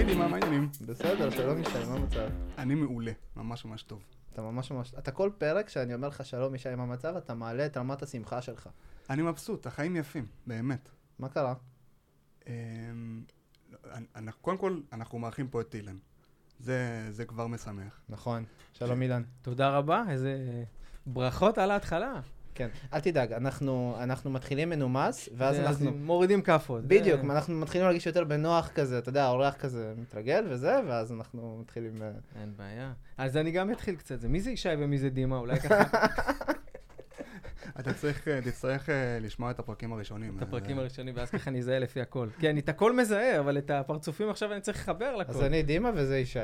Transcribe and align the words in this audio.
היי 0.00 0.06
דימה, 0.06 0.28
מה 0.28 0.36
העניינים? 0.36 0.70
בסדר, 0.86 1.30
שלום 1.30 1.60
ישי, 1.60 1.84
מה 1.88 1.94
המצב? 1.94 2.28
אני 2.58 2.74
מעולה, 2.74 3.12
ממש 3.36 3.64
ממש 3.64 3.82
טוב. 3.82 4.02
אתה 4.32 4.42
ממש 4.42 4.70
ממש... 4.70 4.94
אתה 4.98 5.10
כל 5.10 5.30
פרק 5.38 5.68
שאני 5.68 5.94
אומר 5.94 6.08
לך 6.08 6.24
שלום 6.24 6.54
ישי, 6.54 6.74
מה 6.74 6.82
המצב, 6.82 7.16
אתה 7.16 7.34
מעלה 7.34 7.66
את 7.66 7.76
רמת 7.76 8.02
השמחה 8.02 8.42
שלך. 8.42 8.68
אני 9.10 9.22
מבסוט, 9.22 9.66
החיים 9.66 9.96
יפים, 9.96 10.26
באמת. 10.46 10.88
מה 11.18 11.28
קרה? 11.28 11.54
אמ, 12.46 12.52
לא, 14.16 14.30
קודם 14.40 14.58
כל, 14.58 14.80
אנחנו 14.92 15.18
מארחים 15.18 15.48
פה 15.48 15.60
את 15.60 15.74
אילן. 15.74 15.96
זה, 16.58 17.06
זה 17.10 17.24
כבר 17.24 17.46
משמח. 17.46 18.00
נכון. 18.08 18.44
שלום 18.72 19.02
אילן. 19.02 19.22
תודה 19.42 19.68
רבה, 19.68 20.04
איזה 20.08 20.64
ברכות 21.06 21.58
על 21.58 21.70
ההתחלה. 21.70 22.20
כן, 22.54 22.68
אל 22.94 23.00
תדאג, 23.00 23.32
אנחנו, 23.32 23.96
אנחנו 24.02 24.30
מתחילים 24.30 24.70
מנומס, 24.70 25.28
ואז 25.36 25.58
אנחנו... 25.58 25.90
מורידים 25.92 26.42
כאפות. 26.42 26.84
בדיוק, 26.84 27.20
זה- 27.20 27.32
אנחנו 27.32 27.54
מתחילים 27.54 27.84
להרגיש 27.86 28.06
יותר 28.06 28.24
בנוח 28.24 28.70
כזה, 28.74 28.98
אתה 28.98 29.08
יודע, 29.08 29.24
האורח 29.24 29.54
כזה 29.54 29.92
מתרגל 29.98 30.44
וזה, 30.48 30.80
ואז 30.88 31.12
אנחנו 31.12 31.58
מתחילים... 31.60 32.02
אה, 32.02 32.10
אין 32.40 32.52
בעיה. 32.56 32.92
אז 33.18 33.36
אני 33.36 33.50
גם 33.50 33.70
אתחיל 33.72 33.94
קצת. 33.94 34.20
זה 34.20 34.28
מי 34.28 34.40
זה 34.40 34.50
ישי 34.50 34.68
ומי 34.78 34.98
זה 34.98 35.10
דימה? 35.10 35.36
אולי 35.36 35.60
ככה 35.60 36.06
אתה 37.80 37.92
צריך, 37.92 38.28
אה, 38.28 38.40
תצטרך 38.42 38.90
אה, 38.90 39.18
לשמוע 39.20 39.50
את 39.50 39.58
הפרקים 39.58 39.92
הראשונים. 39.92 40.36
את 40.36 40.42
אה, 40.42 40.48
הפרקים 40.48 40.78
הראשונים, 40.78 41.14
ואז 41.16 41.30
ככה 41.30 41.50
אני 41.50 41.58
אזהה 41.58 41.78
לפי 41.78 42.00
הכל. 42.00 42.28
כן, 42.40 42.58
את 42.58 42.68
הכל 42.68 42.96
מזהה, 42.96 43.40
אבל 43.40 43.58
את 43.58 43.70
הפרצופים 43.70 44.30
עכשיו 44.30 44.52
אני 44.52 44.60
צריך 44.60 44.78
לחבר 44.78 45.16
לכל. 45.16 45.30
אז 45.30 45.42
אני 45.42 45.62
דימה 45.62 45.90
וזה 45.94 46.18
ישי. 46.18 46.38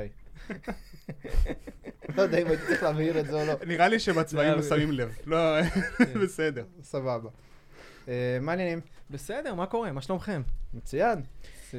לא 2.16 2.22
יודע 2.22 2.38
אם 2.38 2.46
הייתי 2.46 2.62
צריך 2.66 2.82
להבהיר 2.82 3.20
את 3.20 3.26
זה 3.26 3.42
או 3.42 3.46
לא. 3.46 3.54
נראה 3.66 3.88
לי 3.88 3.98
שבצבעים 3.98 4.62
שמים 4.62 4.92
לב. 4.92 5.16
לא, 5.26 5.62
כן. 5.98 6.20
בסדר. 6.22 6.64
סבבה. 6.82 7.30
מה 8.40 8.52
העניינים? 8.52 8.80
בסדר, 9.10 9.54
מה 9.54 9.66
קורה? 9.66 9.92
מה 9.92 10.02
שלומכם? 10.02 10.42
מצוין. 10.74 11.22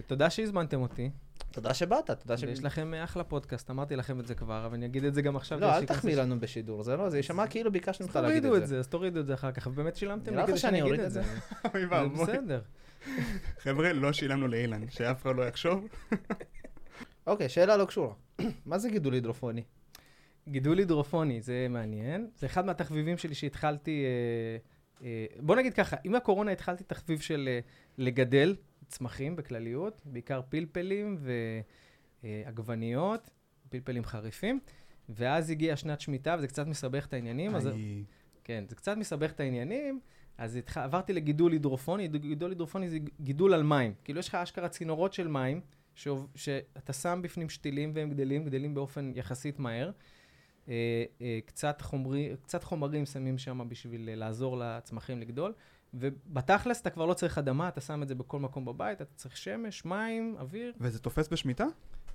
תודה 0.08 0.30
שהזמנתם 0.30 0.82
אותי. 0.82 1.10
תודה 1.52 1.74
שבאת, 1.74 2.12
תודה 2.12 2.38
ש... 2.38 2.44
ויש 2.44 2.64
לכם 2.64 2.94
אה, 2.94 3.04
אחלה 3.04 3.24
פודקאסט, 3.24 3.70
אמרתי 3.70 3.96
לכם 3.96 4.20
את 4.20 4.28
זה 4.28 4.36
כבר, 4.36 4.66
אבל 4.66 4.74
אני 4.74 4.86
אגיד 4.86 5.04
את 5.04 5.14
זה 5.14 5.22
גם 5.22 5.36
עכשיו. 5.36 5.60
לא, 5.60 5.76
אל 5.78 5.86
תחמיא 5.86 6.16
לנו 6.16 6.40
בשידור, 6.40 6.84
זה 6.84 6.96
לא, 6.96 7.10
זה 7.10 7.18
יישמע 7.18 7.48
כאילו 7.48 7.72
ביקשנו 7.72 8.06
אז 8.06 8.10
ממך 8.10 8.16
להגיד 8.16 8.44
תורידו 8.44 8.58
את 8.58 8.64
את 8.64 8.68
זה. 8.68 8.76
זה, 8.76 8.80
אז 8.80 8.88
תורידו 8.88 9.20
את 9.20 9.26
זה 9.26 9.34
אחר 9.34 9.52
כך, 9.52 9.68
ובאמת 9.68 9.96
שילמתם 9.96 10.36
לי 10.36 10.42
לך 10.42 10.50
כדי 10.50 10.58
שאני 10.58 10.82
אגיד 10.82 11.00
את 11.00 11.06
את 11.06 11.12
זה. 11.12 11.22
אוי 11.74 11.82
זה 11.82 11.88
ואבוי. 11.92 12.26
בסדר. 12.26 12.62
חבר'ה, 13.64 13.94
לא 13.94 14.14
שילמנו 14.14 14.48
לאילן, 14.48 14.90
שאף 14.90 15.22
אחד 15.22 15.36
לא 15.36 15.44
יחשוב. 15.44 15.88
אוקיי, 17.28 17.50
שאלה 17.50 17.78
לא 17.78 17.86
קשורה. 17.86 18.14
מה 18.66 18.78
זה 18.78 18.90
גידול 18.90 19.14
הידרופוני? 19.14 19.64
גידול 20.50 20.78
הידרופוני, 20.78 21.42
זה 21.42 21.68
מעניין. 21.70 22.28
זה 22.36 22.46
אחד 22.46 22.66
מהתחביבים 22.66 23.18
שלי 23.18 23.36
שהתחלתי... 23.36 24.04
אה, 24.06 25.08
אה, 25.08 25.26
בוא 25.40 25.56
נגיד 25.56 25.74
ככה, 25.74 25.98
עם 26.04 26.16
הקורונה 26.16 26.52
התחלתי 26.52 26.84
תחביב 26.84 27.20
של 27.20 27.50
לגדל 27.98 28.56
צמחים 28.88 29.36
בכלליות, 29.36 30.02
בעיקר 30.06 30.42
פלפלים 30.50 31.18
ועגבניות, 32.24 33.30
פלפלים 33.70 34.04
חריפים, 34.04 34.60
ואז 35.10 35.50
הגיעה 35.50 35.78
שנת 35.78 36.02
שמיטה 36.02 36.36
וזה 36.38 36.48
קצת 36.48 36.68
מסבך 36.68 37.06
את 37.06 37.14
העניינים, 37.14 37.56
אז... 37.56 37.70
כן, 38.48 38.64
זה 38.68 38.76
קצת 38.76 38.98
מסבך 38.98 39.32
את 39.32 39.40
העניינים, 39.40 40.00
אז 40.38 40.56
התח... 40.56 40.78
עברתי 40.78 41.14
לגידול 41.14 41.52
הידרופוני, 41.52 42.08
גידול 42.08 42.52
הידרופוני 42.52 42.90
זה 42.90 42.98
גידול 43.22 43.54
על 43.54 43.64
מים. 43.64 43.94
כאילו 44.04 44.20
יש 44.20 44.28
לך 44.28 44.36
אשכרה 44.36 44.70
צינורות 44.70 45.14
של 45.14 45.28
מים, 45.28 45.62
שעוב... 45.96 46.28
שאתה 46.36 46.94
שם 46.94 47.20
בפנים 47.24 47.50
שתילים 47.50 47.92
והם 47.96 48.10
גדלים, 48.10 48.46
גדלים 48.46 48.74
באופן 48.74 49.12
יחסית 49.16 49.60
מהר. 49.60 49.92
אה, 50.70 51.04
אה, 51.22 51.40
קצת, 51.46 51.82
חומרי... 51.82 52.30
קצת 52.42 52.64
חומרים 52.64 53.06
שמים 53.06 53.38
שם 53.38 53.70
בשביל 53.70 54.10
אה, 54.10 54.16
לעזור 54.16 54.58
לצמחים 54.58 55.20
לגדול, 55.20 55.54
ובתכלס 55.94 56.82
אתה 56.82 56.90
כבר 56.90 57.06
לא 57.06 57.14
צריך 57.14 57.38
אדמה, 57.38 57.68
אתה 57.68 57.82
שם 57.82 58.04
את 58.04 58.08
זה 58.08 58.16
בכל 58.16 58.40
מקום 58.40 58.66
בבית, 58.66 59.02
אתה 59.02 59.16
צריך 59.16 59.38
שמש, 59.38 59.86
מים, 59.86 60.36
אוויר. 60.40 60.74
וזה 60.80 61.00
תופס 61.00 61.28
בשמיטה? 61.28 61.66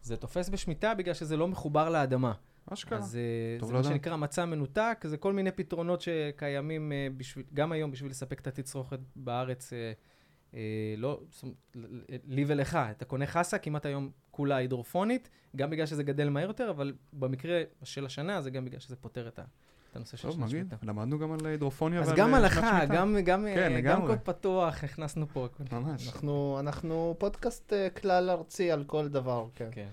זה 0.03 0.17
תופס 0.17 0.49
בשמיטה 0.49 0.95
בגלל 0.95 1.15
שזה 1.15 1.37
לא 1.37 1.49
מחובר 1.49 1.89
לאדמה. 1.91 2.33
אשכרה. 2.73 2.99
אז 2.99 3.17
אה, 3.17 3.67
זה 3.67 3.73
מה 3.73 3.79
לדעת. 3.79 3.93
שנקרא 3.93 4.17
מצע 4.17 4.45
מנותק, 4.45 5.05
זה 5.09 5.17
כל 5.17 5.33
מיני 5.33 5.53
פתרונות 5.53 6.01
שקיימים 6.01 6.93
אה, 6.93 7.07
בשביל, 7.17 7.45
גם 7.55 7.73
היום 7.73 7.91
בשביל 7.91 8.11
לספק 8.11 8.41
את 8.41 8.47
התצרוכת 8.47 8.99
בארץ, 9.17 9.73
אה, 9.73 9.93
אה, 10.55 10.61
לא, 10.97 11.21
לי 12.25 12.45
ולך, 12.47 12.79
אתה 12.91 13.05
קונה 13.05 13.27
חסה 13.27 13.59
כמעט 13.59 13.87
היום 13.87 14.11
כולה 14.31 14.57
הידרופונית, 14.57 15.31
גם 15.57 15.71
בגלל 15.71 15.87
שזה 15.87 16.03
גדל 16.03 16.29
מהר 16.29 16.47
יותר, 16.49 16.71
אבל 16.71 16.95
במקרה 17.13 17.63
של 17.83 18.07
השנה 18.07 18.41
זה 18.41 18.51
גם 18.51 18.65
בגלל 18.65 18.81
שזה 18.81 18.97
פותר 18.97 19.29
את 19.29 19.39
ה- 19.39 19.45
את 19.93 19.97
הנושא 19.97 20.17
של 20.17 20.29
טוב, 20.29 20.37
שנת 20.37 20.45
מגיד, 20.45 20.67
שמיטה. 20.71 20.77
למדנו 20.83 21.19
גם 21.19 21.33
על 21.33 21.47
הידרופוניה 21.47 22.01
אז 22.01 22.09
ועל 22.09 22.17
גם 22.17 22.35
אה, 22.35 22.39
הלכה, 22.39 22.61
שנת 22.61 22.71
שמיטה. 22.71 22.95
גם, 22.95 23.17
גם, 23.25 23.47
אה, 23.47 23.55
כן, 23.55 23.69
גם 23.69 23.77
לגמרי. 23.77 24.07
קוד 24.07 24.19
פתוח, 24.19 24.85
הכנסנו 24.85 25.27
פה. 25.29 25.45
הכל. 25.45 25.77
ממש. 25.77 26.09
אנחנו, 26.09 26.57
אנחנו 26.61 27.15
פודקאסט 27.19 27.73
אה, 27.73 27.91
כלל 27.91 28.31
ארצי 28.31 28.71
על 28.71 28.85
כל 28.85 29.09
דבר, 29.09 29.47
כן. 29.55 29.69
כן. 29.71 29.89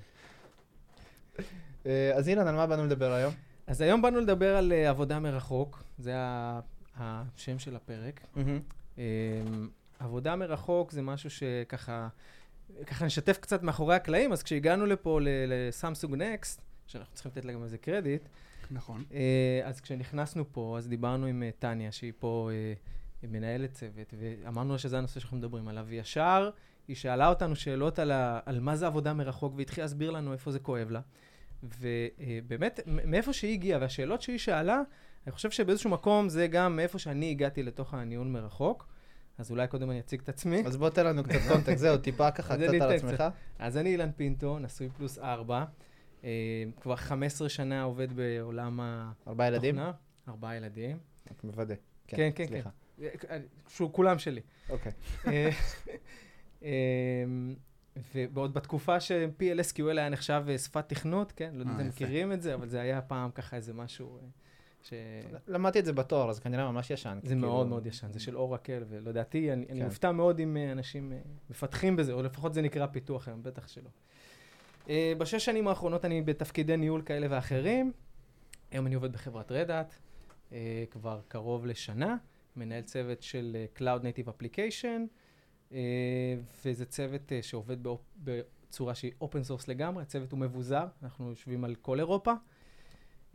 אה, 1.86 2.12
אז 2.16 2.30
אילן, 2.30 2.48
על 2.48 2.56
מה 2.56 2.68
באנו 2.68 2.86
לדבר 2.86 3.12
היום? 3.12 3.34
אז 3.68 3.82
היום 3.82 4.02
באנו 4.02 4.20
לדבר 4.20 4.58
על 4.58 4.72
אה, 4.72 4.90
עבודה 4.90 5.20
מרחוק, 5.20 5.84
זה 5.98 6.14
השם 6.98 7.60
של 7.60 7.76
הפרק. 7.76 8.22
אמ, 8.98 9.02
עבודה 10.00 10.36
מרחוק 10.36 10.92
זה 10.92 11.02
משהו 11.02 11.30
שככה, 11.30 12.08
ככה 12.86 13.06
נשתף 13.06 13.38
קצת 13.38 13.64
מאחורי 13.64 13.96
הקלעים, 13.96 14.32
אז 14.32 14.44
כשהגענו 14.44 14.86
לפה 14.86 15.20
לסמסונג 15.24 16.16
נקסט, 16.16 16.62
שאנחנו 16.88 17.14
צריכים 17.14 17.32
לתת 17.32 17.46
לה 17.46 17.54
גם 17.54 17.64
איזה 17.64 17.78
קרדיט, 17.78 18.22
נכון. 18.72 19.04
אה, 19.14 19.62
אז 19.64 19.82
כשנכנסנו 19.82 20.54
פה, 20.54 20.76
אז 20.78 20.88
דיברנו 20.88 21.26
עם 21.26 21.44
אה, 21.44 21.50
טניה, 21.60 21.92
שהיא 21.92 22.14
פה 22.20 22.50
אה, 22.54 22.74
מנהלת 23.28 23.72
צוות, 23.72 24.14
ואמרנו 24.20 24.72
לה 24.72 24.78
שזה 24.78 24.98
הנושא 24.98 25.20
שאנחנו 25.20 25.38
מדברים 25.38 25.68
עליו, 25.68 25.86
וישר 25.90 26.50
היא 26.88 26.96
שאלה 26.96 27.28
אותנו 27.28 27.56
שאלות 27.56 28.00
על, 28.00 28.12
ה, 28.12 28.40
על 28.46 28.60
מה 28.60 28.76
זה 28.76 28.88
עבודה 28.88 29.14
מרחוק, 29.14 29.54
והתחילה 29.58 29.86
להסביר 29.86 30.12
לנו 30.12 30.34
איפה 30.34 30.52
זה 30.52 30.60
כואב 30.60 30.92
לה. 30.92 31.02
ובאמת, 31.64 32.80
מאיפה 32.86 33.34
שהיא 33.34 33.54
הגיעה, 33.54 33.80
והשאלות 33.82 34.22
שהיא 34.22 34.38
שאלה, 34.38 34.82
אני 35.26 35.32
חושב 35.32 35.52
שבאיזשהו 35.52 35.90
מקום 35.90 36.30
זה 36.30 36.48
גם 36.48 36.76
מאיפה 36.76 37.00
שאני 37.00 37.32
הגעתי 37.32 37.64
לתוך 37.64 37.94
הניהול 37.94 38.28
מרחוק. 38.28 38.88
אז 39.38 39.52
אולי 39.52 39.68
קודם 39.68 39.92
אני 39.92 40.00
אציג 40.00 40.20
את 40.22 40.30
עצמי. 40.30 40.64
אז 40.66 40.78
בוא 40.78 40.90
תן 40.90 41.06
לנו 41.06 41.24
קצת 41.24 41.40
קונטקסט, 41.48 41.78
זהו, 41.78 41.98
טיפה 41.98 42.32
ככה 42.32 42.54
אז 42.54 42.60
קצת 42.60 42.70
אני 42.70 42.82
על 42.82 42.92
עצמך. 42.92 43.24
אז 43.60 43.78
אני 43.78 43.90
אילן 43.90 44.12
פינטו, 44.12 44.60
נשוי 44.60 44.90
פלוס 44.90 45.20
ארבע. 45.20 45.66
אה, 46.24 46.30
כבר 46.82 46.96
15 46.96 47.50
שנה 47.50 47.84
עובד 47.84 48.14
בעולם 48.14 48.80
ארבעה 49.28 49.48
ילדים? 49.48 49.76
התוכנה. 49.76 49.92
ארבעה 50.28 50.56
ילדים. 50.56 50.98
רק 51.32 51.44
מוודא. 51.44 51.76
כן, 52.08 52.30
כן, 52.36 52.46
סליחה. 52.48 52.70
אה, 53.02 53.38
שהוא 53.68 53.94
כולם 53.94 54.20
שלי. 54.20 54.42
אוקיי. 54.70 54.92
אה, 55.28 55.50
אה, 56.64 57.24
ועוד 58.34 58.54
בתקופה 58.54 59.00
ש-PLSQL 59.00 59.98
היה 59.98 60.10
נחשב 60.10 60.44
שפת 60.58 60.90
תכנות, 60.90 61.32
כן? 61.32 61.52
לא 61.54 61.60
יודע 61.60 61.72
אם 61.72 61.80
אתם. 61.80 61.88
מכירים 61.88 62.32
את 62.32 62.42
זה, 62.42 62.54
אבל 62.54 62.70
זה 62.70 62.82
היה 62.82 63.02
פעם 63.02 63.32
ככה 63.32 63.56
איזה 63.56 63.74
משהו 63.74 64.20
ש... 64.84 64.94
למדתי 65.48 65.80
את 65.80 65.86
זה 65.86 65.94
בתואר, 65.94 66.30
אז 66.30 66.40
כנראה 66.40 66.72
ממש 66.72 66.92
ישן. 66.92 67.20
זה 67.24 67.30
כאילו- 67.30 67.48
מאוד 67.48 67.68
מאוד 67.68 67.86
ישן, 67.86 68.12
זה 68.12 68.20
של 68.20 68.38
אורקל, 68.38 68.84
ולדעתי, 68.90 69.54
אני, 69.54 69.66
כן. 69.66 69.86
מופתע 69.86 70.12
מאוד 70.12 70.40
אם 70.40 70.58
אנשים 70.72 71.14
מפתחים 71.50 71.96
בזה, 71.96 72.14
או 72.14 72.24
לפחות 72.24 72.54
זה 72.54 72.62
נקרא 72.62 72.88
פיתוח 72.88 73.28
היום, 73.28 73.44
בטח 73.44 73.68
שלא. 73.68 73.90
אה, 74.90 75.14
בשש 75.18 75.46
שנים 75.46 75.68
האחרונות 75.68 76.06
אני 76.06 76.22
בתפקידי 76.22 76.78
ניהול 76.78 77.02
כאלה 77.02 77.28
ואחרים. 77.30 77.92
היום 78.72 78.88
אני 78.88 78.96
עובד 78.96 79.12
בחברת 79.14 79.52
Red 79.52 79.70
Hat, 79.70 79.94
אה, 80.52 80.84
כבר 80.92 81.22
קרוב 81.28 81.66
לשנה, 81.66 82.18
מנהל 82.56 82.82
צוות 82.82 83.22
של 83.22 83.58
אה, 83.60 83.66
Cloud 83.78 84.02
Native 84.02 84.28
Application, 84.30 85.02
אה, 85.72 85.78
וזה 86.66 86.86
צוות 86.86 87.32
אה, 87.32 87.44
שעובד 87.44 87.84
באופ- 87.84 88.18
בצורה 88.24 88.96
שהיא 88.96 89.12
open 89.22 89.44
source 89.44 89.68
לגמרי, 89.68 90.02
הצוות 90.04 90.32
הוא 90.32 90.40
מבוזר, 90.40 90.86
אנחנו 91.04 91.30
יושבים 91.30 91.64
על 91.64 91.76
כל 91.76 92.00
אירופה. 92.00 92.34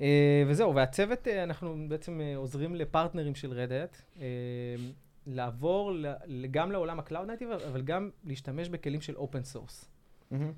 אה, 0.00 0.43
וזהו, 0.47 0.75
והצוות, 0.75 1.28
אה, 1.28 1.43
אנחנו 1.43 1.87
בעצם 1.88 2.20
אה, 2.20 2.37
עוזרים 2.37 2.75
לפרטנרים 2.75 3.34
של 3.34 3.53
Red 3.52 3.71
Hat, 3.71 3.97
לעבור 5.26 5.93
גם 6.50 6.72
לעולם 6.72 7.00
ה-Cloud 7.00 7.12
Native, 7.40 7.67
אבל 7.69 7.82
גם 7.82 8.11
להשתמש 8.25 8.69
בכלים 8.69 9.00
של 9.00 9.17
open 9.16 9.44
source. 9.44 9.90
מהמם. 10.31 10.52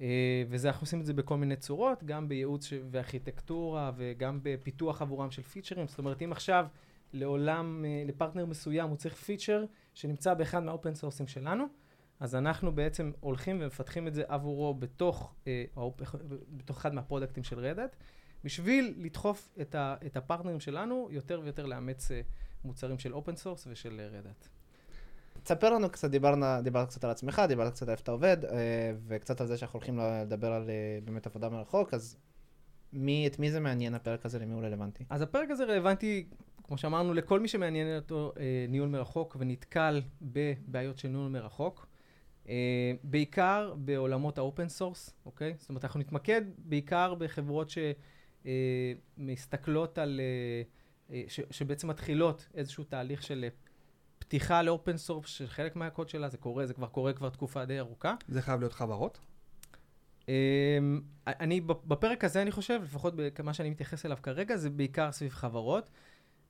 אה, 0.00 0.42
וזה, 0.48 0.68
אנחנו 0.68 0.82
עושים 0.82 1.00
את 1.00 1.06
זה 1.06 1.12
בכל 1.12 1.36
מיני 1.36 1.56
צורות, 1.56 2.04
גם 2.04 2.28
בייעוץ 2.28 2.66
ש- 2.66 2.72
וארכיטקטורה 2.90 3.92
וגם 3.96 4.40
בפיתוח 4.42 5.02
עבורם 5.02 5.30
של 5.30 5.42
פיצ'רים. 5.42 5.88
זאת 5.88 5.98
אומרת, 5.98 6.22
אם 6.22 6.32
עכשיו 6.32 6.66
לעולם, 7.12 7.84
אה, 7.84 8.02
לפרטנר 8.06 8.46
מסוים 8.46 8.88
הוא 8.88 8.96
צריך 8.96 9.14
פיצ'ר 9.14 9.64
שנמצא 9.94 10.34
באחד 10.34 10.62
מה 10.62 10.73
open 10.73 10.94
source 10.94 11.18
ים 11.18 11.26
שלנו, 11.26 11.64
אז 12.20 12.34
אנחנו 12.34 12.74
בעצם 12.74 13.12
הולכים 13.20 13.58
ומפתחים 13.60 14.08
את 14.08 14.14
זה 14.14 14.22
עבורו 14.28 14.74
בתוך, 14.74 15.34
אה, 15.46 15.64
בתוך 16.48 16.76
אחד 16.76 16.94
מהפרודקטים 16.94 17.44
של 17.44 17.58
Red 17.58 17.74
Hat, 17.74 17.96
בשביל 18.44 18.94
לדחוף 18.98 19.48
את, 19.60 19.74
ה, 19.74 19.94
את 20.06 20.16
הפרטנרים 20.16 20.60
שלנו 20.60 21.08
יותר 21.10 21.40
ויותר 21.44 21.66
לאמץ 21.66 22.08
מוצרים 22.64 22.98
של 22.98 23.14
open 23.14 23.36
source 23.36 23.66
ושל 23.70 24.00
Red 24.12 24.32
Hat. 24.32 24.59
תספר 25.42 25.70
לנו 25.70 25.90
קצת, 25.90 26.10
דיברנו, 26.10 26.46
דיברת 26.62 26.88
קצת 26.88 27.04
על 27.04 27.10
עצמך, 27.10 27.42
דיברת 27.48 27.72
קצת 27.72 27.82
על 27.82 27.90
איפה 27.90 28.02
אתה 28.02 28.10
עובד, 28.12 28.44
אה, 28.44 28.92
וקצת 29.06 29.40
על 29.40 29.46
זה 29.46 29.56
שאנחנו 29.56 29.76
הולכים 29.76 29.98
לדבר 29.98 30.52
על 30.52 30.70
אה, 30.70 30.98
באמת 31.04 31.26
עבודה 31.26 31.48
מרחוק, 31.48 31.94
אז 31.94 32.16
מי, 32.92 33.26
את 33.26 33.38
מי 33.38 33.50
זה 33.50 33.60
מעניין 33.60 33.94
הפרק 33.94 34.26
הזה, 34.26 34.38
למי 34.38 34.54
הוא 34.54 34.62
רלוונטי? 34.62 35.04
אז 35.10 35.22
הפרק 35.22 35.50
הזה 35.50 35.64
רלוונטי, 35.64 36.26
כמו 36.64 36.78
שאמרנו, 36.78 37.14
לכל 37.14 37.40
מי 37.40 37.48
שמעניין 37.48 37.96
אותו 37.96 38.32
אה, 38.38 38.66
ניהול 38.68 38.88
מרחוק 38.88 39.36
ונתקל 39.40 40.02
בבעיות 40.22 40.98
של 40.98 41.08
ניהול 41.08 41.28
מרחוק. 41.28 41.86
בעיקר 43.04 43.74
בעולמות 43.78 44.38
ה 44.38 44.44
open 44.44 44.68
source, 44.68 45.14
אוקיי? 45.26 45.54
זאת 45.58 45.68
אומרת, 45.68 45.84
אנחנו 45.84 46.00
נתמקד 46.00 46.42
בעיקר 46.58 47.14
בחברות 47.14 47.70
שמסתכלות 49.18 49.98
על, 49.98 50.20
ש, 51.28 51.40
שבעצם 51.50 51.88
מתחילות 51.88 52.48
איזשהו 52.54 52.84
תהליך 52.84 53.22
של 53.22 53.48
פתיחה 54.30 54.62
ל 54.62 54.69
open 54.69 54.96
source 54.96 55.28
של 55.28 55.46
חלק 55.46 55.76
מהקוד 55.76 56.08
שלה, 56.08 56.28
זה 56.28 56.38
קורה, 56.38 56.66
זה 56.66 56.74
כבר 56.74 56.86
קורה 56.86 57.12
כבר 57.12 57.30
תקופה 57.30 57.64
די 57.64 57.78
ארוכה. 57.78 58.14
זה 58.28 58.42
חייב 58.42 58.60
להיות 58.60 58.72
חברות? 58.72 59.20
אני, 61.26 61.60
בפרק 61.60 62.24
הזה 62.24 62.42
אני 62.42 62.50
חושב, 62.50 62.80
לפחות 62.82 63.14
במה 63.38 63.54
שאני 63.54 63.70
מתייחס 63.70 64.06
אליו 64.06 64.18
כרגע, 64.22 64.56
זה 64.56 64.70
בעיקר 64.70 65.12
סביב 65.12 65.30
חברות, 65.30 65.90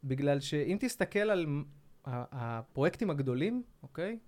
בגלל 0.04 0.40
שאם 0.40 0.76
תסתכל 0.80 1.18
על 1.18 1.46
הפרויקטים 2.04 3.10
הגדולים, 3.10 3.62
אוקיי? 3.82 4.18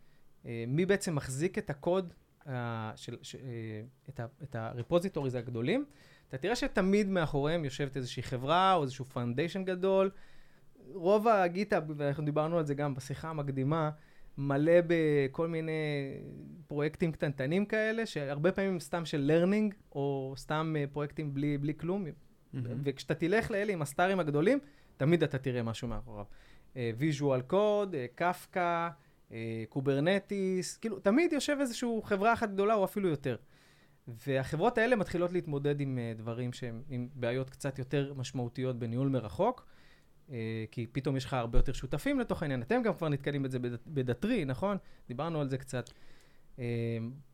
אה, 0.47 0.65
מי 0.69 0.87
בעצם 0.87 1.15
מחזיק 1.15 1.59
את 1.59 1.71
הקוד, 1.71 2.15
של, 2.97 3.17
ש, 3.23 3.35
אה, 3.35 3.41
את, 4.09 4.21
ה, 4.21 4.27
את 4.43 4.55
ה 4.55 4.61
repositories 4.61 5.35
הגדולים, 5.35 5.85
אתה 6.29 6.39
תראה 6.39 6.57
שתמיד 6.57 7.09
מאחוריהם 7.09 7.65
יושבת 7.65 7.97
איזושהי 7.97 8.23
חברה 8.23 8.75
או 8.75 8.83
איזשהו 8.83 9.05
foundation 9.05 9.65
גדול. 9.65 10.11
רוב 10.95 11.29
ה 11.29 11.36
GitHub, 11.36 11.85
ואנחנו 11.97 12.25
דיברנו 12.25 12.59
על 12.59 12.67
זה 12.67 12.75
גם 12.75 12.95
בשיחה 12.95 13.31
המקדימה, 13.31 13.91
מלא 14.39 14.73
בכל 14.87 15.49
מיני 15.49 15.73
פרויקטים 16.67 17.13
קטנטנים 17.13 17.67
כאלה, 17.67 18.07
שהרבה 18.07 18.53
פעמים 18.53 18.81
סתם 18.81 19.05
של 19.05 19.21
learning, 19.21 19.75
או 19.93 20.35
סתם 20.37 20.75
פרויקטים 20.93 21.35
בלי, 21.35 21.59
בלי 21.59 21.75
כלום. 21.77 22.07
Mm-hmm. 22.07 22.59
וכשאתה 22.85 23.15
תלך 23.15 23.51
לאלה 23.51 23.73
עם 23.73 23.83
הstarים 23.83 24.21
הגדולים, 24.21 24.59
תמיד 24.97 25.23
אתה 25.23 25.39
תראה 25.39 25.63
משהו 25.63 25.89
מאחוריו. 25.89 26.25
Visual 26.77 27.43
Code, 27.43 27.95
Kafka, 28.15 28.89
Kubernetes, 29.69 30.77
כאילו, 30.77 30.99
תמיד 30.99 31.33
יושב 31.33 31.57
איזושהי 31.61 31.89
חברה 32.05 32.33
אחת 32.33 32.51
גדולה 32.51 32.75
או 32.75 32.85
אפילו 32.85 33.09
יותר. 33.09 33.37
והחברות 34.27 34.79
האלה 34.79 34.97
מתחילות 34.97 35.33
להתמודד 35.33 35.81
עם 35.81 35.99
uh, 35.99 36.19
דברים 36.19 36.53
שהם 36.53 36.83
עם 36.89 37.09
בעיות 37.15 37.51
קצת 37.51 37.79
יותר 37.79 38.15
משמעותיות 38.17 38.79
בניהול 38.79 39.09
מרחוק, 39.09 39.67
כי 40.71 40.87
פתאום 40.93 41.17
יש 41.17 41.25
לך 41.25 41.35
הרבה 41.35 41.59
יותר 41.59 41.73
שותפים 41.73 42.21
לתוך 42.21 42.43
העניין. 42.43 42.63
אתם 42.63 42.83
גם 42.83 42.95
כבר 42.95 43.09
נתקלים 43.09 43.43
בזה 43.43 43.59
בדטרי, 43.87 44.45
נכון? 44.45 44.77
דיברנו 45.09 45.41
על 45.41 45.49
זה 45.49 45.59
קצת. 45.59 45.91
Uh, 46.57 46.61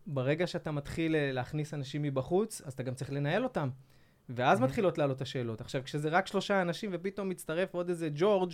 ברגע 0.06 0.46
שאתה 0.46 0.70
מתחיל 0.70 1.14
להכניס 1.32 1.74
אנשים 1.74 2.02
מבחוץ, 2.02 2.62
אז 2.64 2.72
אתה 2.72 2.82
גם 2.82 2.94
צריך 2.94 3.12
לנהל 3.12 3.44
אותם. 3.44 3.68
ואז 4.28 4.60
מתחילות 4.60 4.98
לעלות 4.98 5.20
השאלות. 5.20 5.60
עכשיו, 5.60 5.82
כשזה 5.84 6.08
רק 6.08 6.26
שלושה 6.26 6.62
אנשים 6.62 6.90
ופתאום 6.92 7.28
מצטרף 7.28 7.74
עוד 7.74 7.88
איזה 7.88 8.08
ג'ורג' 8.14 8.52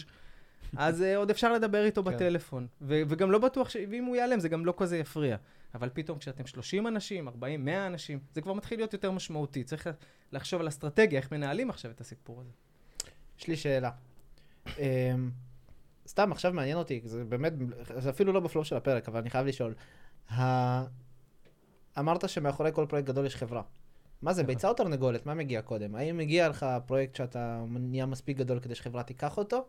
אז 0.76 1.02
עוד 1.02 1.30
אפשר 1.30 1.52
לדבר 1.52 1.84
איתו 1.84 2.02
כן. 2.04 2.10
בטלפון. 2.10 2.66
ו- 2.80 3.02
וגם 3.08 3.30
לא 3.30 3.38
בטוח 3.38 3.68
ש... 3.68 3.76
ואם 3.90 4.04
הוא 4.04 4.16
ייעלם, 4.16 4.40
זה 4.40 4.48
גם 4.48 4.66
לא 4.66 4.74
כזה 4.76 4.98
יפריע. 4.98 5.36
אבל 5.74 5.90
פתאום 5.92 6.18
כשאתם 6.18 6.46
30 6.46 6.86
אנשים, 6.86 7.28
40, 7.28 7.64
100 7.64 7.86
אנשים, 7.86 8.18
זה 8.34 8.40
כבר 8.40 8.52
מתחיל 8.52 8.78
להיות 8.78 8.92
יותר 8.92 9.10
משמעותי. 9.10 9.64
צריך 9.64 9.90
לחשוב 10.32 10.60
על 10.60 10.68
אסטרטגיה, 10.68 11.20
איך 11.20 11.32
מנהלים 11.32 11.70
עכשיו 11.70 11.90
את 11.90 12.00
הסיפור 12.00 12.40
הזה. 12.40 12.50
יש 13.38 13.48
לי 13.48 13.56
שאלה. 13.56 13.90
Um, 14.66 14.70
סתם, 16.06 16.32
עכשיו 16.32 16.52
מעניין 16.52 16.78
אותי, 16.78 17.00
זה 17.04 17.24
באמת, 17.24 17.52
זה 17.98 18.10
אפילו 18.10 18.32
לא 18.32 18.40
בפלואו 18.40 18.64
של 18.64 18.76
הפרק, 18.76 19.08
אבל 19.08 19.20
אני 19.20 19.30
חייב 19.30 19.46
לשאול. 19.46 19.74
אמרת 21.98 22.28
שמאחורי 22.28 22.70
כל 22.72 22.86
פרויקט 22.88 23.08
גדול 23.08 23.26
יש 23.26 23.36
חברה. 23.36 23.62
מה 24.22 24.32
זה, 24.32 24.42
ביצה 24.42 24.68
או 24.68 24.74
תרנגולת? 24.74 25.26
מה 25.26 25.34
מגיע 25.34 25.62
קודם? 25.62 25.94
האם 25.94 26.16
מגיע 26.16 26.48
לך 26.48 26.66
פרויקט 26.86 27.14
שאתה 27.14 27.64
נהיה 27.68 28.06
מספיק 28.06 28.36
גדול 28.36 28.60
כדי 28.60 28.74
שחברה 28.74 29.02
תיקח 29.02 29.38
אותו? 29.38 29.64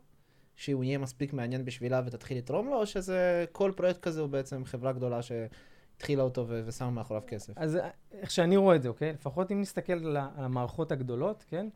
שהוא 0.55 0.83
יהיה 0.83 0.97
מספיק 0.97 1.33
מעניין 1.33 1.65
בשבילה 1.65 2.01
ותתחיל 2.05 2.37
לתרום 2.37 2.67
לו, 2.67 2.79
או 2.79 2.85
שזה, 2.85 3.45
כל 3.51 3.71
פרויקט 3.75 3.99
כזה 3.99 4.21
הוא 4.21 4.29
בעצם 4.29 4.65
חברה 4.65 4.91
גדולה 4.91 5.19
שהתחילה 5.21 6.23
אותו 6.23 6.45
ו- 6.47 6.63
ושמה 6.65 6.89
מאחוריו 6.89 7.23
כסף? 7.27 7.53
אז 7.55 7.79
איך 8.11 8.31
שאני 8.31 8.57
רואה 8.57 8.75
את 8.75 8.83
זה, 8.83 8.89
אוקיי? 8.89 9.13
לפחות 9.13 9.51
אם 9.51 9.61
נסתכל 9.61 9.93
על 9.93 10.17
המערכות 10.17 10.91
הגדולות, 10.91 11.45
כן? 11.49 11.67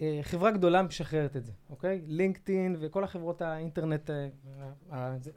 אה, 0.00 0.18
חברה 0.22 0.50
גדולה 0.50 0.82
משחררת 0.82 1.36
את 1.36 1.44
זה, 1.44 1.52
אוקיי? 1.70 2.02
לינקדאין 2.06 2.76
וכל 2.80 3.04
החברות 3.04 3.42
האינטרנט 3.42 4.10
אה, 4.10 4.28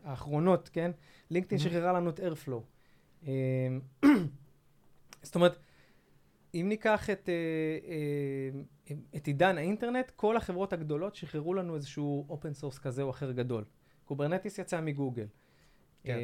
האחרונות, 0.04 0.70
כן? 0.70 0.92
לינקדאין 1.30 1.60
שחררה 1.60 1.94
לנו 1.94 2.10
את 2.10 2.20
איירפלואו. 2.20 2.64
אה, 3.28 3.68
זאת 5.24 5.36
אומרת, 5.36 5.60
אם 6.54 6.66
ניקח 6.70 7.10
את, 7.10 7.30
את 9.16 9.28
עידן 9.28 9.58
האינטרנט, 9.58 10.12
כל 10.16 10.38
החברות 10.38 10.74
הגדולות 10.74 11.16
שחררו 11.16 11.54
לנו 11.54 11.76
איזשהו 11.76 12.26
open 12.30 12.54
source 12.54 12.80
כזה 12.80 13.02
או 13.02 13.10
אחר 13.10 13.32
גדול. 13.32 13.64
Kubernetes 14.06 14.60
יצא 14.60 14.82
מגוגל. 14.82 15.26
כן. 16.04 16.20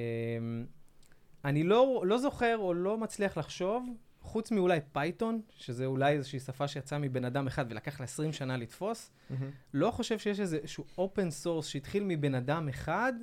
אני 1.45 1.63
לא, 1.63 2.03
לא 2.05 2.17
זוכר 2.17 2.57
או 2.57 2.73
לא 2.73 2.97
מצליח 2.97 3.37
לחשוב, 3.37 3.89
חוץ 4.23 4.51
מאולי 4.51 4.79
Python, 4.91 5.41
שזה 5.49 5.85
אולי 5.85 6.13
איזושהי 6.13 6.39
שפה 6.39 6.67
שיצאה 6.67 6.99
מבן 6.99 7.25
אדם 7.25 7.47
אחד 7.47 7.65
ולקח 7.69 7.99
לה 7.99 8.03
20 8.03 8.33
שנה 8.33 8.57
לתפוס, 8.57 9.11
mm-hmm. 9.11 9.33
לא 9.73 9.91
חושב 9.91 10.19
שיש 10.19 10.39
איזשהו 10.39 10.85
open 10.97 11.31
source 11.31 11.67
שהתחיל 11.67 12.03
מבן 12.07 12.35
אדם 12.35 12.69
אחד, 12.69 13.13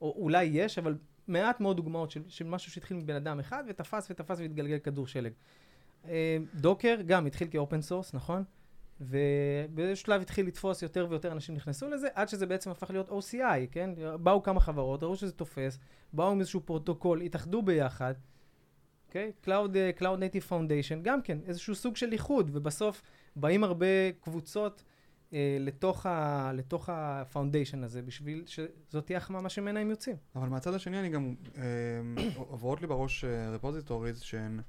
או 0.00 0.14
אולי 0.16 0.44
יש, 0.44 0.78
אבל 0.78 0.96
מעט 1.28 1.60
מאוד 1.60 1.76
דוגמאות 1.76 2.10
של, 2.10 2.22
של 2.28 2.46
משהו 2.46 2.72
שהתחיל 2.72 2.96
מבן 2.96 3.14
אדם 3.14 3.40
אחד 3.40 3.64
ותפס 3.68 4.06
ותפס 4.10 4.40
והתגלגל 4.40 4.78
כדור 4.78 5.06
שלג. 5.06 5.32
Docker 6.54 6.96
גם 7.06 7.26
התחיל 7.26 7.48
כ 7.50 7.60
open 7.60 7.80
source, 7.80 8.14
נכון? 8.14 8.44
ובאיזשהו 9.00 10.06
שלב 10.06 10.20
התחיל 10.20 10.46
לתפוס 10.46 10.82
יותר 10.82 11.06
ויותר 11.10 11.32
אנשים 11.32 11.54
נכנסו 11.54 11.88
לזה, 11.88 12.08
עד 12.14 12.28
שזה 12.28 12.46
בעצם 12.46 12.70
הפך 12.70 12.90
להיות 12.90 13.08
OCI, 13.08 13.66
כן? 13.70 13.90
באו 14.22 14.42
כמה 14.42 14.60
חברות, 14.60 15.02
ראו 15.02 15.16
שזה 15.16 15.32
תופס, 15.32 15.78
באו 16.12 16.30
עם 16.30 16.40
איזשהו 16.40 16.60
פרוטוקול, 16.60 17.20
התאחדו 17.20 17.62
ביחד, 17.62 18.14
אוקיי? 19.14 19.32
Cloud, 19.44 19.70
uh, 19.74 20.00
Cloud 20.00 20.02
Native 20.02 20.50
Foundation, 20.50 21.02
גם 21.02 21.22
כן, 21.22 21.38
איזשהו 21.46 21.74
סוג 21.74 21.96
של 21.96 22.12
איחוד, 22.12 22.50
ובסוף 22.52 23.02
באים 23.36 23.64
הרבה 23.64 24.12
קבוצות 24.20 24.84
uh, 25.30 25.34
לתוך, 25.60 26.06
ה, 26.06 26.50
לתוך 26.54 26.88
ה-Foundation 26.88 27.84
הזה, 27.84 28.02
בשביל 28.02 28.44
שזאת 28.46 29.06
תהיה 29.06 29.18
החממה 29.18 29.48
שממנה 29.48 29.80
הם 29.80 29.90
יוצאים. 29.90 30.16
אבל 30.36 30.48
מהצד 30.48 30.74
השני 30.74 31.00
אני 31.00 31.08
גם, 31.08 31.34
uh, 31.54 31.58
עוברות 32.36 32.80
לי 32.80 32.86
בראש 32.86 33.24
repositories 33.24 34.20
uh, 34.20 34.24
שהן... 34.24 34.60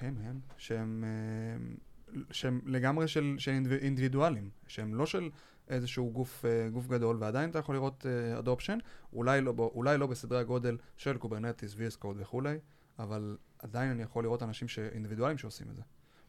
הם, 0.00 0.14
הם, 0.24 0.40
שהם, 0.56 1.04
אה, 1.06 2.20
שהם 2.30 2.60
לגמרי 2.66 3.08
של, 3.08 3.34
של 3.38 3.50
אינדיבידואלים, 3.82 4.50
שהם 4.66 4.94
לא 4.94 5.06
של 5.06 5.30
איזשהו 5.68 6.10
גוף, 6.12 6.44
אה, 6.44 6.68
גוף 6.68 6.86
גדול, 6.86 7.16
ועדיין 7.20 7.50
אתה 7.50 7.58
יכול 7.58 7.74
לראות 7.74 8.06
adoption, 8.38 8.78
uh, 8.80 8.84
אולי, 9.12 9.40
לא, 9.40 9.54
אולי 9.58 9.98
לא 9.98 10.06
בסדרי 10.06 10.38
הגודל 10.38 10.76
של 10.96 11.16
Kubernetes, 11.16 11.74
VS 11.76 11.96
Code 11.96 12.16
וכולי, 12.20 12.58
אבל 12.98 13.36
עדיין 13.58 13.90
אני 13.90 14.02
יכול 14.02 14.24
לראות 14.24 14.42
אנשים 14.42 14.68
אינדיבידואלים 14.92 15.38
שעושים 15.38 15.66
את 15.70 15.76
זה. 15.76 15.82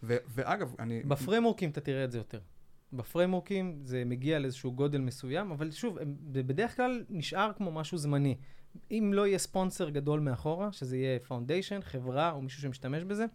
ו, 0.03 0.15
ואגב, 0.27 0.75
אני... 0.79 1.03
בframeworkים 1.03 1.69
אתה 1.69 1.81
תראה 1.81 2.03
את 2.03 2.11
זה 2.11 2.17
יותר. 2.17 2.39
בframeworkים 2.93 3.79
זה 3.83 4.03
מגיע 4.05 4.39
לאיזשהו 4.39 4.71
גודל 4.71 5.01
מסוים, 5.01 5.51
אבל 5.51 5.71
שוב, 5.71 5.97
בדרך 6.31 6.75
כלל 6.75 7.05
נשאר 7.09 7.51
כמו 7.57 7.71
משהו 7.71 7.97
זמני. 7.97 8.37
אם 8.91 9.11
לא 9.13 9.27
יהיה 9.27 9.37
ספונסר 9.37 9.89
גדול 9.89 10.19
מאחורה, 10.19 10.71
שזה 10.71 10.97
יהיה 10.97 11.19
foundation, 11.19 11.81
חברה 11.81 12.31
או 12.31 12.41
מישהו 12.41 12.61
שמשתמש 12.61 13.03
בזה, 13.03 13.25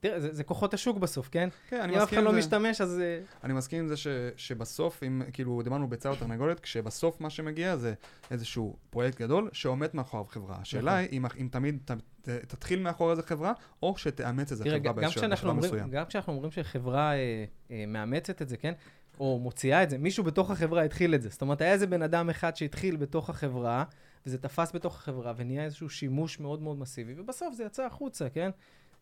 תראה, 0.00 0.20
זה, 0.20 0.34
זה 0.34 0.44
כוחות 0.44 0.74
השוק 0.74 0.98
בסוף, 0.98 1.28
כן? 1.28 1.48
כן, 1.68 1.80
אני 1.80 1.96
מסכים 1.96 1.98
עם 1.98 1.98
זה. 1.98 2.00
אם 2.00 2.02
אף 2.02 2.12
אחד 2.12 2.22
לא 2.22 2.38
משתמש, 2.38 2.80
אז... 2.80 3.00
אה, 3.00 3.20
אני 3.44 3.52
מסכים 3.52 3.78
עם 3.78 3.88
זה 3.88 3.96
ש, 3.96 4.06
שבסוף, 4.36 5.02
אם, 5.02 5.22
כאילו, 5.32 5.62
דיברנו 5.62 5.88
ביצה 5.88 6.08
או 6.10 6.16
תרנגולת, 6.16 6.60
כשבסוף 6.60 7.20
מה 7.20 7.30
שמגיע 7.30 7.76
זה 7.76 7.94
איזשהו 8.30 8.76
פרויקט 8.90 9.20
גדול 9.20 9.50
שעומד 9.52 9.88
מאחוריו 9.94 10.24
חברה. 10.24 10.56
השאלה 10.60 10.92
נכון. 10.92 11.10
היא 11.10 11.18
אם, 11.18 11.24
אם 11.40 11.48
תמיד 11.50 11.78
ת, 11.84 11.90
ת, 12.22 12.28
תתחיל 12.28 12.80
מאחורי 12.80 13.10
איזה 13.10 13.22
חברה, 13.22 13.52
או 13.82 13.94
שתאמץ 13.96 14.52
איזה 14.52 14.64
חברה 14.64 14.92
באיזשהו 14.92 15.54
מסוים. 15.54 15.90
גם 15.90 16.04
כשאנחנו 16.04 16.32
אומרים 16.32 16.50
שחברה 16.50 17.12
אה, 17.14 17.44
אה, 17.70 17.84
מאמצת 17.86 18.42
את 18.42 18.48
זה, 18.48 18.56
כן? 18.56 18.72
או 19.20 19.38
מוציאה 19.38 19.82
את 19.82 19.90
זה, 19.90 19.98
מישהו 19.98 20.24
בתוך 20.24 20.50
החברה 20.50 20.82
התחיל 20.82 21.14
את 21.14 21.22
זה. 21.22 21.28
זאת 21.28 21.42
אומרת, 21.42 21.60
היה 21.60 21.72
איזה 21.72 21.86
בן 21.86 22.02
אדם 22.02 22.30
אחד 22.30 22.56
שהתחיל 22.56 22.96
בתוך 22.96 23.30
החברה, 23.30 23.84
וזה 24.26 24.38
תפס 24.38 24.72
בתוך 24.74 24.96
החברה, 24.96 25.32
ונהיה 25.36 25.64
איזשהו 25.64 25.90
שימוש 25.90 26.40
מאוד 26.40 26.62
מאוד 26.62 26.78
מסיבי, 26.78 27.14
ובסוף 27.16 27.54
זה 27.54 27.64
יצא 27.64 27.86
החוצה, 27.86 28.28
כן? 28.28 28.50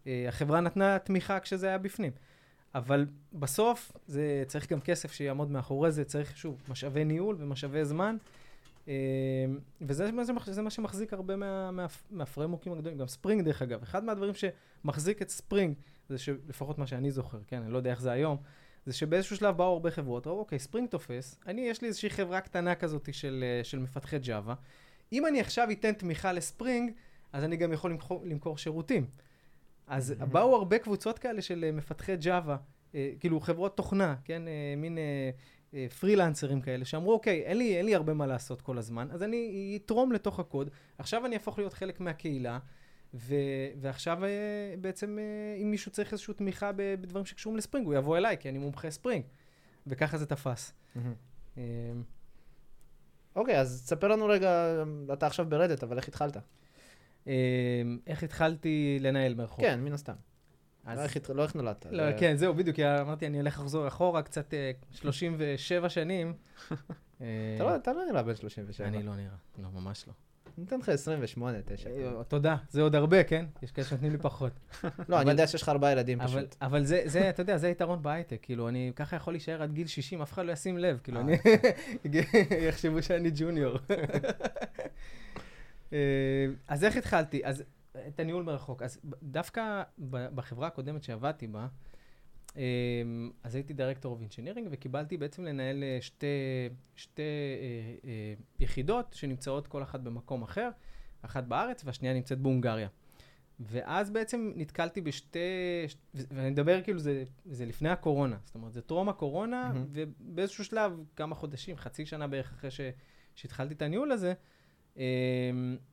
אה, 0.06 0.25
החברה 0.28 0.60
נתנה 0.60 0.98
תמיכה 0.98 1.40
כשזה 1.40 1.66
היה 1.68 1.78
בפנים. 1.78 2.12
אבל 2.75 3.06
בסוף 3.32 3.92
זה 4.06 4.44
צריך 4.46 4.72
גם 4.72 4.80
כסף 4.80 5.12
שיעמוד 5.12 5.50
מאחורי 5.50 5.92
זה, 5.92 6.04
צריך 6.04 6.36
שוב 6.36 6.62
משאבי 6.68 7.04
ניהול 7.04 7.36
ומשאבי 7.38 7.84
זמן. 7.84 8.16
אה, 8.88 8.94
וזה 9.80 10.12
מה, 10.12 10.25
זה 10.25 10.62
מה 10.62 10.70
שמחזיק 10.70 11.12
הרבה 11.12 11.36
מה, 11.36 11.70
מה, 11.70 11.86
מהפרמוקים 12.10 12.72
הגדולים, 12.72 12.98
גם 12.98 13.08
ספרינג 13.08 13.42
דרך 13.44 13.62
אגב. 13.62 13.82
אחד 13.82 14.04
מהדברים 14.04 14.32
שמחזיק 14.34 15.22
את 15.22 15.30
ספרינג, 15.30 15.75
זה 16.08 16.18
שלפחות 16.18 16.78
מה 16.78 16.86
שאני 16.86 17.10
זוכר, 17.10 17.38
כן, 17.46 17.62
אני 17.62 17.72
לא 17.72 17.76
יודע 17.76 17.90
איך 17.90 18.00
זה 18.00 18.10
היום, 18.12 18.36
זה 18.86 18.92
שבאיזשהו 18.92 19.36
שלב 19.36 19.56
באו 19.56 19.72
הרבה 19.72 19.90
חברות, 19.90 20.26
ראו, 20.26 20.38
אוקיי, 20.38 20.58
ספרינג 20.58 20.90
תופס, 20.90 21.38
אני, 21.46 21.60
יש 21.60 21.82
לי 21.82 21.88
איזושהי 21.88 22.10
חברה 22.10 22.40
קטנה 22.40 22.75
כזאת 22.75 23.08
של, 23.12 23.44
אה, 23.46 23.64
של 23.64 23.78
מפתחי 23.78 24.18
ג'אווה, 24.18 24.54
אם 25.12 25.26
אני 25.26 25.40
עכשיו 25.40 25.68
אתן 25.70 25.92
תמיכה 25.92 26.32
לספרינג, 26.32 26.92
אז 27.32 27.44
אני 27.44 27.56
גם 27.56 27.72
יכול 27.72 27.90
למכור, 27.90 28.22
למכור 28.25 28.58
שירותים. 28.58 29.06
אז 29.87 30.11
mm-hmm. 30.11 30.25
באו 30.25 30.57
הרבה 30.57 30.78
קבוצות 30.78 31.19
כאלה 31.19 31.43
של 31.43 31.64
uh, 31.71 31.76
מפתחי 31.76 32.16
ג'אווה, 32.16 32.57
uh, 32.57 32.95
כאילו 33.21 33.40
חברות 33.40 33.76
תוכנה, 33.76 34.16
כן, 34.25 34.43
uh, 34.45 34.81
מין 34.81 34.99
uh, 34.99 35.73
uh, 35.73 35.76
פרילנסרים 36.00 36.61
כאלה, 36.61 36.85
שאמרו, 36.85 37.12
אוקיי, 37.12 37.43
אין 37.43 37.59
לי, 37.59 37.76
אין 37.76 37.87
לי 37.87 37.95
הרבה 37.95 38.14
מה 38.14 38.26
לעשות 38.26 38.62
כל 38.62 38.78
הזמן, 38.78 39.09
אז 39.11 39.23
אני 39.23 39.78
אתרום 39.85 40.12
לתוך 40.12 40.40
הקוד, 40.40 40.71
עכשיו 40.99 41.26
אני 41.26 41.35
אהפוך 41.35 41.59
להיות 41.59 41.73
חלק 41.73 42.00
מהקהילה, 42.00 42.59
ו- 43.14 43.69
ועכשיו 43.81 44.25
אה, 44.25 44.28
בעצם, 44.81 45.19
אה, 45.19 45.62
אם 45.62 45.71
מישהו 45.71 45.90
צריך 45.90 46.12
איזושהי 46.12 46.35
תמיכה 46.35 46.71
בדברים 46.76 47.25
שקשורים 47.25 47.57
לספרינג, 47.57 47.87
הוא 47.87 47.95
יבוא 47.95 48.16
אליי, 48.16 48.37
כי 48.40 48.49
אני 48.49 48.59
מומחה 48.59 48.90
ספרינג. 48.90 49.25
וככה 49.87 50.19
זה 50.19 50.26
תפס. 50.26 50.73
אה, 51.59 51.62
אוקיי, 53.37 53.61
אז 53.61 53.83
תספר 53.85 54.09
לנו 54.09 54.26
רגע, 54.26 54.85
אתה 55.12 55.26
עכשיו 55.26 55.47
ברדט, 55.49 55.83
אבל 55.83 55.97
איך 55.97 56.09
התחלת? 56.09 56.37
אה, 57.28 57.33
איך 58.06 58.23
התחלתי 58.23 58.99
לנהל 59.00 59.35
מרחוק? 59.35 59.61
כן, 59.61 59.80
מן 59.80 59.92
הסתם. 59.92 60.12
אז- 60.85 60.99
לא 60.99 61.02
איך 61.04 61.30
לא 61.30 61.42
איך 61.42 61.54
נולדת. 61.56 61.87
לא, 61.90 62.11
זה- 62.12 62.16
כן, 62.18 62.37
זהו, 62.37 62.54
בדיוק, 62.54 62.78
אמרתי, 62.80 63.26
אני 63.26 63.40
אלך 63.40 63.59
לחזור 63.61 63.88
אחורה 63.88 64.23
קצת 64.23 64.54
אה, 64.54 64.71
37 64.90 65.88
שנים. 65.88 66.33
אה, 67.21 67.26
אתה 67.56 67.64
לא- 67.64 67.76
אתה 67.76 67.92
לא 67.92 68.00
נראה 68.11 68.23
בן 68.23 68.35
37. 68.37 68.88
אני 68.88 69.02
לא 69.02 69.16
נראה, 69.16 69.37
לא, 69.59 69.68
ממש 69.75 70.04
לא. 70.09 70.12
אני 70.59 70.66
אתן 70.66 70.78
לך 70.78 70.88
28, 70.88 71.59
9. 71.64 71.90
אה, 71.90 72.25
תודה, 72.28 72.56
זה 72.71 72.83
עוד 72.83 72.95
הרבה, 72.95 73.25
כן? 73.25 73.47
יש 73.62 73.73
כאלה 73.73 73.87
שנותנים 73.87 74.12
לי 74.12 74.18
פחות. 74.18 74.52
לא, 75.09 75.21
אני 75.21 75.30
יודע 75.30 75.47
שיש 75.47 75.62
לך 75.62 75.68
ארבעה 75.68 75.92
ילדים 75.92 76.18
פשוט. 76.25 76.56
אבל 76.62 76.85
זה, 76.85 77.02
אתה 77.30 77.40
יודע, 77.42 77.56
זה 77.59 77.66
היתרון 77.66 78.02
בהייטק, 78.02 78.38
כאילו, 78.42 78.68
אני 78.68 78.92
ככה 78.97 79.16
יכול 79.16 79.33
להישאר 79.33 79.62
עד 79.62 79.73
גיל 79.73 79.87
60, 79.87 80.23
אף 80.23 80.33
אחד 80.33 80.47
לא 80.47 80.52
ישים 80.52 80.78
לב, 80.78 80.99
כאילו, 81.04 81.21
אה. 81.21 81.25
אני, 81.25 81.37
יחשבו 82.68 83.02
שאני 83.02 83.30
ג'וניור. 83.35 83.78
אה, 85.93 85.99
אז 86.69 86.85
איך 86.85 86.97
התחלתי? 86.97 87.45
אז 87.45 87.64
את 88.09 88.21
הניהול 88.21 88.43
מרחוק. 88.43 88.83
אז 88.83 89.00
דווקא 89.23 89.83
בחברה 90.09 90.66
הקודמת 90.66 91.02
שעבדתי 91.02 91.47
בה, 91.47 91.66
אה, 92.57 92.62
אז 93.43 93.55
הייתי 93.55 93.73
director 93.73 94.12
of 94.12 94.21
engineering, 94.21 94.68
וקיבלתי 94.71 95.16
בעצם 95.16 95.45
לנהל 95.45 95.85
אה, 95.85 95.99
שתי, 96.00 96.26
שתי 96.97 97.23
יחידות 98.61 99.14
שנמצאות 99.14 99.66
כל 99.66 99.83
אחת 99.83 100.00
במקום 100.00 100.43
אחר, 100.43 100.71
אחת 101.23 101.45
בארץ 101.45 101.83
והשנייה 101.85 102.14
נמצאת 102.14 102.38
בהונגריה. 102.38 102.88
ואז 103.61 104.11
בעצם 104.11 104.52
נתקלתי 104.57 105.00
בשתי, 105.00 105.38
ואני 106.14 106.50
מדבר 106.50 106.83
כאילו 106.83 106.99
זה, 106.99 107.25
זה 107.45 107.66
לפני 107.66 107.88
הקורונה, 107.88 108.37
זאת 108.45 108.55
אומרת 108.55 108.73
זה 108.73 108.83
טרום 108.83 109.09
הקורונה, 109.09 109.73
מהמם. 109.73 109.87
ובאיזשהו 109.90 110.64
שלב, 110.64 111.00
כמה 111.16 111.35
חודשים, 111.35 111.76
חצי 111.76 112.07
שנה 112.07 112.26
בערך 112.26 112.52
אחרי 112.52 112.71
ש, 112.71 112.81
שהתחלתי 113.35 113.75
את 113.75 113.83
הניהול 113.83 114.12
הזה, 114.12 114.35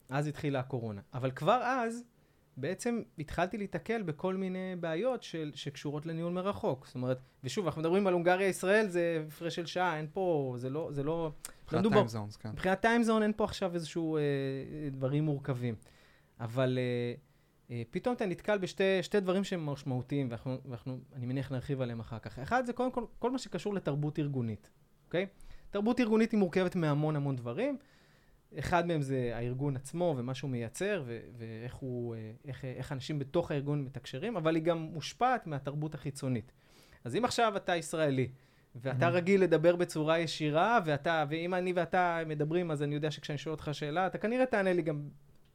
אז 0.09 0.27
התחילה 0.27 0.59
הקורונה. 0.59 1.01
אבל 1.13 1.31
כבר 1.31 1.61
אז, 1.63 2.03
בעצם 2.57 3.01
התחלתי 3.19 3.57
להיתקל 3.57 4.01
בכל 4.01 4.35
מיני 4.35 4.75
בעיות 4.79 5.23
של, 5.23 5.51
שקשורות 5.55 6.05
לניהול 6.05 6.33
מרחוק. 6.33 6.85
זאת 6.85 6.95
אומרת, 6.95 7.19
ושוב, 7.43 7.65
אנחנו 7.65 7.81
מדברים 7.81 8.07
על 8.07 8.13
הונגריה-ישראל, 8.13 8.87
זה 8.89 9.23
הפרש 9.27 9.55
של 9.55 9.65
שעה, 9.65 9.97
אין 9.97 10.07
פה, 10.13 10.55
זה 10.57 10.69
לא, 10.69 10.89
זה 10.91 11.03
לא, 11.03 11.31
מבחינת 11.63 11.81
מדובר- 11.81 11.95
טיים 11.95 12.07
זונס, 12.07 12.35
כן. 12.35 12.49
מבחינת 12.49 12.81
טיימזון 12.81 13.23
אין 13.23 13.33
פה 13.35 13.43
עכשיו 13.43 13.73
איזשהו 13.73 14.17
אה, 14.17 14.21
דברים 14.91 15.23
מורכבים. 15.23 15.75
אבל 16.39 16.77
אה, 16.81 17.13
אה, 17.71 17.81
פתאום 17.91 18.15
אתה 18.15 18.25
נתקל 18.25 18.57
בשתי 18.57 19.03
שתי 19.03 19.19
דברים 19.19 19.43
שהם 19.43 19.65
משמעותיים, 19.65 20.27
ואנחנו, 20.29 20.57
ואנחנו, 20.65 20.97
אני 21.15 21.25
מניח, 21.25 21.51
נרחיב 21.51 21.81
עליהם 21.81 21.99
אחר 21.99 22.19
כך. 22.19 22.39
אחד 22.39 22.65
זה 22.65 22.73
קודם 22.73 22.91
כל, 22.91 23.05
כל 23.19 23.31
מה 23.31 23.37
שקשור 23.37 23.73
לתרבות 23.73 24.19
ארגונית, 24.19 24.69
אוקיי? 25.05 25.25
תרבות 25.69 25.99
ארגונית 25.99 26.31
היא 26.31 26.39
מורכבת 26.39 26.75
מהמון 26.75 27.15
המון 27.15 27.35
דברים. 27.35 27.77
אחד 28.59 28.87
מהם 28.87 29.01
זה 29.01 29.31
הארגון 29.35 29.75
עצמו 29.75 30.15
ומה 30.17 30.33
שהוא 30.33 30.51
מייצר, 30.51 31.03
ו- 31.05 31.19
ואיך 31.37 31.73
הוא, 31.75 32.15
אה, 32.15 32.31
איך, 32.45 32.65
איך 32.65 32.91
אנשים 32.91 33.19
בתוך 33.19 33.51
הארגון 33.51 33.81
מתקשרים, 33.83 34.37
אבל 34.37 34.55
היא 34.55 34.63
גם 34.63 34.77
מושפעת 34.77 35.47
מהתרבות 35.47 35.95
החיצונית. 35.95 36.51
אז 37.03 37.15
אם 37.15 37.25
עכשיו 37.25 37.53
אתה 37.57 37.75
ישראלי, 37.75 38.29
ואתה 38.75 38.97
מהמם. 39.05 39.15
רגיל 39.15 39.41
לדבר 39.43 39.75
בצורה 39.75 40.19
ישירה, 40.19 40.79
ואתה, 40.85 41.25
ואם 41.29 41.53
אני 41.53 41.73
ואתה 41.73 42.19
מדברים, 42.25 42.71
אז 42.71 42.83
אני 42.83 42.95
יודע 42.95 43.11
שכשאני 43.11 43.37
שואל 43.37 43.53
אותך 43.53 43.69
שאלה, 43.73 44.07
אתה 44.07 44.17
כנראה 44.17 44.45
תענה 44.45 44.73
לי 44.73 44.81
גם 44.81 45.01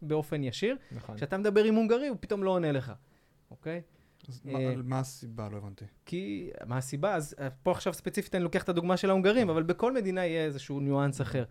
באופן 0.03 0.45
ישיר. 0.45 0.77
נכון. 0.93 1.17
כשאתה 1.17 1.39
מדבר 1.39 1.65
עם 1.65 1.75
הונגרי, 1.75 2.09
הוא 2.09 2.17
פתאום 2.21 2.45
לא 2.45 2.51
עונה 2.51 2.73
לך, 2.73 2.93
אוקיי? 3.51 3.81
אז 4.29 4.43
אה, 4.49 4.53
מה- 4.53 4.83
מה 4.83 4.99
הסיבה? 4.99 5.49
לא 5.53 5.57
הבנתי. 5.57 5.85
כי, 6.07 6.51
מה 6.67 6.77
הסיבה? 6.77 7.15
אז 7.15 7.35
אה, 7.41 7.49
פה 7.63 7.71
עכשיו 7.71 7.93
ספציפית 7.93 8.35
אני 8.35 8.45
לוקח 8.45 8.63
את 8.63 8.69
הדוגמה 8.69 8.97
של 8.97 9.11
ההונגרים, 9.11 9.51
אבל 9.51 9.63
בכל 9.63 9.93
מדינה 9.95 10.27
יהיה 10.27 10.45
איזשהו 10.45 10.81
ניואנס 10.81 11.21
אחר. 11.21 11.45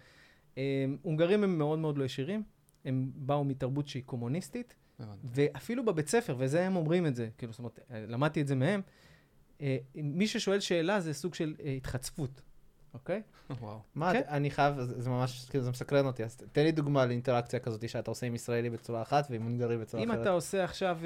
אה, 0.57 0.85
הונגרים 1.01 1.43
הם 1.43 1.57
מאוד 1.57 1.79
מאוד 1.79 1.97
לא 1.97 2.03
ישירים, 2.03 2.43
הם 2.85 3.11
באו 3.15 3.43
מתרבות 3.43 3.87
שהיא 3.87 4.03
קומוניסטית. 4.05 4.75
ואפילו 5.23 5.85
בבית 5.85 6.07
ספר, 6.07 6.35
וזה 6.37 6.65
הם 6.65 6.75
אומרים 6.75 7.05
את 7.05 7.15
זה, 7.15 7.29
כאילו, 7.37 7.51
זאת 7.51 7.59
אומרת, 7.59 7.79
אה, 7.91 8.05
למדתי 8.07 8.41
את 8.41 8.47
זה 8.47 8.55
מהם, 8.55 8.81
אה, 9.61 9.77
מי 9.95 10.27
ששואל 10.27 10.59
שאלה 10.59 10.99
זה 10.99 11.13
סוג 11.13 11.33
של 11.33 11.55
אה, 11.63 11.71
התחצפות, 11.71 12.41
אוקיי? 12.93 13.21
וואו. 13.61 13.79
מה, 13.95 14.13
כן. 14.13 14.21
אני 14.27 14.49
חייב, 14.49 14.81
זה 14.81 15.09
ממש, 15.09 15.45
כאילו, 15.49 15.63
זה 15.63 15.71
מסקרן 15.71 16.05
אותי, 16.05 16.23
אז 16.23 16.37
תן 16.51 16.63
לי 16.63 16.71
דוגמה 16.71 17.05
לאינטראקציה 17.05 17.59
כזאת 17.59 17.89
שאתה 17.89 18.11
עושה 18.11 18.27
עם 18.27 18.35
ישראלי 18.35 18.69
בצורה 18.69 19.01
אחת 19.01 19.27
ועם 19.29 19.43
הונגרי 19.43 19.77
בצורה 19.77 20.03
אם 20.03 20.11
אחרת. 20.11 20.21
אתה 20.21 20.29
עושה 20.29 20.63
עכשיו 20.63 20.99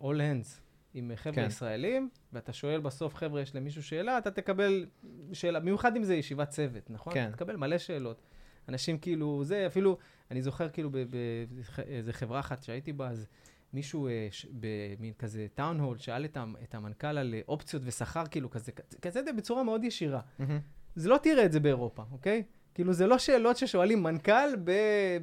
all 0.00 0.04
hands 0.04 0.60
עם 0.94 1.10
חבר'ה 1.16 1.34
כן. 1.34 1.46
ישראלים, 1.46 2.08
ואתה 2.32 2.52
שואל 2.52 2.80
בסוף, 2.80 3.14
חבר'ה, 3.14 3.40
יש 3.40 3.54
למישהו 3.54 3.82
שאלה, 3.82 4.18
אתה 4.18 4.30
תקבל 4.30 4.86
שאלה, 5.32 5.60
במיוחד 5.60 5.96
אם 5.96 6.04
זה 6.04 6.14
ישיבת 6.14 6.48
צוות, 6.48 6.90
נכון? 6.90 7.14
כן. 7.14 7.30
תקבל 7.32 7.56
מלא 7.56 7.78
שאלות. 7.78 8.22
אנשים 8.68 8.98
כאילו, 8.98 9.44
זה 9.44 9.66
אפילו, 9.66 9.98
אני 10.30 10.42
זוכר 10.42 10.68
כאילו 10.68 10.90
באיזה 10.90 12.12
חברה 12.12 12.40
אחת 12.40 12.62
שהייתי 12.62 12.92
בה, 12.92 13.08
אז 13.08 13.26
מישהו 13.72 14.08
אה, 14.08 14.28
ש- 14.30 14.46
במין 14.52 15.12
כזה 15.18 15.46
טאון 15.54 15.80
הול 15.80 15.98
שאל 15.98 16.24
את, 16.24 16.36
את 16.62 16.74
המנכ"ל 16.74 17.06
על 17.18 17.34
אה, 17.34 17.40
אופציות 17.48 17.82
ושכר, 17.86 18.26
כאילו 18.26 18.50
כזה, 18.50 18.72
כזה 19.02 19.20
בצורה 19.36 19.62
מאוד 19.62 19.84
ישירה. 19.84 20.20
מהמם. 20.38 20.58
זה 20.96 21.08
לא 21.08 21.18
תראה 21.22 21.44
את 21.44 21.52
זה 21.52 21.60
באירופה, 21.60 22.02
אוקיי? 22.12 22.42
כאילו, 22.74 22.92
זה 22.92 23.06
לא 23.06 23.18
שאלות 23.18 23.56
ששואלים 23.56 24.02
מנכ"ל 24.02 24.48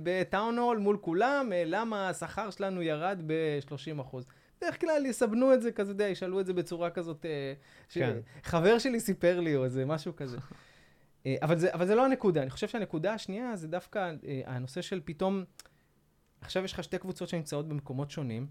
בטאון 0.04 0.58
הול 0.58 0.78
מול 0.78 0.98
כולם, 1.02 1.50
אה, 1.54 1.64
למה 1.66 2.10
השכר 2.10 2.50
שלנו 2.50 2.82
ירד 2.82 3.22
ב-30 3.26 4.02
אחוז. 4.02 4.28
בדרך 4.58 4.82
כלל 4.82 5.06
יסבנו 5.06 5.54
את 5.54 5.62
זה 5.62 5.72
כזה, 5.72 5.92
יודע, 5.92 6.08
ישאלו 6.08 6.40
את 6.40 6.46
זה 6.46 6.54
בצורה 6.54 6.90
כזאת, 6.90 7.26
אה, 7.26 7.54
ש- 7.90 7.98
כן. 7.98 8.18
חבר 8.44 8.80
שלי 8.80 9.00
סיפר 9.00 9.40
לי, 9.40 9.56
או 9.56 9.64
איזה 9.66 9.86
משהו 9.86 10.16
כזה. 10.16 10.38
אה, 11.26 11.36
אבל 11.42 11.58
זה, 11.58 11.74
אבל 11.74 11.88
זה 11.88 11.96
לא 11.96 12.06
הנקודה, 12.06 12.42
אני 12.42 12.50
חושב 12.50 12.68
שהנקודה 12.68 13.14
השנייה 13.14 13.56
זה 13.56 13.68
דווקא 13.68 14.12
אה, 14.28 14.42
הנושא 14.46 14.82
של 14.82 15.02
פתאום, 15.06 15.44
עכשיו 16.42 16.64
יש 16.64 16.74
לך 16.74 16.84
שתי 16.84 16.98
קבוצות 16.98 17.30
שנמצאות 17.30 17.68
במקומות 17.68 18.12
שונים, 18.12 18.48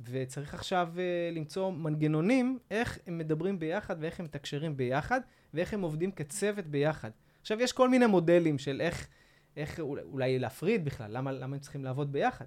וצריך 0.00 0.54
עכשיו 0.54 0.92
אה, 0.98 1.30
למצוא 1.32 1.70
מנגנונים, 1.72 2.58
איך 2.70 2.98
הם 3.06 3.18
מדברים 3.18 3.58
ביחד 3.58 3.96
ואיך 4.00 4.20
הם 4.20 4.26
מתקשרים 4.26 4.76
ביחד, 4.76 5.20
ואיך 5.54 5.74
הם 5.74 5.80
עובדים 5.80 6.12
כצוות 6.12 6.66
ביחד. 6.66 7.10
עכשיו, 7.40 7.60
יש 7.62 7.72
כל 7.72 7.88
מיני 7.88 8.06
מודלים 8.06 8.58
של 8.58 8.80
איך, 8.80 9.08
איך 9.56 9.80
אולי, 9.80 10.02
אולי 10.02 10.38
להפריד 10.38 10.84
בכלל, 10.84 11.10
למה, 11.16 11.32
למה 11.32 11.56
הם 11.56 11.60
צריכים 11.60 11.84
לעבוד 11.84 12.12
ביחד. 12.12 12.44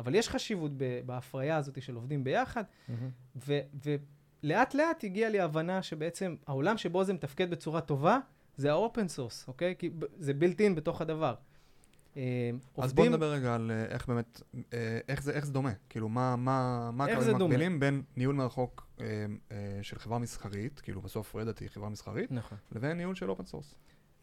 אבל 0.00 0.14
יש 0.14 0.28
חשיבות 0.28 0.70
בהפריה 1.06 1.56
הזאת 1.56 1.82
של 1.82 1.94
עובדים 1.94 2.24
ביחד. 2.24 2.64
ו, 3.46 3.58
ולאט 4.42 4.74
לאט 4.74 5.04
הגיעה 5.04 5.30
לי 5.30 5.40
הבנה 5.40 5.82
שבעצם 5.82 6.36
העולם 6.46 6.76
שבו 6.78 7.04
זה 7.04 7.12
מתפקד 7.12 7.50
בצורה 7.50 7.80
טובה, 7.80 8.18
זה 8.56 8.70
ה 8.70 8.78
open 8.78 9.08
source, 9.08 9.48
אוקיי? 9.48 9.74
כי 9.78 9.90
זה 10.18 10.34
built-in 10.34 10.74
בתוך 10.74 11.00
הדבר. 11.00 11.34
אה, 12.16 12.50
אז 12.78 12.92
בוא 12.92 13.06
נדבר 13.08 13.32
רגע 13.32 13.54
על 13.54 13.70
אה, 13.70 13.84
איך 13.84 14.06
באמת, 14.08 14.40
אה, 14.74 14.98
איך 15.08 15.22
זה 15.22 15.32
איך 15.32 15.46
זה 15.46 15.52
דומה. 15.52 15.72
כאילו, 15.88 16.08
מה 16.08 16.36
מה- 16.36 16.90
מה 16.92 17.04
הקווים? 17.04 17.34
המקבילים 17.34 17.80
בין 17.80 18.02
ניהול 18.16 18.34
מרחוק 18.34 18.86
אה, 19.00 19.06
אה, 19.52 19.78
של 19.82 19.98
חברה 19.98 20.18
מסחרית, 20.18 20.80
כאילו 20.80 21.00
בסוף 21.02 21.36
Red 21.36 21.48
Hat 21.48 21.60
היא 21.60 21.68
חברה 21.68 21.88
מסחרית, 21.88 22.32
נכון. 22.32 22.58
לבין 22.72 22.96
ניהול 22.96 23.14
של 23.14 23.30
open 23.30 23.46
source. 23.46 23.74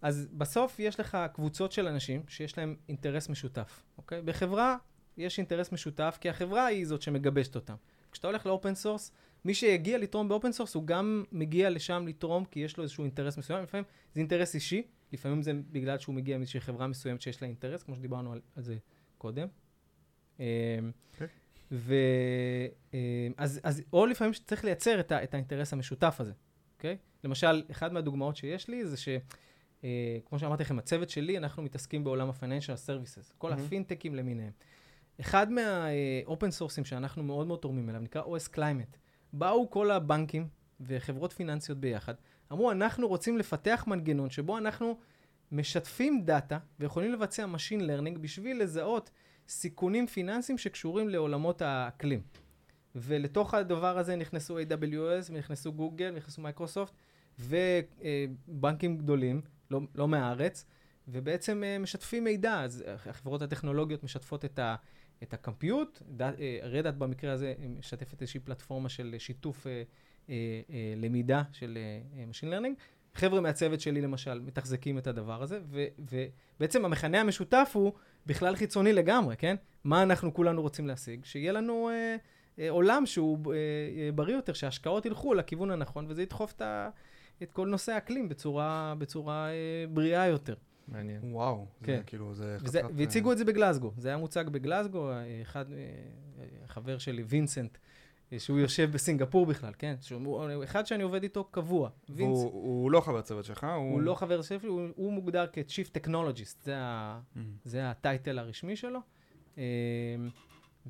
אז 0.01 0.27
בסוף 0.33 0.79
יש 0.79 0.99
לך 0.99 1.17
קבוצות 1.33 1.71
של 1.71 1.87
אנשים 1.87 2.21
שיש 2.27 2.57
להם 2.57 2.75
אינטרס 2.89 3.29
משותף, 3.29 3.83
אוקיי? 3.97 4.21
בחברה 4.21 4.77
יש 5.17 5.37
אינטרס 5.37 5.71
משותף, 5.71 6.17
כי 6.21 6.29
החברה 6.29 6.65
היא 6.65 6.85
זאת 6.85 7.01
שמגבשת 7.01 7.55
אותם. 7.55 7.75
כשאתה 8.11 8.27
הולך 8.27 8.45
ל 8.45 8.51
open 8.51 8.75
source, 8.75 9.11
מי 9.45 9.53
שיגיע 9.53 9.97
לתרום 9.97 10.29
ב 10.29 10.34
open 10.34 10.51
source, 10.51 10.75
הוא 10.75 10.83
גם 10.85 11.23
מגיע 11.31 11.69
לשם 11.69 12.07
לתרום, 12.07 12.45
כי 12.45 12.59
יש 12.59 12.77
לו 12.77 12.83
איזשהו 12.83 13.03
אינטרס 13.03 13.37
מסוים. 13.37 13.63
לפעמים 13.63 13.85
זה 14.13 14.19
אינטרס 14.19 14.55
אישי, 14.55 14.83
לפעמים 15.13 15.41
זה 15.41 15.51
בגלל 15.71 15.97
שהוא 15.97 16.15
מגיע 16.15 16.37
מאיזושהי 16.37 16.59
חברה 16.59 16.87
מסוימת 16.87 17.21
שיש 17.21 17.41
לה 17.41 17.47
אינטרס, 17.47 17.83
כמו 17.83 17.95
שדיברנו 17.95 18.33
על, 18.33 18.41
על 18.55 18.63
זה 18.63 18.77
קודם. 19.17 19.47
אמ, 20.39 20.45
אוקיי. 21.13 21.27
ו... 21.71 21.95
אמ, 22.93 22.99
אז, 23.37 23.59
אז, 23.63 23.83
או 23.93 24.05
לפעמים 24.05 24.33
שצריך 24.33 24.65
לייצר 24.65 24.99
את, 24.99 25.11
ה, 25.11 25.23
את 25.23 25.33
האינטרס 25.33 25.73
המשותף 25.73 26.15
הזה, 26.19 26.33
אוקיי? 26.75 26.97
למשל, 27.23 27.63
אחת 27.71 27.91
מהדוגמאות 27.91 28.35
שיש 28.35 28.67
לי 28.67 28.85
זה 28.85 28.97
ש... 28.97 29.09
אה, 29.83 30.17
כמו 30.25 30.39
שאמרתי 30.39 30.63
לכם, 30.63 30.79
הצוות 30.79 31.09
שלי, 31.09 31.37
אנחנו 31.37 31.63
מתעסקים 31.63 32.03
בעולם 32.03 32.29
ה-financial 32.29 32.87
services, 32.87 33.33
כל 33.37 33.49
מהמם. 33.49 33.63
הפינטקים 33.63 34.15
למיניהם. 34.15 34.51
אחד 35.19 35.51
מה 35.51 35.85
open 35.85 36.51
sourceים 36.51 36.85
שאנחנו 36.85 37.23
מאוד 37.23 37.47
מאוד 37.47 37.59
תורמים 37.59 37.89
אליו, 37.89 38.01
נקרא 38.01 38.21
OS 38.21 38.55
Climate. 38.55 38.97
באו 39.33 39.69
כל 39.69 39.91
הבנקים 39.91 40.47
וחברות 40.81 41.33
פיננסיות 41.33 41.77
ביחד, 41.77 42.13
אמרו, 42.51 42.71
אנחנו 42.71 43.07
רוצים 43.07 43.37
לפתח 43.37 43.83
מנגנון 43.87 44.29
שבו 44.29 44.57
אנחנו 44.57 44.97
משתפים 45.51 46.25
data 46.25 46.57
ויכולים 46.79 47.13
לבצע 47.13 47.45
Machine 47.45 47.81
Learning 47.81 48.19
בשביל 48.19 48.61
לזהות 48.61 49.11
סיכונים 49.47 50.07
פיננסיים 50.07 50.57
שקשורים 50.57 51.09
לעולמות 51.09 51.61
האקלים. 51.61 52.21
ולתוך 52.95 53.53
הדבר 53.53 53.97
הזה 53.97 54.15
נכנסו 54.15 54.59
AWS, 54.59 55.29
ונכנסו 55.29 55.73
גוגל, 55.73 56.11
ונכנסו 56.13 56.41
מייקרוסופט, 56.41 56.93
ובנקים 57.39 58.97
גדולים, 58.97 59.41
לא, 59.71 59.81
לא 59.95 60.07
מהארץ, 60.07 60.65
ובעצם 61.07 61.63
אה, 61.63 61.79
משתפים 61.79 62.23
מידע. 62.23 62.61
אז 62.61 62.83
אה, 62.87 62.93
החברות 62.93 63.41
הטכנולוגיות 63.41 64.03
משתפות 64.03 64.45
את, 64.45 64.59
ה, 64.59 64.75
את 65.23 65.33
הקמפיוט, 65.33 66.01
רדאט 66.63 66.93
במקרה 66.93 67.33
הזה 67.33 67.53
משתפת 67.69 68.21
איזושהי 68.21 68.39
פלטפורמה 68.39 68.89
של 68.89 69.15
שיתוף 69.17 69.67
אה, 69.67 69.83
אה, 70.29 70.35
אה, 70.69 70.93
למידה 70.97 71.43
של 71.51 71.77
אה, 71.77 72.23
Machine 72.31 72.53
Learning. 72.53 72.81
חבר'ה 73.13 73.41
מהצוות 73.41 73.81
שלי 73.81 74.01
למשל 74.01 74.39
מתחזקים 74.39 74.97
את 74.97 75.07
הדבר 75.07 75.43
הזה, 75.43 75.59
ו, 75.69 75.85
ובעצם 76.57 76.85
המכנה 76.85 77.21
המשותף 77.21 77.71
הוא 77.73 77.91
בכלל 78.25 78.55
חיצוני 78.55 78.93
לגמרי, 78.93 79.37
כן? 79.37 79.55
מה 79.83 80.03
אנחנו 80.03 80.33
כולנו 80.33 80.61
רוצים 80.61 80.87
להשיג? 80.87 81.25
שיהיה 81.25 81.51
לנו 81.51 81.89
אה, 81.89 82.15
אה, 82.59 82.69
עולם 82.69 83.05
שהוא 83.05 83.53
אה, 83.53 83.57
אה, 83.57 84.11
בריא 84.11 84.35
יותר, 84.35 84.53
שההשקעות 84.53 85.05
ילכו 85.05 85.33
לכיוון 85.33 85.71
הנכון, 85.71 86.05
וזה 86.09 86.21
ידחוף 86.21 86.51
את, 86.51 86.61
ה, 86.61 86.89
את 87.43 87.51
כל 87.51 87.67
נושא 87.67 87.91
האקלים 87.91 88.29
בצורה, 88.29 88.93
בצורה 88.97 89.49
אה, 89.49 89.85
בריאה 89.89 90.27
יותר. 90.27 90.55
מעניין. 90.87 91.19
וואו, 91.23 91.65
כן. 91.83 91.97
זה 91.97 92.03
כאילו, 92.03 92.33
זה 92.33 92.57
וזה, 92.61 92.79
חתיכת... 92.83 92.93
והציגו 92.97 93.31
את 93.31 93.37
זה 93.37 93.45
בגלזגו, 93.45 93.91
זה 93.97 94.07
היה 94.07 94.17
מוצג 94.17 94.49
בגלזגו, 94.49 95.11
אה, 95.11 95.41
אחד, 95.41 95.65
אה, 95.71 95.77
חבר 96.67 96.97
שלי, 96.97 97.23
וינסנט, 97.23 97.77
אה, 98.33 98.39
שהוא 98.39 98.59
יושב 98.59 98.89
בסינגפור 98.91 99.45
בכלל, 99.45 99.73
כן? 99.77 99.95
שהוא 100.01 100.21
הוא 100.51 100.63
אחד 100.63 100.85
שאני 100.85 101.03
עובד 101.03 101.23
איתו 101.23 101.43
קבוע. 101.43 101.89
וינסנט, 102.09 102.37
והוא 102.37 102.51
הוא 102.51 102.91
לא 102.91 103.01
חבר 103.01 103.21
צוות 103.21 103.45
שלך, 103.45 103.63
הוא... 103.63 103.91
הוא 103.91 104.01
לא 104.01 104.15
חבר 104.15 104.41
שלי, 104.41 104.67
הוא, 104.67 104.87
הוא 104.95 105.13
מוגדר 105.13 105.45
כ-Chief 105.53 105.99
Technologist, 106.01 106.63
זה, 106.63 106.77
ה, 106.77 107.19
Mm. 107.35 107.39
זה 107.63 107.89
הטייטל 107.89 108.39
הרשמי 108.39 108.75
שלו. 108.75 108.99
אה, 109.57 109.63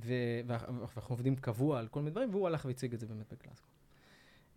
ו- 0.06 0.42
ואנחנו 0.48 1.14
עובדים 1.14 1.36
קבוע 1.36 1.80
על 1.80 1.88
כל 1.88 2.00
מיני 2.00 2.12
דברים, 2.12 2.30
והוא 2.32 2.48
הלך 2.48 2.66
והציג 2.66 2.94
את 2.94 3.00
זה 3.00 3.08
באמת 3.08 3.34
בגלזגו. 3.34 3.68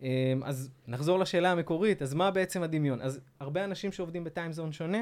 אה, 0.03 0.33
אז 0.43 0.69
נחזור 0.87 1.19
לשאלה 1.19 1.51
המקורית, 1.51 2.01
אז 2.01 2.13
מה 2.13 2.31
בעצם 2.31 2.63
הדמיון? 2.63 3.01
אז 3.01 3.19
הרבה 3.39 3.63
אנשים 3.63 3.91
שעובדים 3.91 4.23
בטיימזון 4.23 4.71
שונה, 4.71 5.01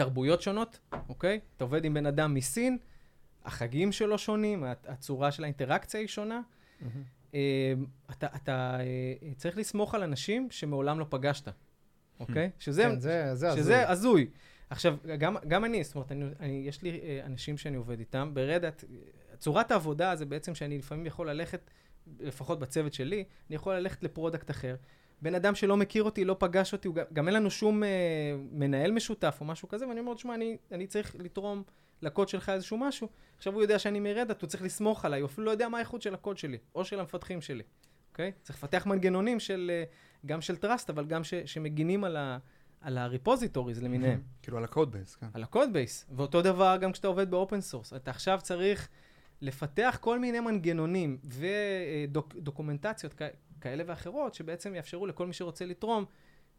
תרבויות 0.00 0.42
שונות, 0.42 0.78
אוקיי? 1.08 1.40
אתה 1.56 1.64
עובד 1.64 1.84
עם 1.84 1.94
בן 1.94 2.06
אדם 2.06 2.34
מסין, 2.34 2.78
החגים 3.44 3.92
שלו 3.92 4.18
שונים, 4.18 4.64
הצ- 4.64 4.88
הצורה 4.88 5.32
של 5.32 5.44
האינטראקציה 5.44 6.00
היא 6.00 6.08
שונה. 6.08 6.40
אה, 7.34 7.72
אתה, 8.10 8.26
אתה 8.36 8.76
אה, 8.80 9.34
צריך 9.36 9.56
לסמוך 9.58 9.94
על 9.94 10.02
אנשים 10.02 10.50
שמעולם 10.50 10.98
לא 10.98 11.06
פגשת, 11.08 11.48
אוקיי? 12.20 12.50
שזה, 12.58 12.82
כן, 12.82 13.00
זה, 13.00 13.34
זה 13.34 13.48
הזוי. 13.48 13.62
שזה 13.62 13.88
הזוי. 13.88 14.30
עכשיו, 14.70 14.96
גם, 15.18 15.36
גם 15.48 15.64
אני, 15.64 15.84
זאת 15.84 15.94
אומרת, 15.94 16.12
אני, 16.12 16.24
אני, 16.40 16.62
יש 16.66 16.82
לי 16.82 17.00
אה, 17.02 17.20
אנשים 17.26 17.58
שאני 17.58 17.76
עובד 17.76 17.98
איתם, 17.98 18.30
ברדאט, 18.34 18.84
צורת 19.38 19.70
העבודה 19.70 20.16
זה 20.16 20.26
בעצם 20.26 20.54
שאני 20.54 20.78
לפעמים 20.78 21.06
יכול 21.06 21.30
ללכת, 21.30 21.70
לפחות 22.20 22.58
בצוות 22.58 22.94
שלי, 22.94 23.24
אני 23.48 23.56
יכול 23.56 23.74
ללכת 23.74 24.02
ל 24.02 24.08
product 24.08 24.50
אחר. 24.50 24.76
בן 25.22 25.34
אדם 25.34 25.54
שלא 25.54 25.76
מכיר 25.76 26.02
אותי, 26.02 26.24
לא 26.24 26.36
פגש 26.38 26.72
אותי, 26.72 26.88
גם, 26.88 27.04
גם 27.12 27.28
אין 27.28 27.34
לנו 27.34 27.50
שום 27.50 27.84
אה, 27.84 27.88
מנהל 28.52 28.92
משותף 28.92 29.38
או 29.40 29.46
משהו 29.46 29.68
כזה, 29.68 29.88
ואני 29.88 30.00
אומר, 30.00 30.14
תשמע, 30.14 30.34
אני, 30.34 30.56
אני 30.72 30.86
צריך 30.86 31.16
לתרום 31.18 31.62
לקוד 32.02 32.28
שלך 32.28 32.48
איזשהו 32.48 32.78
משהו. 32.78 33.08
עכשיו 33.36 33.54
הוא 33.54 33.62
יודע 33.62 33.78
שאני 33.78 34.00
מרדאט, 34.00 34.42
הוא 34.42 34.48
צריך 34.48 34.62
לסמוך 34.62 35.04
עליי, 35.04 35.20
הוא 35.20 35.26
אפילו 35.26 35.44
לא 35.44 35.50
יודע 35.50 35.68
מה 35.68 35.78
האיכות 35.78 36.02
של 36.02 36.14
הקוד 36.14 36.38
שלי, 36.38 36.58
או 36.74 36.84
של 36.84 37.00
המפתחים 37.00 37.40
שלי, 37.40 37.62
אוקיי? 38.10 38.32
צריך 38.42 38.58
לפתח 38.58 38.86
מנגנונים 38.86 39.40
של, 39.40 39.70
אה, 39.74 39.84
גם 40.26 40.40
של 40.40 40.56
trust, 40.56 40.90
אבל 40.90 41.06
גם 41.06 41.24
ש, 41.24 41.34
שמגינים 41.34 42.04
על, 42.04 42.16
ה, 42.16 42.38
על 42.80 42.98
ה 42.98 43.04
repositories 43.04 43.82
למיניהם. 43.82 44.22
כאילו 44.42 44.58
על 44.58 44.64
ה 44.64 44.70
code 44.70 44.92
base, 44.92 45.14
כן. 45.14 45.26
על 45.34 45.42
ה 45.42 45.48
code 45.48 45.72
base. 45.72 46.06
ואותו 46.16 46.42
דבר 46.42 46.76
גם 46.80 46.92
כשאתה 46.92 47.08
עובד 47.08 47.30
ב 47.30 47.36
open 47.36 47.60
source. 47.60 47.92
אתה 47.92 48.10
עכשיו 48.10 48.38
צריך 48.42 48.88
לפתח 49.40 49.98
כל 50.00 50.18
מיני 50.18 50.40
מנגנונים 50.40 51.18
ודוקומנטציות 51.24 53.14
כאלה 53.60 53.84
ואחרות, 53.86 54.34
שבעצם 54.34 54.74
יאפשרו 54.74 55.06
לכל 55.06 55.26
מי 55.26 55.32
שרוצה 55.32 55.66
לתרום, 55.66 56.04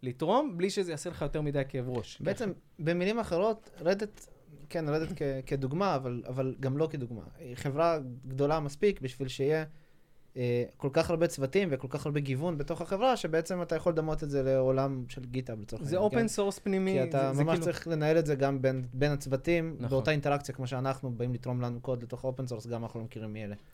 לתרום, 0.04 0.58
בלי 0.58 0.70
שזה 0.70 0.92
יעשה 0.92 1.10
לך 1.10 1.22
יותר 1.22 1.42
מדי 1.42 1.62
כאב 1.70 1.90
ראש. 1.90 2.22
בעצם, 2.22 2.52
במילים 2.80 3.20
אחרות, 3.20 3.70
Red 3.82 4.01
Hat, 4.01 4.26
כן, 4.70 4.90
Red 4.90 5.02
Hat 5.02 5.14
כ- 5.16 5.46
כדוגמה, 5.46 5.96
אבל, 5.96 6.24
אבל 6.28 6.56
גם 6.60 6.78
לא 6.78 6.88
כדוגמה. 6.92 7.22
היא 7.40 7.56
חברה 7.56 8.00
גדולה 8.28 8.60
מספיק 8.60 9.02
בשביל 9.02 9.28
שיהיה 9.28 9.66
אה, 10.38 10.64
כל 10.78 10.90
כך 10.94 11.10
הרבה 11.10 11.28
צוותים 11.28 11.68
וכל 11.72 11.88
כך 11.90 12.06
הרבה 12.06 12.20
גיוון 12.20 12.58
בתוך 12.58 12.82
החברה, 12.82 13.18
שבעצם 13.18 13.62
אתה 13.62 13.76
יכול 13.76 13.92
לדמות 13.94 14.24
את 14.24 14.30
זה 14.30 14.44
לעולם 14.44 15.06
של 15.10 15.26
GitHub 15.26 15.62
לצורך 15.62 15.84
זה 15.84 15.88
העניין, 15.88 16.04
open 16.04 16.20
כן? 16.20 16.28
source 16.28 16.60
פנימי. 16.60 16.92
כי 16.92 17.04
אתה 17.04 17.30
זה, 17.32 17.38
זה 17.38 17.44
ממש 17.44 17.52
כאילו... 17.54 17.66
צריך 17.66 17.88
לנהל 17.88 18.18
את 18.20 18.26
זה 18.26 18.36
גם 18.36 18.62
בין, 18.62 18.86
בין 18.94 19.12
הצוותים, 19.12 19.76
נכון. 19.78 19.90
באותה 19.90 20.12
אינטראקציה 20.12 20.56
כמו 20.56 20.68
שאנחנו 20.68 21.12
באים 21.12 21.34
לתרום 21.34 21.62
לנו 21.62 21.80
קוד 21.82 22.04
לתוך 22.04 22.24
open 22.24 22.48
source, 22.48 22.68
גם 22.68 22.84
אנחנו 22.84 23.00
לא 23.00 23.06
מכירים 23.06 23.34
מי 23.34 23.44
אלה. 23.44 23.56
ו- 23.56 23.71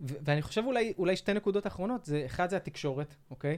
ואני 0.00 0.42
חושב 0.42 0.62
אולי, 0.66 0.92
אולי 0.98 1.16
שתי 1.16 1.34
נקודות 1.34 1.66
אחרונות, 1.66 2.04
זה, 2.04 2.22
אחד 2.26 2.50
זה 2.50 2.56
התקשורת, 2.56 3.14
אוקיי? 3.30 3.56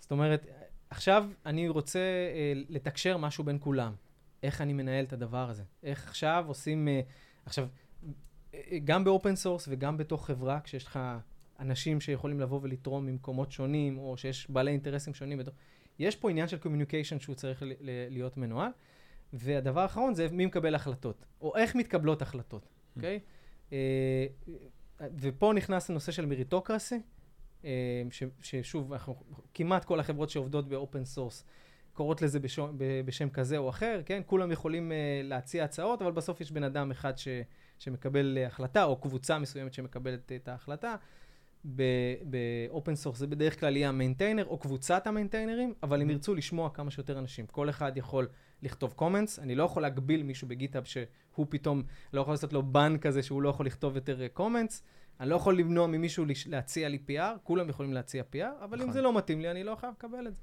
זאת 0.00 0.10
אומרת, 0.10 0.46
עכשיו 0.90 1.30
אני 1.46 1.68
רוצה 1.68 1.98
אה, 1.98 2.52
לתקשר 2.68 3.16
משהו 3.16 3.44
בין 3.44 3.58
כולם. 3.60 3.94
איך 4.42 4.60
אני 4.60 4.72
מנהל 4.72 5.04
את 5.04 5.12
הדבר 5.12 5.50
הזה? 5.50 5.62
איך 5.82 6.08
עכשיו 6.08 6.44
עושים... 6.48 6.88
אה, 6.88 7.00
עכשיו, 7.46 7.68
אה, 8.54 8.60
גם 8.84 9.04
ב 9.04 9.10
open 9.10 9.36
source 9.36 9.68
וגם 9.70 9.96
בתוך 9.96 10.26
חברה, 10.26 10.60
כשיש 10.60 10.86
לך 10.86 10.98
אנשים 11.60 12.00
שיכולים 12.00 12.40
לבוא 12.40 12.60
ולתרום 12.62 13.06
ממקומות 13.06 13.52
שונים, 13.52 13.98
או 13.98 14.16
שיש 14.16 14.50
בעלי 14.50 14.70
אינטרסים 14.70 15.14
שונים, 15.14 15.38
בתוך, 15.38 15.54
יש 15.98 16.16
פה 16.16 16.30
עניין 16.30 16.48
של 16.48 16.58
communication 16.58 17.20
שהוא 17.20 17.34
צריך 17.34 17.62
ל- 17.62 17.66
ל- 17.66 18.08
להיות 18.10 18.36
מנוהל. 18.36 18.70
והדבר 19.32 19.80
האחרון 19.80 20.14
זה 20.14 20.28
מי 20.32 20.46
מקבל 20.46 20.74
החלטות, 20.74 21.24
או 21.40 21.56
איך 21.56 21.74
מתקבלות 21.74 22.22
החלטות, 22.22 22.68
אוקיי? 22.96 23.20
אה, 23.72 24.26
ופה 25.00 25.52
נכנס 25.56 25.90
הנושא 25.90 26.12
של 26.12 26.26
meritocracy, 26.26 27.00
אה, 27.64 27.70
ש- 28.10 28.22
ששוב, 28.40 28.92
אנחנו, 28.92 29.16
כמעט 29.54 29.84
כל 29.84 30.00
החברות 30.00 30.30
שעובדות 30.30 30.68
ב 30.68 30.75
open 30.75 31.04
source 31.04 31.44
קוראות 31.92 32.22
לזה 32.22 32.40
בשום, 32.40 32.78
ב- 32.78 33.00
בשם 33.04 33.30
כזה 33.30 33.58
או 33.58 33.70
אחר, 33.70 34.00
כן? 34.06 34.22
כולם 34.26 34.52
יכולים 34.52 34.92
אה, 34.92 35.20
להציע 35.24 35.64
הצעות, 35.64 36.02
אבל 36.02 36.12
בסוף 36.12 36.40
יש 36.40 36.52
בן 36.52 36.62
אדם 36.62 36.90
אחד 36.90 37.18
ש, 37.18 37.28
שמקבל 37.78 38.38
החלטה, 38.46 38.84
או 38.84 38.96
קבוצה 38.96 39.38
מסוימת 39.38 39.72
שמקבלת 39.72 40.32
את 40.32 40.48
ההחלטה. 40.48 40.96
ב 41.64 41.90
open 41.90 42.94
source 42.94 43.18
זה 43.18 43.26
בדרך 43.26 43.60
כלל 43.60 43.76
יהיה 43.76 43.88
ה 43.88 43.93
maintainer 43.93 44.44
או 44.46 44.58
קבוצת 44.58 45.06
ה 45.06 45.11
maintainerים, 45.11 45.74
אבל 45.82 46.00
הם 46.00 46.10
ירצו 46.10 46.34
לשמוע 46.34 46.70
כמה 46.70 46.90
שיותר 46.90 47.18
אנשים. 47.18 47.46
כל 47.46 47.70
אחד 47.70 47.96
יכול 47.96 48.28
לכתוב 48.62 48.92
comments, 48.92 49.38
אני 49.38 49.54
לא 49.54 49.62
יכול 49.62 49.82
להגביל 49.82 50.22
מישהו 50.22 50.48
ב 50.48 50.53
GitHub 50.53 50.84
שהוא 50.84 51.46
פתאום, 51.48 51.82
לא 52.12 52.20
יכול 52.20 52.32
לעשות 52.32 52.52
לו 52.52 52.62
ban 52.62 52.96
כזה 53.00 53.22
שהוא 53.22 53.42
לא 53.42 53.48
יכול 53.48 53.66
לכתוב 53.66 53.94
יותר 53.94 54.28
comments, 54.28 54.82
אני 55.20 55.28
לא 55.28 55.36
יכול 55.36 55.58
למנוע 55.58 55.86
ממישהו 55.86 56.24
להציע 56.46 56.88
לי 56.88 56.98
PR, 57.08 57.38
כולם 57.42 57.68
יכולים 57.68 57.92
להציע 57.92 58.22
PR, 58.32 58.64
אבל 58.64 58.76
אם 58.76 58.82
נכון. 58.82 58.92
זה 58.92 59.02
לא 59.02 59.16
מתאים 59.16 59.40
לי, 59.40 59.50
אני 59.50 59.64
לא 59.64 59.74
חייב 59.74 59.92
לקבל 59.98 60.26
את 60.26 60.34
זה. 60.34 60.40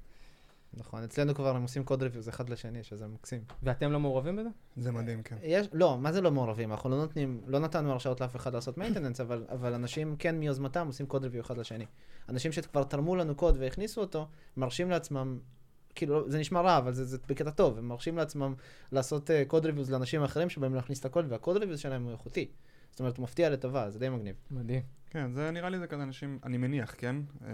נכון, 0.74 1.02
אצלנו 1.02 1.34
כבר 1.34 1.56
הם 1.56 1.62
עושים 1.62 1.84
code 1.84 2.02
reviews 2.02 2.28
אחד 2.28 2.48
לשני, 2.48 2.82
שזה 2.82 3.06
מקסים. 3.06 3.40
ואתם 3.62 3.92
לא 3.92 4.00
מעורבים 4.00 4.36
בזה? 4.36 4.48
זה 4.76 4.92
מדהים, 4.92 5.22
כן. 5.22 5.36
יש, 5.42 5.68
לא, 5.72 5.98
מה 5.98 6.12
זה 6.12 6.20
לא 6.20 6.30
מעורבים? 6.30 6.72
אנחנו 6.72 6.90
לא 6.90 6.96
נותנים, 6.96 7.40
לא 7.46 7.58
נתנו 7.58 7.92
הרשאות 7.92 8.20
לאף 8.20 8.36
אחד 8.36 8.54
לעשות 8.54 8.78
maintenance, 8.78 9.22
אבל, 9.22 9.44
אבל 9.48 9.74
אנשים 9.74 10.16
כן 10.18 10.38
מיוזמתם 10.38 10.86
עושים 10.86 11.06
code 11.06 11.22
review 11.22 11.42
אחד 11.42 11.58
לשני. 11.58 11.86
אנשים 12.28 12.52
שכבר 12.52 12.84
תרמו 12.84 13.16
לנו 13.16 13.34
קוד 13.34 13.56
והכניסו 13.60 14.00
אותו, 14.00 14.28
מרשים 14.56 14.90
לעצמם, 14.90 15.38
כאילו, 15.96 16.30
זה 16.30 16.38
נשמע 16.38 16.60
רע, 16.60 16.78
אבל 16.78 16.92
זה, 16.92 17.04
זה 17.04 17.18
בקטע 17.28 17.50
טוב, 17.50 17.78
הם 17.78 17.88
מרשים 17.88 18.16
לעצמם 18.16 18.54
לעשות 18.92 19.30
code 19.48 19.66
reviews 19.66 19.90
לאנשים 19.90 20.22
אחרים 20.22 20.50
שבאים 20.50 20.74
להכניס 20.74 21.00
את 21.00 21.04
הקוד, 21.04 21.26
וה 21.28 21.37
code 21.37 21.56
reviews 21.56 21.80
שלהם 21.80 22.02
הוא 22.04 22.12
איכותי. 22.12 22.48
זאת 22.90 23.00
אומרת, 23.00 23.16
הוא 23.16 23.22
מפתיע 23.22 23.50
לטובה, 23.50 23.90
זה 23.90 23.98
די 23.98 24.08
מגניב. 24.08 24.34
מדהים. 24.50 24.82
כן, 25.10 25.32
זה 25.32 25.50
נראה 25.50 25.68
לי 25.68 25.78
זה 25.78 25.86
כזה 25.86 26.02
אנשים, 26.02 26.38
אני 26.44 26.56
מניח, 26.56 26.94
כן? 26.98 27.16
אה, 27.44 27.50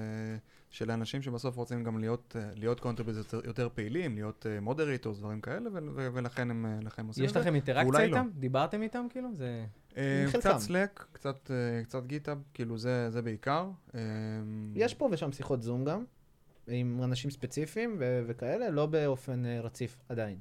של 0.70 0.90
אנשים 0.90 1.22
שבסוף 1.22 1.56
רוצים 1.56 1.84
גם 1.84 1.98
להיות, 1.98 2.36
אה, 2.38 2.50
להיות 2.54 2.80
contribute 2.80 3.16
יותר, 3.16 3.40
יותר 3.44 3.68
פעילים, 3.74 4.14
להיות 4.14 4.46
moderators, 4.62 5.18
דברים 5.18 5.40
כאלה, 5.40 5.70
ו- 5.72 5.78
ו- 5.94 6.08
ולכן 6.12 6.50
הם, 6.50 6.66
אה, 6.66 7.04
עושים 7.08 7.24
יש 7.24 7.30
את 7.30 7.34
זה. 7.34 7.40
לכם 7.40 7.54
אינטראקציה 7.54 7.84
ואולי 7.90 8.08
לא. 8.08 8.16
איתם? 8.16 8.28
דיברתם 8.34 8.82
איתם 8.82 9.06
כאילו? 9.10 9.28
זה... 9.34 9.64
אה. 9.96 10.24
קצת 10.32 10.58
Slack, 10.58 11.04
קצת, 11.12 11.50
אה, 11.50 11.84
קצת 11.84 12.06
GitHub, 12.06 12.38
כאילו 12.54 12.78
זה, 12.78 13.10
זה 13.10 13.22
בעיקר. 13.22 13.70
אה, 13.94 14.00
יש 14.74 14.94
פה 14.94 15.08
ושם 15.12 15.32
שיחות 15.32 15.62
זום 15.62 15.84
גם, 15.84 16.04
עם 16.68 17.00
אנשים 17.02 17.30
ספציפיים 17.30 17.96
ו- 17.98 18.22
וכאלה, 18.26 18.70
לא 18.70 18.86
באופן 18.86 19.46
אה, 19.46 19.60
רציף 19.60 19.98
עדיין. 20.08 20.38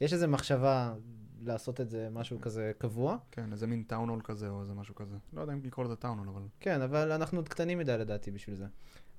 יש 0.00 0.12
איזו 0.12 0.28
מחשבה 0.28 0.94
לעשות 1.42 1.80
את 1.80 1.90
זה 1.90 2.08
משהו 2.10 2.40
כזה 2.40 2.72
קבוע, 2.78 3.16
כן, 3.30 3.52
איזה 3.52 3.66
מין 3.66 3.82
טאונול 3.82 4.20
כזה 4.24 4.48
או 4.48 4.60
איזה 4.60 4.74
משהו 4.74 4.94
כזה. 4.94 5.16
לא 5.32 5.40
יודע 5.40 5.52
אם 5.52 5.60
לקרוא 5.64 5.84
לזה 5.84 5.96
טאונול, 5.96 6.28
אבל... 6.28 6.42
כן, 6.60 6.82
אבל 6.82 7.12
אנחנו 7.12 7.38
עוד 7.38 7.48
קטנים 7.48 7.78
מדי 7.78 7.98
לדעתי 7.98 8.30
בשביל 8.30 8.56
זה. 8.56 8.66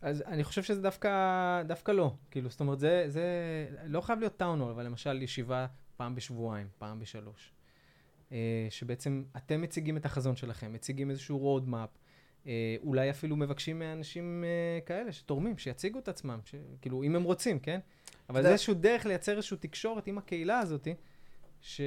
אז 0.02 0.22
אני 0.22 0.44
חושב 0.44 0.64
שזה 0.64 0.82
דווקא, 0.82 1.64
דווקא 1.68 1.92
לא. 1.92 2.16
כאילו, 2.32 2.50
זאת 2.50 2.60
אומרת, 2.60 2.80
זה, 2.80 3.06
זה 3.08 3.24
לא 3.86 4.02
חייב 4.02 4.20
להיות 4.20 4.38
טאונול, 4.38 4.72
אבל 4.72 4.86
למשל 4.86 5.22
ישיבה 5.22 5.68
פעם 5.98 6.16
בשבועיים, 6.16 6.68
פעם 6.78 7.00
בשלוש. 7.00 7.54
אה, 8.32 8.68
שבעצם 8.70 9.24
אתם 9.38 9.62
מציגים 9.62 9.98
את 9.98 10.06
החזון 10.06 10.36
שלכם, 10.36 10.74
מציגים 10.74 11.10
איזשהו 11.10 11.60
road 11.60 11.70
map, 11.70 11.98
אולי 12.84 13.10
אפילו 13.10 13.36
מבקשים 13.36 13.80
מאנשים 13.80 14.44
אה, 14.44 14.82
כאלה 14.86 15.12
שתורמים, 15.12 15.58
שיציגו 15.58 16.00
את 16.00 16.08
עצמם, 16.08 16.40
ש... 16.46 16.56
כאילו, 16.82 17.04
אם 17.04 17.16
הם 17.16 17.24
רוצים, 17.24 17.60
כן? 17.60 17.80
אבל 18.30 18.42
זה 18.42 18.50
איזשהו 18.50 18.74
דרך 18.74 19.06
לייצר 19.06 19.36
איזושהי 19.36 19.58
תקשורת 19.58 20.08
עם 20.08 20.18
הקהילה 20.18 20.60
הזאת, 20.60 20.88
ש... 21.62 21.82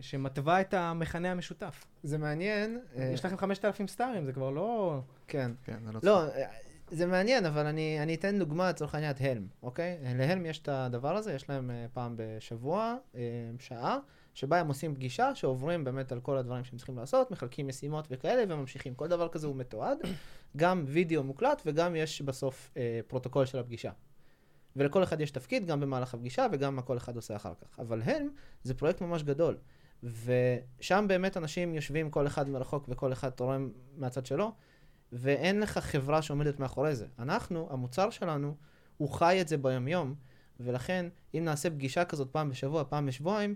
שמתווה 0.00 0.60
את 0.60 0.74
המכנה 0.74 1.30
המשותף. 1.30 1.84
זה 2.02 2.18
מעניין. 2.18 2.80
אה, 2.96 3.10
יש 3.14 3.24
לכם 3.24 3.36
5,000 3.36 3.88
סטארים, 3.88 4.24
זה 4.24 4.32
כבר 4.32 4.50
לא... 4.50 5.00
כן. 5.28 5.50
כן, 5.64 5.78
זה 5.84 5.92
לא... 5.92 6.00
לא, 6.02 6.28
אה, 6.28 6.46
זה 6.90 7.06
מעניין, 7.06 7.46
אבל 7.46 7.66
אני, 7.66 8.02
אני 8.02 8.14
אתן 8.14 8.38
דוגמה 8.38 8.68
לצורך 8.68 8.94
העניין 8.94 9.12
את 9.12 9.20
הלם, 9.20 9.46
אוקיי? 9.62 9.98
להלם 10.02 10.46
יש 10.46 10.58
את 10.58 10.68
הדבר 10.68 11.16
הזה, 11.16 11.32
יש 11.32 11.48
להם 11.48 11.70
אה, 11.70 11.86
פעם 11.92 12.14
בשבוע, 12.16 12.96
אה, 13.14 13.20
שעה, 13.58 13.98
שבה 14.34 14.60
הם 14.60 14.68
עושים 14.68 14.94
פגישה, 14.94 15.34
שעוברים 15.34 15.84
באמת 15.84 16.12
על 16.12 16.20
כל 16.20 16.38
הדברים 16.38 16.64
שהם 16.64 16.76
צריכים 16.76 16.98
לעשות, 16.98 17.30
מחלקים 17.30 17.68
משימות 17.68 18.08
וכאלה, 18.10 18.54
וממשיכים. 18.54 18.94
כל 18.94 19.08
דבר 19.08 19.28
כזה 19.28 19.46
הוא 19.46 19.56
מתועד, 19.56 19.98
גם 20.56 20.84
וידאו 20.86 21.24
מוקלט 21.24 21.62
וגם 21.66 21.96
יש 21.96 22.22
בסוף 22.22 22.70
אה, 22.76 23.00
פרוטוקול 23.06 23.46
של 23.46 23.58
הפגישה. 23.58 23.90
ולכל 24.76 25.02
אחד 25.02 25.20
יש 25.20 25.30
תפקיד, 25.30 25.66
גם 25.66 25.80
במהלך 25.80 26.14
הפגישה 26.14 26.46
וגם 26.52 26.76
מה 26.76 26.82
כל 26.82 26.96
אחד 26.96 27.16
עושה 27.16 27.36
אחר 27.36 27.52
כך. 27.60 27.80
אבל 27.80 28.02
הם, 28.02 28.28
זה 28.62 28.74
פרויקט 28.74 29.00
ממש 29.00 29.22
גדול. 29.22 29.56
ושם 30.02 31.04
באמת 31.08 31.36
אנשים 31.36 31.74
יושבים 31.74 32.10
כל 32.10 32.26
אחד 32.26 32.48
מרחוק 32.48 32.84
וכל 32.88 33.12
אחד 33.12 33.30
תורם 33.30 33.70
מהצד 33.96 34.26
שלו, 34.26 34.52
ואין 35.12 35.60
לך 35.60 35.78
חברה 35.78 36.22
שעומדת 36.22 36.60
מאחורי 36.60 36.94
זה. 36.94 37.06
אנחנו, 37.18 37.68
המוצר 37.70 38.10
שלנו, 38.10 38.56
הוא 38.96 39.10
חי 39.10 39.40
את 39.40 39.48
זה 39.48 39.56
ביומיום, 39.56 40.14
ולכן 40.60 41.06
אם 41.34 41.44
נעשה 41.44 41.70
פגישה 41.70 42.04
כזאת 42.04 42.28
פעם 42.30 42.48
בשבוע, 42.48 42.84
פעם 42.88 43.06
בשבועיים, 43.06 43.54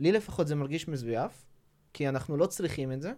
לי 0.00 0.12
לפחות 0.12 0.46
זה 0.46 0.54
מרגיש 0.54 0.88
מזויף, 0.88 1.46
כי 1.92 2.08
אנחנו 2.08 2.36
לא 2.36 2.46
צריכים 2.46 2.92
את 2.92 3.02
זה, 3.02 3.12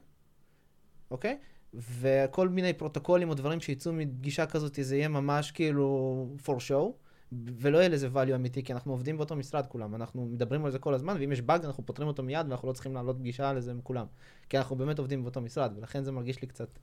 אוקיי? 1.10 1.38
וכל 1.74 2.48
מיני 2.48 2.72
פרוטוקולים 2.72 3.28
או 3.28 3.34
דברים 3.34 3.60
שיצאו 3.60 3.92
מפגישה 3.92 4.46
כזאת, 4.46 4.78
זה 4.82 4.96
יהיה 4.96 5.08
ממש 5.08 5.50
כאילו 5.50 6.28
for 6.46 6.52
show, 6.68 6.92
ולא 7.32 7.78
יהיה 7.78 7.88
לזה 7.88 8.08
value 8.14 8.34
אמיתי, 8.34 8.62
כי 8.62 8.72
אנחנו 8.72 8.92
עובדים 8.92 9.16
באותו 9.16 9.36
משרד 9.36 9.66
כולם, 9.66 9.94
אנחנו 9.94 10.26
מדברים 10.26 10.64
על 10.64 10.70
זה 10.70 10.78
כל 10.78 10.94
הזמן, 10.94 11.16
ואם 11.20 11.32
יש 11.32 11.40
באג 11.40 11.64
אנחנו 11.64 11.86
פותרים 11.86 12.08
אותו 12.08 12.22
מיד, 12.22 12.46
ואנחנו 12.48 12.68
לא 12.68 12.72
צריכים 12.72 12.94
לעלות 12.94 13.16
פגישה 13.18 13.48
על 13.48 13.60
זה 13.60 13.70
עם 13.70 13.80
כולם. 13.82 14.06
כי 14.48 14.58
אנחנו 14.58 14.76
באמת 14.76 14.98
עובדים 14.98 15.22
באותו 15.22 15.40
משרד, 15.40 15.72
ולכן 15.76 16.04
זה 16.04 16.12
מרגיש 16.12 16.42
לי 16.42 16.48
קצת 16.48 16.78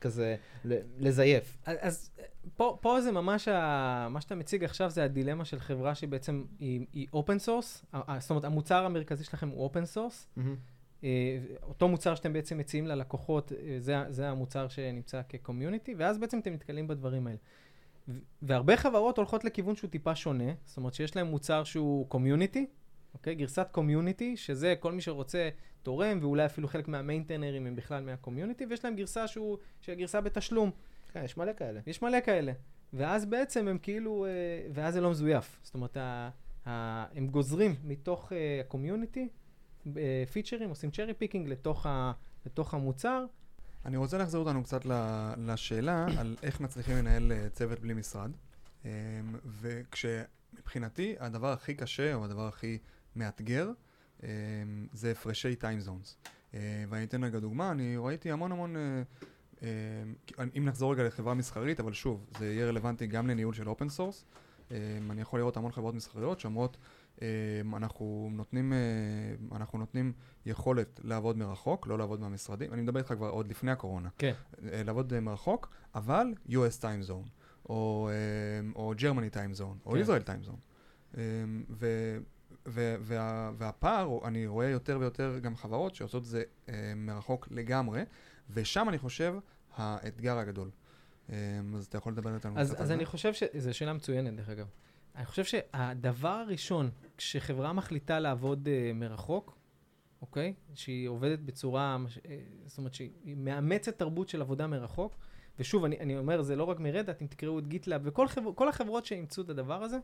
כזה 0.00 0.36
לזייף. 0.98 1.58
אז, 1.64 1.76
אז 1.80 2.10
פה, 2.56 2.78
פה 2.80 3.00
זה 3.00 3.12
ממש, 3.12 3.48
ה, 3.48 4.08
מה 4.10 4.20
שאתה 4.20 4.34
מציג 4.34 4.64
עכשיו 4.64 4.90
זה 4.90 5.04
הדילמה 5.04 5.44
של 5.44 5.60
חברה 5.60 5.94
שבעצם 5.94 6.44
היא, 6.58 7.06
open 7.14 7.46
source, 7.46 7.98
זאת 8.18 8.30
אומרת 8.30 8.44
המוצר 8.44 8.84
המרכזי 8.84 9.24
שלכם 9.24 9.48
הוא 9.48 9.70
open 9.70 9.96
source. 9.96 10.38
Mm-hmm. 10.38 11.02
אותו 11.62 11.88
מוצר 11.88 12.14
שאתם 12.14 12.32
בעצם 12.32 12.58
מציעים 12.58 12.86
ללקוחות, 12.86 13.52
אה, 13.52 13.76
זה, 13.78 13.96
זה 14.08 14.28
המוצר 14.28 14.68
שנמצא 14.68 15.20
כ 15.28 15.39
community, 15.39 15.94
ואז 15.98 16.18
בעצם 16.18 16.38
אתם 16.38 16.52
נתקלים 16.52 16.88
בדברים 16.88 17.26
האלה. 17.26 17.38
והרבה 18.42 18.76
חברות 18.76 19.16
הולכות 19.18 19.44
לכיוון 19.44 19.76
שהוא 19.76 19.90
טיפה 19.90 20.14
שונה, 20.14 20.52
זאת 20.64 20.76
אומרת 20.76 20.94
שיש 20.94 21.16
להם 21.16 21.26
מוצר 21.26 21.64
שהוא 21.64 22.08
community, 22.08 22.66
אוקיי? 23.14 23.34
גרסת 23.34 23.66
community, 23.72 24.36
שזה 24.36 24.74
כל 24.80 24.92
מי 24.92 25.00
שרוצה 25.00 25.48
תורם, 25.86 26.18
ואולי 26.22 26.46
אפילו 26.46 26.68
חלק 26.68 26.88
מה 26.88 26.99
maintainerים 26.99 27.66
הם 27.66 27.76
בכלל 27.76 28.04
מה 28.04 28.14
community, 28.14 28.66
ויש 28.66 28.84
להם 28.84 28.96
גרסה 28.96 29.26
שהוא, 29.28 29.58
שהיא 29.80 29.96
גרסה 29.96 30.20
בתשלום. 30.20 30.70
כן, 31.12 31.24
יש 31.24 31.36
מלא 31.36 31.52
כאלה. 31.52 31.80
יש 31.86 32.02
מלא 32.02 32.20
כאלה. 32.20 32.52
ואז 32.92 33.24
בעצם 33.24 33.68
הם 33.68 33.78
כאילו, 33.78 34.26
אה, 34.26 34.30
ואז 34.74 34.94
זה 34.94 35.00
לא 35.00 35.10
מזויף. 35.10 35.60
זאת 35.62 35.74
אומרת, 35.74 35.96
ה, 35.96 36.30
ה, 36.66 37.04
הם 37.16 37.26
גוזרים 37.26 37.74
מתוך 37.84 38.32
אה, 38.32 38.60
ה 38.60 38.66
community, 38.66 39.28
featureים, 40.32 40.68
עושים 40.68 40.90
cherry 40.90 41.14
picking 41.14 41.48
לתוך, 41.48 41.86
ה, 41.86 42.12
לתוך 42.46 42.74
המוצר. 42.74 43.24
אני 43.84 43.96
רוצה 43.96 44.18
להחזיר 44.18 44.40
אותנו 44.40 44.62
קצת 44.62 44.80
לשאלה 45.36 46.06
על 46.18 46.36
איך 46.42 46.60
מצליחים 46.60 46.96
לנהל 46.96 47.32
אה, 47.32 47.48
צוות 47.50 47.80
בלי 47.80 47.94
משרד. 47.94 48.30
וכשמבחינתי 49.46 51.16
הדבר 51.18 51.52
הכי 51.52 51.74
קשה, 51.74 52.14
או 52.14 52.24
הדבר 52.24 52.46
הכי 52.48 52.78
מאתגר, 53.16 53.70
זה 54.92 55.10
הפרשי 55.12 55.54
time 55.60 55.88
zones. 55.88 56.28
אה, 56.56 56.84
ואני 56.88 57.04
אתן 57.04 57.24
רגע 57.24 57.38
דוגמה, 57.38 57.70
אני 57.70 57.96
ראיתי 57.98 58.30
המון 58.30 58.52
המון, 58.52 58.76
אה, 58.76 59.02
אה, 59.62 59.68
אם 60.58 60.64
נחזור 60.64 60.92
רגע 60.92 61.04
לחברה 61.04 61.34
מסחרית, 61.34 61.80
אבל 61.80 61.92
שוב, 61.92 62.26
זה 62.38 62.46
יהיה 62.46 62.66
רלוונטי 62.66 63.06
גם 63.06 63.26
לניהול 63.26 63.54
של 63.54 63.68
open 63.68 63.88
source. 63.88 64.24
אני 65.10 65.20
יכול 65.20 65.40
לראות 65.40 65.56
המון 65.56 65.72
חברות 65.72 65.94
מסחריות 65.94 66.40
שאומרות, 66.40 66.76
אנחנו 67.76 68.28
נותנים, 68.32 68.72
אנחנו 69.52 69.78
נותנים 69.78 70.12
יכולת 70.46 71.00
לעבוד 71.04 71.36
מרחוק, 71.36 71.86
לא 71.86 71.98
לעבוד 71.98 72.20
מהמשרדים, 72.20 72.72
אני 72.72 72.82
מדבר 72.82 72.98
איתך 72.98 73.12
כבר 73.12 73.28
עוד 73.28 73.48
לפני 73.48 73.70
הקורונה. 73.70 74.08
כן. 74.18 74.32
לעבוד 74.62 75.20
מרחוק, 75.20 75.68
אבל 75.94 76.34
US 76.48 76.80
time 76.80 77.08
zone, 77.08 77.28
או, 77.68 78.10
או 78.76 78.94
Germany 78.98 79.34
time 79.34 79.58
zone, 79.58 79.86
או 79.86 79.92
כן. 79.92 80.02
Israel 80.02 80.26
time 80.26 80.48
zone. 80.48 81.16
וה, 82.66 83.50
והפער, 83.58 84.18
אני 84.24 84.46
רואה 84.46 84.66
יותר 84.66 84.98
ויותר 85.00 85.38
גם 85.42 85.56
חברות 85.56 85.94
שעושות 85.94 86.22
את 86.22 86.28
זה 86.28 86.42
אה, 86.68 86.92
מרחוק 86.96 87.48
לגמרי, 87.50 88.02
ושם 88.50 88.88
אני 88.88 88.98
חושב 88.98 89.34
האתגר 89.76 90.38
הגדול. 90.38 90.70
אה, 91.30 91.36
אז 91.76 91.86
אתה 91.86 91.98
יכול 91.98 92.12
לדבר 92.12 92.34
איתנו 92.34 92.52
קצת 92.52 92.60
על 92.60 92.66
זה? 92.66 92.78
אז 92.78 92.90
אני 92.90 93.04
חושב 93.06 93.32
שזו 93.34 93.74
שאלה 93.74 93.92
מצוינת, 93.92 94.36
דרך 94.36 94.48
אגב. 94.48 94.66
אני 95.16 95.26
חושב 95.26 95.44
שהדבר 95.44 96.28
הראשון, 96.28 96.90
כשחברה 97.16 97.72
מחליטה 97.72 98.18
לעבוד 98.18 98.68
אה, 98.68 98.92
מרחוק, 98.94 99.58
אוקיי? 100.22 100.54
שהיא 100.74 101.08
עובדת 101.08 101.38
בצורה, 101.38 101.96
אה, 102.28 102.38
זאת 102.66 102.78
אומרת 102.78 102.94
שהיא 102.94 103.36
מאמצת 103.36 103.98
תרבות 103.98 104.28
של 104.28 104.40
עבודה 104.40 104.66
מרחוק, 104.66 105.16
ושוב, 105.58 105.84
אני, 105.84 106.00
אני 106.00 106.18
אומר, 106.18 106.42
זה 106.42 106.56
לא 106.56 106.64
רק 106.64 106.80
מרדאט, 106.80 107.22
אם 107.22 107.26
תקראו 107.26 107.58
את 107.58 107.68
גיטלאב, 107.68 108.00
וכל 108.04 108.28
חבר, 108.28 108.68
החברות 108.68 109.06
שאימצו 109.06 109.42
את 109.42 109.48
הדבר 109.48 109.82
הזה, 109.82 109.98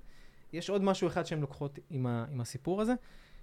יש 0.52 0.70
עוד 0.70 0.82
משהו 0.82 1.08
אחד 1.08 1.26
שהן 1.26 1.40
לוקחות 1.40 1.78
עם, 1.90 2.06
ה, 2.06 2.24
עם 2.30 2.40
הסיפור 2.40 2.80
הזה, 2.80 2.94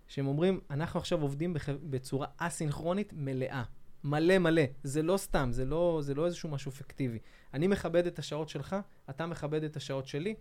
שהם 0.08 0.28
אומרים, 0.28 0.60
אנחנו 0.70 1.00
עכשיו 1.00 1.22
עובדים 1.22 1.54
בח, 1.54 1.70
בצורה 1.70 2.28
אסינכרונית 2.38 3.14
מלאה. 3.14 3.64
מלא 4.04 4.38
מלא. 4.38 4.62
זה 4.84 5.02
לא 5.02 5.18
סתם, 5.18 5.50
זה 5.52 5.66
לא, 5.66 6.00
זה 6.04 6.14
לא 6.14 6.26
איזשהו 6.26 6.50
משהו 6.50 6.72
פיקטיבי. 6.72 7.20
אני 7.54 7.68
מכבד 7.68 8.08
את 8.08 8.20
השעות 8.20 8.50
שלך, 8.50 8.76
אתה 9.10 9.26
מכבד 9.26 9.64
את 9.64 9.76
השעות 9.76 10.08
שלי, 10.08 10.36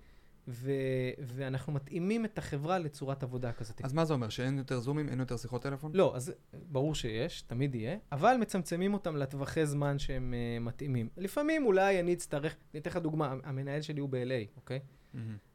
ו- 0.49 0.73
ואנחנו 1.21 1.73
מתאימים 1.73 2.25
את 2.25 2.39
החברה 2.39 2.79
לצורת 2.79 3.23
עבודה 3.23 3.53
כזאת. 3.53 3.85
אז 3.85 3.93
מה 3.93 4.05
זה 4.05 4.13
אומר? 4.13 4.29
שאין 4.29 4.59
יותר 4.59 4.81
זומים, 4.81 5.09
אין 5.09 5.21
יותר 5.21 5.37
שיחות 5.37 5.63
טלפון? 5.63 5.93
לא, 5.95 6.17
אז 6.17 6.33
ברור 6.53 6.95
שיש, 6.95 7.43
תמיד 7.43 7.75
יהיה, 7.75 7.97
אבל 8.13 8.37
מצמצמים 8.41 8.95
אותם 8.95 9.17
לטווחי 9.17 9.67
זמן 9.67 9.99
שהם 9.99 10.35
uh, 10.35 10.63
מתאימים. 10.63 11.09
לפעמים 11.17 11.67
אולי 11.67 12.01
אני 12.01 12.13
אצטרך, 12.13 12.57
אני 12.75 12.81
אתן 12.81 12.91
לך 12.91 12.97
דוגמה, 12.97 13.35
המנהל 13.45 13.83
שלי 13.83 14.01
הוא 14.01 14.09
ב-LA, 14.09 14.57
אוקיי? 14.57 14.79
Mm-hmm. 14.79 14.98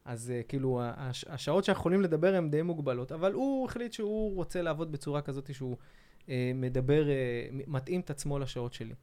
אז 0.04 0.32
uh, 0.40 0.48
כאילו, 0.48 0.80
הש- 0.82 1.24
השעות 1.24 1.64
שאנחנו 1.64 1.80
יכולים 1.80 2.02
לדבר 2.02 2.34
הן 2.34 2.50
די 2.50 2.62
מוגבלות, 2.62 3.12
אבל 3.12 3.32
הוא 3.32 3.66
החליט 3.66 3.92
שהוא 3.92 4.36
רוצה 4.36 4.62
לעבוד 4.62 4.92
בצורה 4.92 5.22
כזאת 5.22 5.54
שהוא 5.54 5.76
uh, 6.20 6.28
מדבר, 6.54 7.04
uh, 7.04 7.54
מתאים 7.66 8.00
את 8.00 8.10
עצמו 8.10 8.38
לשעות 8.38 8.72
שלי. 8.72 8.94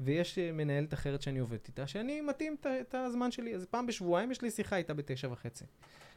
ויש 0.00 0.38
uh, 0.38 0.52
מנהלת 0.52 0.94
אחרת 0.94 1.22
שאני 1.22 1.38
עובדת 1.38 1.68
איתה, 1.68 1.86
שאני 1.86 2.20
מתאים 2.20 2.56
את 2.80 2.94
הזמן 2.94 3.30
שלי, 3.30 3.54
אז 3.54 3.66
פעם 3.66 3.86
בשבועיים 3.86 4.30
יש 4.30 4.42
לי 4.42 4.50
שיחה 4.50 4.76
איתה 4.76 4.94
בתשע 4.94 5.28
וחצי. 5.32 5.64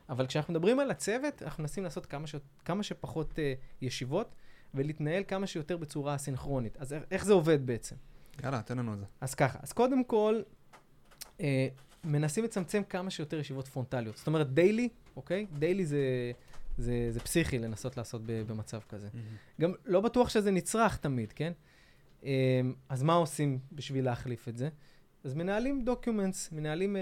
אבל 0.10 0.28
כשאנחנו 0.28 0.54
מדברים 0.54 0.80
על 0.80 0.92
הצוות, 0.92 1.44
אנחנו 1.44 1.64
מנסים 1.64 1.84
לעשות 1.84 2.06
כמה, 2.06 2.28
ש... 2.28 2.36
כמה 2.66 2.84
שפחות 2.84 3.32
uh, 3.32 3.38
ישיבות, 3.82 4.36
ולהתנהל 4.74 5.24
כמה 5.28 5.48
שיותר 5.48 5.78
בצורה 5.78 6.16
אסינכרונית. 6.16 6.78
אז 6.78 6.96
איך 7.12 7.26
זה 7.26 7.34
עובד 7.34 7.66
בעצם? 7.66 7.96
יאללה, 8.44 8.62
תן 8.62 8.78
לנו 8.78 8.94
את 8.94 9.00
זה. 9.00 9.06
אז 9.22 9.36
ככה, 9.36 9.60
אז 9.62 9.74
קודם 9.74 10.04
כל, 10.04 10.42
uh, 11.38 11.42
מנסים 12.06 12.44
לצמצם 12.44 12.82
כמה 12.90 13.10
שיותר 13.10 13.40
ישיבות 13.40 13.68
פרונטליות. 13.68 14.18
זאת 14.18 14.28
אומרת, 14.28 14.54
דיילי, 14.54 14.90
אוקיי? 15.16 15.46
דיילי 15.60 15.86
זה, 15.86 16.32
זה, 16.78 17.08
זה 17.10 17.20
פסיכי 17.20 17.60
לנסות 17.60 17.98
לעשות 17.98 18.22
במצב 18.26 18.80
כזה. 18.90 19.08
Mm-hmm. 19.08 19.62
גם 19.62 19.74
לא 19.86 20.02
בטוח 20.02 20.30
שזה 20.30 20.52
נצרך 20.52 20.98
תמיד, 20.98 21.34
כן? 21.34 21.54
אמ, 22.24 22.30
אז 22.90 23.04
מה 23.04 23.14
עושים 23.14 23.60
בשביל 23.72 24.06
להחליף 24.06 24.48
את 24.48 24.58
זה? 24.58 24.70
אז 25.24 25.34
מנהלים 25.34 25.86
documents, 25.86 26.52
מנהלים, 26.52 26.96
אה, 26.96 27.02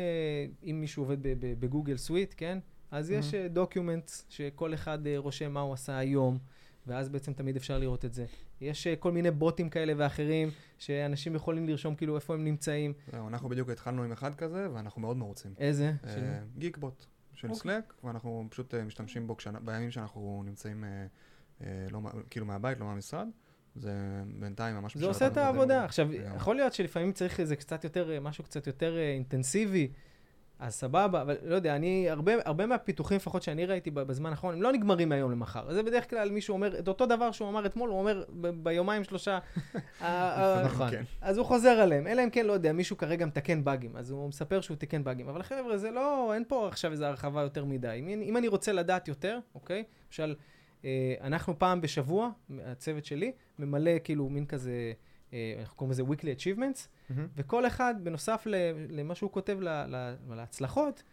אם 0.63 0.81
מישהו 0.81 1.03
עובד 1.03 1.17
ב 1.39 1.48
Google 1.48 1.97
Suite, 1.97 2.33
כן? 2.37 2.59
אז 2.91 3.09
mm-hmm. 3.09 3.13
יש 3.13 3.35
documents 3.35 4.21
אה, 4.21 4.25
שכל 4.29 4.73
אחד 4.73 5.07
אה, 5.07 5.17
רושם 5.17 5.51
מה 5.51 5.59
הוא 5.59 5.73
עשה 5.73 5.97
היום, 5.97 6.37
ואז 6.87 7.09
בעצם 7.09 7.33
תמיד 7.33 7.55
אפשר 7.55 7.77
לראות 7.77 8.05
את 8.05 8.13
זה. 8.13 8.25
יש 8.61 8.87
כל 8.87 9.11
מיני 9.11 9.31
בוטים 9.31 9.69
כאלה 9.69 9.93
ואחרים, 9.97 10.49
שאנשים 10.77 11.35
יכולים 11.35 11.67
לרשום 11.67 11.95
כאילו 11.95 12.15
איפה 12.15 12.33
הם 12.33 12.43
נמצאים. 12.43 12.93
אנחנו 13.13 13.49
בדיוק 13.49 13.69
התחלנו 13.69 14.03
עם 14.03 14.11
אחד 14.11 14.35
כזה, 14.35 14.67
ואנחנו 14.73 15.01
מאוד 15.01 15.17
מרוצים. 15.17 15.53
איזה? 15.57 15.93
גיק 16.57 16.77
בוט 16.77 17.05
של 17.33 17.53
סלאק, 17.53 17.93
אוקיי. 17.97 18.07
ואנחנו 18.07 18.47
פשוט 18.49 18.73
משתמשים 18.73 19.27
בו 19.27 19.35
בימים 19.65 19.91
שאנחנו 19.91 20.43
נמצאים 20.45 20.83
לא 21.91 22.01
כאילו 22.29 22.45
מהבית, 22.45 22.79
לא 22.79 22.85
מהמשרד. 22.85 23.27
זה 23.75 23.91
בינתיים 24.39 24.75
ממש... 24.75 24.97
זה 24.97 25.05
עושה 25.05 25.27
את 25.27 25.37
העבודה. 25.37 25.83
עכשיו, 25.85 26.13
יכול 26.13 26.55
להיות 26.55 26.73
שלפעמים 26.73 27.11
צריך 27.11 27.39
איזה 27.39 27.55
קצת 27.55 27.83
יותר, 27.83 28.21
משהו 28.21 28.43
קצת 28.43 28.67
יותר 28.67 28.97
אה, 28.97 29.11
אינטנסיבי, 29.13 29.91
אז 30.63 30.73
סבבה, 30.73 31.21
אבל 31.21 31.37
לא 31.43 31.55
יודע, 31.55 31.75
אני, 31.75 32.09
הרבה, 32.09 32.33
הרבה 32.45 32.65
מהפיתוחים 32.65 33.17
לפחות 33.17 33.43
שאני 33.43 33.65
ראיתי 33.65 33.91
בזמן 33.91 34.29
האחרון, 34.29 34.53
הם 34.53 34.61
לא 34.61 34.71
נגמרים 34.71 35.09
מהיום 35.09 35.31
למחר. 35.31 35.73
זה 35.73 35.83
בדרך 35.83 36.09
כלל 36.09 36.29
מישהו 36.29 36.53
אומר, 36.53 36.79
את 36.79 36.87
אותו 36.87 37.05
דבר 37.05 37.31
שהוא 37.31 37.49
אמר 37.49 37.65
אתמול, 37.65 37.89
הוא 37.89 37.99
אומר 37.99 38.23
ביומיים 38.63 39.03
שלושה, 39.03 39.39
נכון. 40.65 40.89
כן. 40.91 41.03
אז 41.21 41.37
הוא 41.37 41.45
חוזר 41.45 41.69
עליהם. 41.69 42.07
אלא 42.07 42.23
אם 42.23 42.29
כן, 42.29 42.45
לא 42.45 42.53
יודע, 42.53 42.73
מישהו 42.73 42.97
כרגע 42.97 43.25
מתקן 43.25 43.63
באגים, 43.63 43.97
אז 43.97 44.11
הוא 44.11 44.29
מספר 44.29 44.61
שהוא 44.61 44.77
תיקן 44.77 45.03
באגים. 45.03 45.29
אבל 45.29 45.43
חבר'ה, 45.43 45.77
זה 45.77 45.91
לא, 45.91 46.33
אין 46.33 46.43
פה 46.47 46.67
עכשיו 46.67 46.91
איזו 46.91 47.05
הרחבה 47.05 47.41
יותר 47.41 47.65
מדי. 47.65 47.97
אם, 47.99 48.21
אם 48.21 48.37
אני 48.37 48.47
רוצה 48.47 48.71
לדעת 48.71 49.07
יותר, 49.07 49.39
אוקיי? 49.55 49.83
למשל, 50.07 50.35
אה, 50.85 51.15
אנחנו 51.21 51.59
פעם 51.59 51.81
בשבוע, 51.81 52.29
הצוות 52.65 53.05
שלי, 53.05 53.31
ממלא 53.59 53.91
כאילו 54.03 54.29
מין 54.29 54.45
כזה 54.45 54.93
אנחנו 55.59 55.77
קוראים 55.77 55.91
לזה 55.91 56.03
weekly 56.03 56.39
achievements, 56.39 56.87
מהמם. 57.09 57.27
וכל 57.35 57.67
אחד, 57.67 57.95
בנוסף 58.03 58.47
למה 58.89 59.15
שהוא 59.15 59.31
כותב 59.31 59.57
להצלחות, 60.29 61.03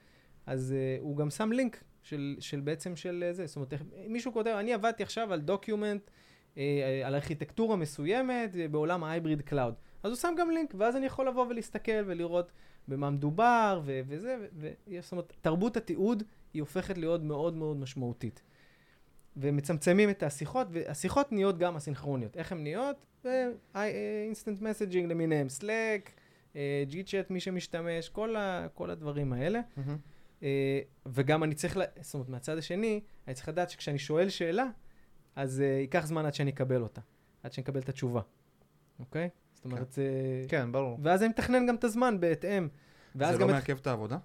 אז 0.46 0.74
uh, 0.74 1.02
הוא 1.02 1.16
גם 1.16 1.30
שם 1.30 1.52
לינק 1.52 1.84
של, 2.02 2.36
של 2.40 2.60
בעצם 2.60 2.96
של 2.96 3.24
אה, 3.26 3.32
זה. 3.32 3.46
זאת 3.46 3.56
אומרת, 3.56 3.72
מישהו 4.08 4.32
כותב, 4.32 4.50
אני 4.50 4.72
עבדתי 4.72 5.02
עכשיו 5.02 5.32
על 5.32 5.40
document, 5.40 6.10
uh, 6.54 6.58
על 7.04 7.14
ארכיטקטורה 7.14 7.76
מסוימת 7.76 8.54
uh, 8.54 8.56
בעולם 8.70 9.04
ה 9.04 9.10
hybrid 9.10 9.42
cloud. 9.42 9.74
אז 10.02 10.10
הוא 10.10 10.16
שם 10.16 10.34
גם 10.38 10.50
לינק, 10.50 10.74
ואז 10.78 10.96
אני 10.96 11.06
יכול 11.06 11.28
לבוא 11.28 11.46
ולהסתכל 11.46 12.02
ולראות 12.06 12.52
במה 12.88 13.10
מדובר 13.10 13.80
ו- 13.84 14.00
וזה, 14.06 14.36
ו- 14.40 14.70
ו- 14.86 15.00
זאת 15.00 15.12
אומרת, 15.12 15.32
תרבות 15.40 15.76
התיעוד 15.76 16.22
היא 16.54 16.62
הופכת 16.62 16.98
להיות 16.98 17.22
מאוד 17.22 17.54
מאוד 17.54 17.76
משמעותית. 17.76 18.42
ומצמצמים 19.36 20.10
את 20.10 20.22
השיחות, 20.22 20.66
והשיחות 20.70 21.32
נהיות 21.32 21.58
גם 21.58 21.76
אסינכרוניות. 21.76 22.36
איך 22.36 22.52
הן 22.52 22.62
נהיות? 22.62 23.06
instant 23.74 24.60
messaging 24.60 25.10
למיניהם, 25.10 25.48
Slack, 25.48 26.12
GChat, 26.86 27.30
מי 27.30 27.40
שמשתמש, 27.40 28.08
כל, 28.08 28.36
ה, 28.36 28.66
כל 28.74 28.90
הדברים 28.90 29.32
האלה. 29.32 29.60
מהמם. 29.76 29.96
אה, 30.42 30.80
וגם 31.06 31.44
אני 31.44 31.54
צריך. 31.54 31.78
זאת 32.00 32.14
אומרת, 32.14 32.28
מהצד 32.28 32.58
השני, 32.58 33.00
אני 33.26 33.34
צריך 33.34 33.48
לדעת 33.48 33.70
שכשאני 33.70 33.98
שואל 33.98 34.28
שאלה, 34.28 34.66
אז 35.36 35.60
uh, 35.60 35.62
ייקח 35.62 36.06
זמן 36.06 36.26
עד 36.26 36.34
שאני 36.34 36.50
אקבל 36.50 36.82
אותה, 36.82 37.00
עד 37.42 37.52
שאני 37.52 37.64
אקבל 37.64 37.80
את 37.80 37.88
התשובה, 37.88 38.20
אוקיי? 38.98 39.28
זאת 39.54 39.64
אומרת, 39.64 39.92
זה... 39.92 40.04
כן, 40.48 40.72
ברור. 40.72 40.98
ואז 41.02 41.22
אני 41.22 41.28
מתכנן 41.28 41.66
גם 41.66 41.74
את 41.74 41.84
הזמן 41.84 42.20
בהתאם. 42.20 42.68
זה 43.14 43.38
לא 43.38 43.46
מעכב 43.46 43.76
את 43.76 43.86
העבודה? 43.86 44.18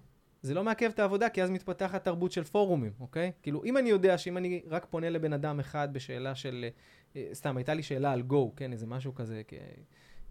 זה 0.46 0.54
לא 0.54 0.64
מעכב 0.64 0.90
את 0.94 0.98
העבודה, 0.98 1.28
כי 1.28 1.42
אז 1.42 1.50
מתפתחת 1.50 2.04
תרבות 2.04 2.32
של 2.32 2.44
פורומים, 2.44 2.92
אוקיי? 3.00 3.32
כאילו, 3.42 3.64
אם 3.64 3.76
אני 3.76 3.90
יודע 3.90 4.18
שאם 4.18 4.36
אני 4.36 4.62
רק 4.66 4.86
פונה 4.90 5.10
לבן 5.10 5.32
אדם 5.32 5.60
אחד 5.60 5.92
בשאלה 5.92 6.34
של... 6.34 6.66
אה, 7.16 7.28
סתם, 7.32 7.56
הייתה 7.56 7.74
לי 7.74 7.82
שאלה 7.82 8.12
על 8.12 8.22
Go, 8.30 8.56
כן, 8.56 8.72
איזה 8.72 8.86
משהו 8.86 9.14
כזה, 9.14 9.42
כי 9.48 9.56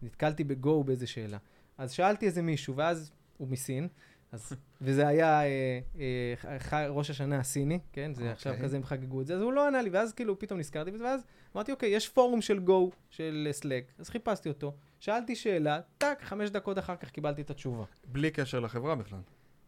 נתקלתי 0.02 0.44
ב-Go 0.44 0.84
באיזה 0.86 1.08
שאלה. 1.08 1.38
אז 1.78 1.92
שאלתי 1.92 2.26
איזה 2.26 2.42
מישהו, 2.42 2.76
ואז 2.76 3.12
הוא 3.38 3.48
מסין, 3.48 3.88
אז, 4.32 4.54
וזה 4.82 5.08
היה 5.08 5.42
אה, 5.44 5.80
אה, 6.00 6.60
ח- 6.60 6.74
ראש 6.74 7.10
השנה 7.10 7.40
הסיני, 7.40 7.80
כן? 7.94 8.14
זה 8.14 8.32
עכשיו 8.32 8.54
אוקיי. 8.54 8.66
כזה 8.66 8.78
הם 8.78 8.84
חגגו 8.84 9.22
את 9.22 9.28
זה, 9.28 9.36
אז 9.36 9.42
הוא 9.42 9.54
לא 9.54 9.68
ענה 9.68 9.82
לי, 9.82 9.90
ואז 9.90 10.14
כאילו 10.14 10.40
פתאום 10.40 10.60
נזכרתי 10.60 10.92
בזה, 10.92 11.04
ואז 11.04 11.26
אמרתי, 11.56 11.72
אוקיי, 11.72 11.90
יש 11.90 12.10
פורום 12.10 12.42
של 12.42 12.60
Go, 12.68 12.96
של 13.10 13.48
Slack, 13.62 14.00
אז 14.00 14.10
חיפשתי 14.10 14.50
אותו, 14.50 14.74
שאלתי 15.00 15.36
שאלה, 15.36 15.80
טאק, 15.98 16.22
חמש 16.22 16.50
דקות 16.50 16.80
אחר 16.80 16.96
כך 16.96 17.10
קיבלתי 17.10 17.42
את 17.42 17.50
התשובה. 17.50 17.84
בלי 18.08 18.32
קשר 18.32 18.60
לחברה 18.60 18.96
בכלל. 18.96 19.20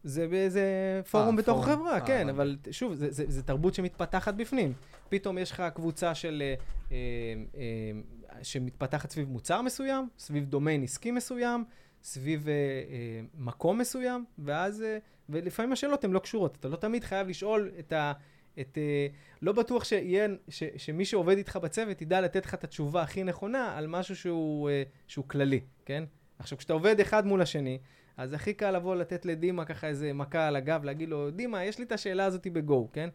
זה 0.04 0.28
באיזה 0.28 0.62
פורום 1.10 1.36
אה, 1.36 1.42
בתוך 1.42 1.64
פורום. 1.64 1.78
חברה, 1.78 1.94
אה, 1.94 2.06
כן, 2.06 2.28
הבנתי. 2.28 2.30
אבל 2.30 2.56
שוב, 2.70 2.94
זה, 2.94 3.10
זה, 3.10 3.24
זה 3.28 3.42
תרבות 3.42 3.74
שמתפתחת 3.74 4.34
בפנים. 4.34 4.72
פתאום 5.08 5.38
יש 5.38 5.50
לך 5.50 5.62
קבוצה 5.74 6.14
של... 6.14 6.42
אה, 6.42 6.54
אה, 6.92 6.96
אה, 7.56 8.44
שמתפתחת 8.44 9.10
סביב 9.10 9.28
מוצר 9.28 9.62
מסוים, 9.62 10.08
סביב 10.18 10.44
דומיין 10.44 10.82
עסקי 10.82 11.10
מסוים, 11.10 11.64
סביב 12.02 12.48
אה, 12.48 12.54
אה, 12.54 13.20
מקום 13.34 13.78
מסוים, 13.78 14.24
ואז... 14.38 14.82
אה, 14.82 14.98
ולפעמים 15.28 15.72
השאלות 15.72 16.04
הן 16.04 16.10
לא 16.10 16.18
קשורות. 16.18 16.56
אתה 16.60 16.68
לא 16.68 16.76
תמיד 16.76 17.04
חייב 17.04 17.28
לשאול 17.28 17.70
את 17.78 17.92
ה... 17.92 18.12
את, 18.60 18.78
אה, 18.78 19.06
לא 19.42 19.52
בטוח 19.52 19.84
שיהיה, 19.84 20.28
ש, 20.48 20.62
שמי 20.76 21.04
שעובד 21.04 21.36
איתך 21.36 21.56
בצוות 21.56 22.02
ידע 22.02 22.20
לתת 22.20 22.46
לך 22.46 22.54
את 22.54 22.64
התשובה 22.64 23.02
הכי 23.02 23.24
נכונה 23.24 23.78
על 23.78 23.86
משהו 23.86 24.16
שהוא, 24.16 24.70
אה, 24.70 24.82
שהוא 25.06 25.28
כללי, 25.28 25.60
כן? 25.84 26.04
עכשיו, 26.38 26.58
כשאתה 26.58 26.72
עובד 26.72 27.00
אחד 27.00 27.26
מול 27.26 27.42
השני, 27.42 27.78
אז 28.18 28.32
הכי 28.32 28.54
קל 28.54 28.70
לבוא 28.70 28.96
לתת 28.96 29.26
לדימה 29.26 29.64
ככה 29.64 29.86
איזה 29.86 30.12
מכה 30.12 30.46
על 30.46 30.56
הגב, 30.56 30.84
להגיד 30.84 31.08
לו, 31.08 31.30
דימה, 31.30 31.64
יש 31.64 31.78
לי 31.78 31.84
את 31.84 31.92
השאלה 31.92 32.24
הזאת 32.24 32.46
בגו, 32.46 32.88
כן? 32.92 33.08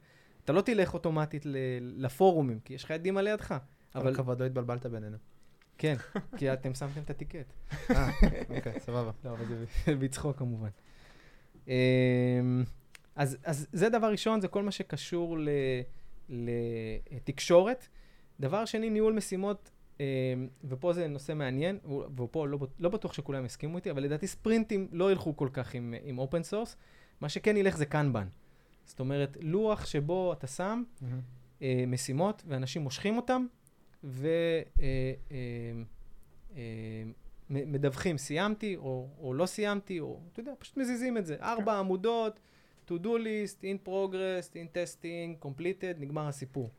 אתה 0.46 0.54
לא 0.54 0.62
תלך 0.62 0.94
אוטומטית 0.94 1.46
לפורומים, 1.82 2.60
כי 2.66 2.74
יש 2.74 2.84
לך 2.84 2.92
את 2.92 3.02
דימה 3.02 3.22
לידך. 3.22 3.56
אבל 3.96 4.14
הכבוד, 4.14 4.40
לא 4.40 4.46
התבלבלת 4.46 4.86
בינינו. 4.86 5.18
כן, 5.78 5.96
כי 6.38 6.54
אתם 6.54 6.74
שמתם 6.74 7.02
את 7.02 7.10
הטיקט. 7.10 7.54
אה, 7.92 8.10
אוקיי, 8.56 8.80
סבבה. 8.80 9.12
לא, 9.26 9.30
אבל 9.30 9.46
זה 9.46 9.96
בצחוק 10.02 10.38
כמובן. 10.38 10.70
אמ, 11.68 11.74
אז, 13.16 13.38
אז 13.44 13.68
זה 13.74 13.90
דבר 13.90 14.12
ראשון, 14.12 14.42
זה 14.42 14.48
כל 14.48 14.64
מה 14.64 14.72
שקשור 14.72 15.38
לתקשורת. 17.12 17.88
דבר 18.40 18.66
שני, 18.66 18.90
ניהול 18.90 19.14
משימות, 19.14 19.72
ופה 20.64 20.94
זה 20.94 21.08
נושא 21.08 21.34
מעניין, 21.34 21.80
ופה 22.18 22.48
לא, 22.48 22.60
לא 22.80 22.90
בטוח 22.90 23.14
שכולם 23.14 23.46
יסכימו 23.46 23.78
איתי, 23.78 23.92
אבל 23.92 24.04
לדעתי 24.04 24.28
ספרינטים 24.28 24.88
לא 24.92 25.12
ילכו 25.12 25.38
כל 25.38 25.50
כך 25.54 25.74
עם, 25.74 25.94
עם 26.04 26.20
open 26.20 26.52
source. 26.52 26.76
מה 27.22 27.30
שכן 27.30 27.58
ילך 27.58 27.78
זה 27.78 27.86
קנבן. 27.86 28.28
זאת 28.86 29.00
אומרת, 29.00 29.38
לוח 29.42 29.86
שבו 29.86 30.34
אתה 30.34 30.48
שם 30.48 30.84
מהמם. 31.02 31.22
אה, 31.62 31.84
משימות, 31.88 32.44
ואנשים 32.48 32.82
מושכים 32.82 33.18
אותם, 33.18 33.46
ומדווחים, 37.50 38.18
סיימתי, 38.18 38.76
או, 38.76 39.10
או 39.20 39.34
לא 39.34 39.46
סיימתי, 39.46 40.00
או, 40.00 40.20
אתה 40.32 40.40
יודע, 40.40 40.52
פשוט 40.60 40.78
מזיזים 40.78 41.18
את 41.18 41.26
זה. 41.26 41.36
ארבע 41.42 41.80
עמודות, 41.80 42.40
to 42.88 42.92
do 42.92 43.08
list, 43.08 43.62
in 43.62 43.88
progress, 43.88 44.54
in 44.54 44.76
testing, 44.76 45.46
completed, 45.46 46.00
נגמר 46.00 46.28
הסיפור. 46.28 46.70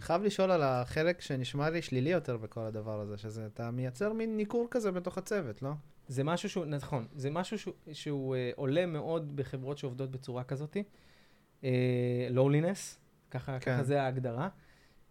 חייב 0.00 0.22
לשאול 0.22 0.50
על 0.50 0.62
החלק 0.62 1.20
שנשמע 1.20 1.70
לי 1.70 1.82
שלילי 1.82 2.10
יותר 2.10 2.36
בכל 2.36 2.60
הדבר 2.60 3.00
הזה, 3.00 3.18
שזה, 3.18 3.46
אתה 3.46 3.70
מייצר 3.70 4.12
מין 4.12 4.36
ניכור 4.36 4.68
כזה 4.70 4.90
בתוך 4.90 5.18
הצוות, 5.18 5.62
לא? 5.62 5.70
זה 6.08 6.24
משהו 6.24 6.48
שהוא, 6.48 6.64
נכון, 6.64 7.06
זה 7.14 7.30
משהו 7.30 7.58
שהוא, 7.58 7.74
שהוא 7.92 8.36
אה, 8.36 8.50
עולה 8.56 8.86
מאוד 8.86 9.36
בחברות 9.36 9.78
שעובדות 9.78 10.10
בצורה 10.10 10.44
כזאת. 10.44 10.76
אה, 11.64 12.28
לואולינס, 12.30 12.98
ככה, 13.30 13.58
כן. 13.58 13.72
ככה 13.72 13.82
זה 13.82 14.02
ההגדרה. 14.02 14.48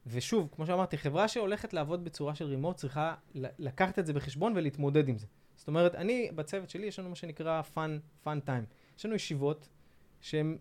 ושוב, 0.08 0.50
כמו 0.56 0.66
שאמרתי, 0.66 0.98
חברה 0.98 1.28
שהולכת 1.28 1.74
לעבוד 1.74 2.04
בצורה 2.04 2.36
של 2.36 2.46
רימוט 2.46 2.76
צריכה 2.76 3.16
לקחת 3.36 4.00
את 4.00 4.06
זה 4.06 4.14
בחשבון 4.14 4.54
ולהתמודד 4.56 5.10
עם 5.10 5.18
זה. 5.18 5.28
זאת 5.56 5.68
אומרת, 5.68 5.96
אני, 5.96 6.30
בצוות 6.36 6.70
שלי, 6.70 6.88
יש 6.88 7.00
לנו 7.00 7.10
מה 7.10 7.16
שנקרא 7.16 7.62
fun, 7.76 8.26
fun 8.26 8.48
time. 8.48 8.66
יש 8.98 9.06
לנו 9.06 9.16
ישיבות 9.16 9.70
שהן 10.22 10.58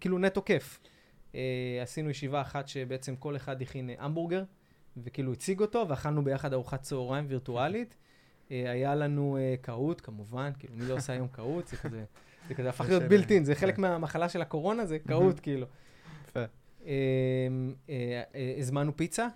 כאילו 0.00 0.18
נטו 0.18 0.44
כיף. 0.44 0.80
אה, 1.34 1.78
עשינו 1.82 2.10
ישיבה 2.10 2.40
אחת 2.40 2.68
שבעצם 2.68 3.16
כל 3.16 3.36
אחד 3.36 3.62
הכין 3.62 3.90
אה, 3.90 3.94
המבורגר, 3.98 4.44
וכאילו 4.96 5.32
הציג 5.32 5.60
אותו, 5.60 5.84
ואכלנו 5.88 6.24
ביחד 6.24 6.52
ארוחת 6.52 6.82
צהריים 6.82 7.24
וירטואלית. 7.28 7.96
אה, 8.50 8.70
היה 8.70 8.94
לנו 8.94 9.36
אה, 9.40 9.54
קהוט, 9.60 10.00
כמובן, 10.04 10.50
כאילו, 10.58 10.74
מי 10.76 10.88
לא 10.88 10.94
עושה 10.94 11.12
היום 11.12 11.28
קהוט? 11.28 11.66
זה 11.66 11.76
כזה, 11.76 12.04
זה 12.48 12.54
כזה 12.54 12.68
הפך 12.68 12.84
להיות 12.88 13.02
בילטין, 13.02 13.44
זה 13.44 13.54
חלק 13.54 13.76
כן. 13.76 13.82
מהמחלה 13.82 14.28
של 14.28 14.42
הקורונה, 14.42 14.86
זה 14.86 14.98
קהוט, 14.98 15.40
כאילו. 15.42 15.66
אה, 16.36 16.44
אה, 17.88 18.54
הזמנו 18.58 18.96
פיצה 18.96 19.28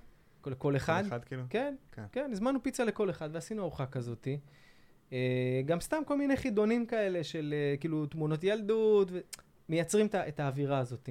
לכל 0.46 0.76
אחד. 0.76 1.05
אחד 1.07 1.24
כאילו? 1.24 1.42
כן, 1.50 1.74
כן. 1.92 2.05
כן, 2.12 2.31
הזמנו 2.33 2.62
פיצה 2.62 2.85
לכל 2.85 3.11
אחד 3.11 3.28
ועשינו 3.33 3.62
ארוחה 3.62 3.87
כזאתי. 3.87 4.38
גם 5.66 5.81
סתם 5.81 6.02
כל 6.07 6.18
מיני 6.18 6.37
חידונים 6.37 6.87
כאלה 6.87 7.24
של 7.24 7.55
כאילו 7.81 8.07
תמונות 8.07 8.44
ילדות, 8.44 9.09
מייצרים 9.68 10.07
את 10.28 10.40
האווירה 10.40 10.78
הזאת. 10.78 11.09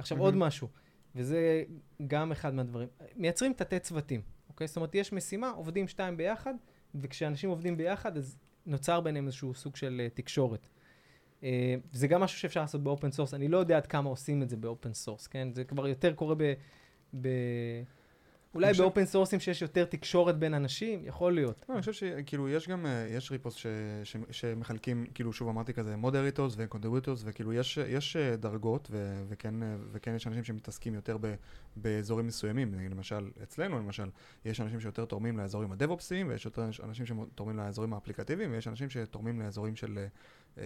עכשיו 0.00 0.18
עוד 0.18 0.34
מהמם. 0.34 0.46
משהו, 0.46 0.68
וזה 1.14 1.64
גם 2.06 2.32
אחד 2.32 2.54
מהדברים, 2.54 2.88
מייצרים 3.16 3.52
תתי 3.52 3.78
צוותים, 3.78 4.20
אוקיי? 4.48 4.66
זאת 4.66 4.76
אומרת, 4.76 4.94
יש 4.94 5.12
משימה, 5.12 5.50
עובדים 5.50 5.88
שתיים 5.88 6.16
ביחד, 6.16 6.54
וכשאנשים 6.94 7.50
עובדים 7.50 7.76
ביחד, 7.76 8.16
אז 8.16 8.38
נוצר 8.66 9.00
ביניהם 9.00 9.26
איזשהו 9.26 9.54
סוג 9.54 9.76
של 9.76 10.00
אה, 10.04 10.08
תקשורת. 10.14 10.68
אה, 11.42 11.74
זה 11.92 12.08
גם 12.08 12.20
משהו 12.20 12.38
שאפשר 12.38 12.60
לעשות 12.60 12.82
ב 12.82 12.88
open 12.88 13.10
source, 13.10 13.34
אני 13.34 13.48
לא 13.48 13.58
יודע 13.58 13.76
עד 13.76 13.86
כמה 13.86 14.10
עושים 14.10 14.42
את 14.42 14.48
זה 14.48 14.56
ב 14.56 14.63
open 14.63 14.92
source, 14.92 15.26
כן? 15.26 15.48
זה 15.52 15.64
כבר 15.64 15.88
יותר 15.88 16.14
קורה 16.14 16.34
ב... 16.34 16.52
ב... 17.20 17.28
אולי 18.54 18.70
חושב- 18.70 18.82
ב 18.82 18.86
open 18.86 19.04
sourceים 19.04 19.40
שיש 19.40 19.62
יותר 19.62 19.84
תקשורת 19.84 20.38
בין 20.38 20.54
אנשים, 20.54 21.00
יכול 21.04 21.34
להיות. 21.34 21.64
לא, 21.68 21.74
אני 21.74 21.80
חושב 21.80 21.92
שכאילו 21.92 22.48
יש 22.48 22.68
גם, 22.68 22.86
אה, 22.86 23.06
יש 23.10 23.32
repos 23.32 23.54
ש, 23.54 23.66
ש, 24.04 24.16
שמחלקים, 24.30 25.06
כאילו 25.14 25.32
שוב 25.32 25.48
אמרתי 25.48 25.72
כזה, 25.72 25.96
moderators 25.96 26.54
ו 26.56 26.61
contributors, 26.61 27.22
וכאילו 27.24 27.52
יש, 27.52 27.76
יש 27.76 28.16
אה, 28.16 28.36
דרגות, 28.36 28.88
ו, 28.90 29.24
וכן, 29.28 29.62
אה, 29.62 29.76
וכן 29.92 30.14
יש 30.14 30.26
אנשים 30.26 30.44
שמתעסקים 30.44 30.94
יותר 30.94 31.16
ב, 31.20 31.34
באזורים 31.76 32.26
מסוימים, 32.26 32.74
למשל, 32.90 33.30
אצלנו 33.42 33.78
למשל, 33.78 34.10
יש 34.44 34.60
אנשים 34.60 34.80
שיותר 34.80 35.04
תורמים 35.04 35.38
לאזורים 35.38 35.72
ה 35.72 35.77
DevOpsיים, 35.77 36.28
ויש 36.28 36.44
יותר 36.44 36.68
אנשים 36.84 37.06
שתורמים 37.06 37.56
לאזורים 37.56 37.92
האפליקטיביים, 37.92 38.52
ויש 38.52 38.68
אנשים 38.68 38.90
שתורמים 38.90 39.40
לאזורים 39.40 39.76
של 39.76 39.98
אה, 39.98 40.06
אה, 40.58 40.64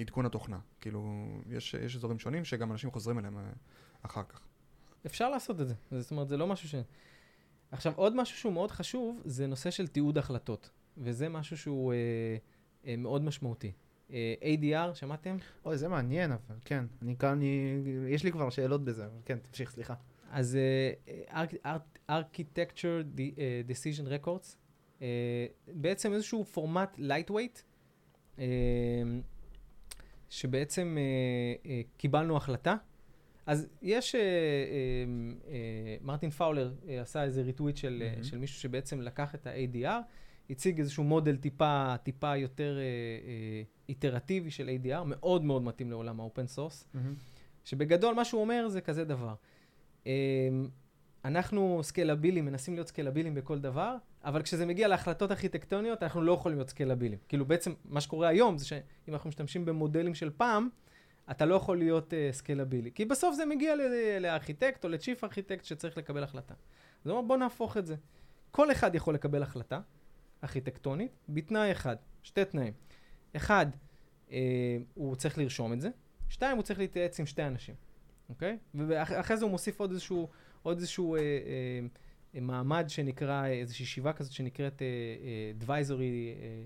עדכון 0.00 0.26
התוכנה. 0.26 0.58
כאילו, 0.80 1.26
יש, 1.50 1.74
יש 1.74 1.96
אזורים 1.96 2.18
שונים 2.18 2.44
שגם 2.44 2.72
אנשים 2.72 2.90
חוזרים 2.90 3.18
אליהם 3.18 3.38
אחר 4.02 4.22
כך. 4.28 4.40
אפשר 5.06 5.30
לעשות 5.30 5.60
את 5.60 5.68
זה. 5.68 5.74
זאת 5.90 6.10
אומרת, 6.10 6.28
זה 6.28 6.36
לא 6.36 6.46
משהו 6.46 6.68
ש... 6.68 6.74
עכשיו, 7.70 7.92
עוד 7.96 8.16
משהו 8.16 8.38
שהוא 8.38 8.52
מאוד 8.52 8.70
חשוב, 8.70 9.22
זה 9.24 9.46
נושא 9.46 9.70
של 9.70 9.86
תיעוד 9.86 10.18
החלטות. 10.18 10.70
וזה 10.98 11.28
משהו 11.28 11.58
שהוא 11.58 11.92
אה, 11.92 11.96
אה, 12.86 12.96
מאוד 12.96 13.24
משמעותי. 13.24 13.72
אה, 14.10 14.34
ADR, 14.42 14.94
שמעתם? 14.94 15.36
אוי, 15.64 15.78
זה 15.78 15.88
מעניין, 15.88 16.32
אבל 16.32 16.56
כן. 16.64 16.84
אני 17.02 17.16
כאן, 17.16 17.28
אני... 17.30 17.76
יש 18.08 18.24
לי 18.24 18.32
כבר 18.32 18.50
שאלות 18.50 18.84
בזה, 18.84 19.04
אבל 19.06 19.18
כן, 19.24 19.38
תמשיך, 19.38 19.70
סליחה. 19.70 19.94
אז 20.30 20.56
אה, 20.56 21.44
Arch- 21.44 21.66
Arch- 21.66 22.10
Architecture 22.10 23.16
De- 23.16 23.38
אה, 23.38 23.62
Decision 23.68 24.24
Records, 24.24 24.56
אה, 25.02 25.46
בעצם 25.74 26.12
איזשהו 26.12 26.44
פורמט 26.44 26.98
lightweight, 26.98 27.62
אה, 28.38 28.44
שבעצם 30.28 30.96
אה, 30.98 31.70
אה, 31.70 31.80
קיבלנו 31.96 32.36
החלטה. 32.36 32.76
אז 33.46 33.66
יש, 33.82 34.14
אה, 34.14 34.20
אה, 34.20 34.24
אה, 35.48 35.96
מרטין 36.00 36.30
פאולר 36.30 36.72
אה, 36.88 37.00
עשה 37.00 37.24
איזה 37.24 37.42
ריטוויט 37.42 37.76
של, 37.76 38.02
מהמם. 38.10 38.24
של 38.24 38.38
מישהו 38.38 38.60
שבעצם 38.60 39.00
לקח 39.00 39.34
את 39.34 39.46
ה-ADR, 39.46 40.02
הציג 40.50 40.78
איזשהו 40.78 41.04
מודל 41.04 41.36
טיפה, 41.36 41.94
טיפה 42.02 42.36
יותר 42.36 42.78
אה, 42.78 43.62
איטרטיבי 43.88 44.50
של 44.50 44.68
ADR, 44.68 45.04
מאוד 45.04 45.44
מאוד 45.44 45.62
מתאים 45.62 45.90
לעולם 45.90 46.20
ה 46.20 46.25
open 46.25 46.46
source, 46.46 46.88
שבגדול 47.64 48.14
מה 48.14 48.24
שהוא 48.24 48.40
אומר 48.40 48.68
זה 48.68 48.80
כזה 48.80 49.04
דבר. 49.04 49.34
אה, 50.06 50.12
אנחנו 51.24 51.80
scalable 51.82 52.27
ים, 52.27 52.44
מנסים 52.44 52.74
להיות 52.74 52.88
scalable 52.88 53.25
ים 53.25 53.34
בכל 53.34 53.58
דבר, 53.58 53.96
אבל 54.24 54.42
כשזה 54.42 54.66
מגיע 54.66 54.88
להחלטות 54.88 55.30
ארכיטקטוניות, 55.30 56.02
אנחנו 56.02 56.22
לא 56.22 56.32
יכולים 56.32 56.58
להיות 56.58 56.68
scalable 56.68 57.04
ים. 57.04 57.18
כאילו 57.28 57.44
בעצם 57.44 57.72
מה 57.84 58.00
שקורה 58.00 58.28
היום 58.28 58.58
זה 58.58 58.66
שאם 58.66 59.12
אנחנו 59.14 59.28
משתמשים 59.28 59.64
במודלים 59.64 60.14
של 60.14 60.30
פעם, 60.36 60.68
אתה 61.30 61.44
לא 61.46 61.54
יכול 61.54 61.78
להיות 61.78 62.12
uh, 62.12 62.16
scalable 62.32 62.78
י. 62.78 62.90
כי 62.94 63.04
בסוף 63.04 63.34
זה 63.34 63.46
מגיע 63.46 63.74
לארכיטקט 64.20 64.84
או 64.84 64.88
ל 64.88 64.94
chief 64.94 65.24
architect 65.24 65.64
שצריך 65.64 65.98
לקבל 65.98 66.22
החלטה. 66.22 66.54
אז 67.04 67.10
הוא 67.10 67.18
אומר, 67.18 67.28
בוא 67.28 67.36
נהפוך 67.36 67.76
את 67.76 67.86
זה. 67.86 67.96
כל 68.50 68.72
אחד 68.72 68.94
יכול 68.94 69.14
לקבל 69.14 69.42
החלטה 69.42 69.80
ארכיטקטונית 70.44 71.12
בתנאי 71.28 71.72
אחד, 71.72 71.96
שתי 72.22 72.44
תנאים. 72.44 72.72
אחד, 73.36 73.66
אה, 74.30 74.76
הוא 74.94 75.16
צריך 75.16 75.38
לרשום 75.38 75.72
את 75.72 75.80
זה. 75.80 75.88
שתיים, 76.28 76.56
הוא 76.56 76.62
צריך 76.62 76.78
להתייעץ 76.78 77.20
עם 77.20 77.26
שתי 77.26 77.42
אנשים, 77.42 77.74
אוקיי? 78.28 78.58
ואחרי 78.74 79.36
זה 79.36 79.44
הוא 79.44 79.50
מוסיף 79.50 79.80
עוד 79.80 79.90
איזשהו, 79.90 80.28
עוד 80.62 80.76
איזשהו 80.76 81.16
אה, 81.16 81.20
אה, 81.20 82.40
מעמד 82.40 82.84
שנקרא, 82.88 83.46
איזושהי 83.46 83.82
ישיבה 83.82 84.12
כזאת 84.12 84.32
שנקראת 84.32 84.82
אה, 84.82 84.86
אה, 84.86 85.52
advisory, 85.60 86.40
אה, 86.40 86.64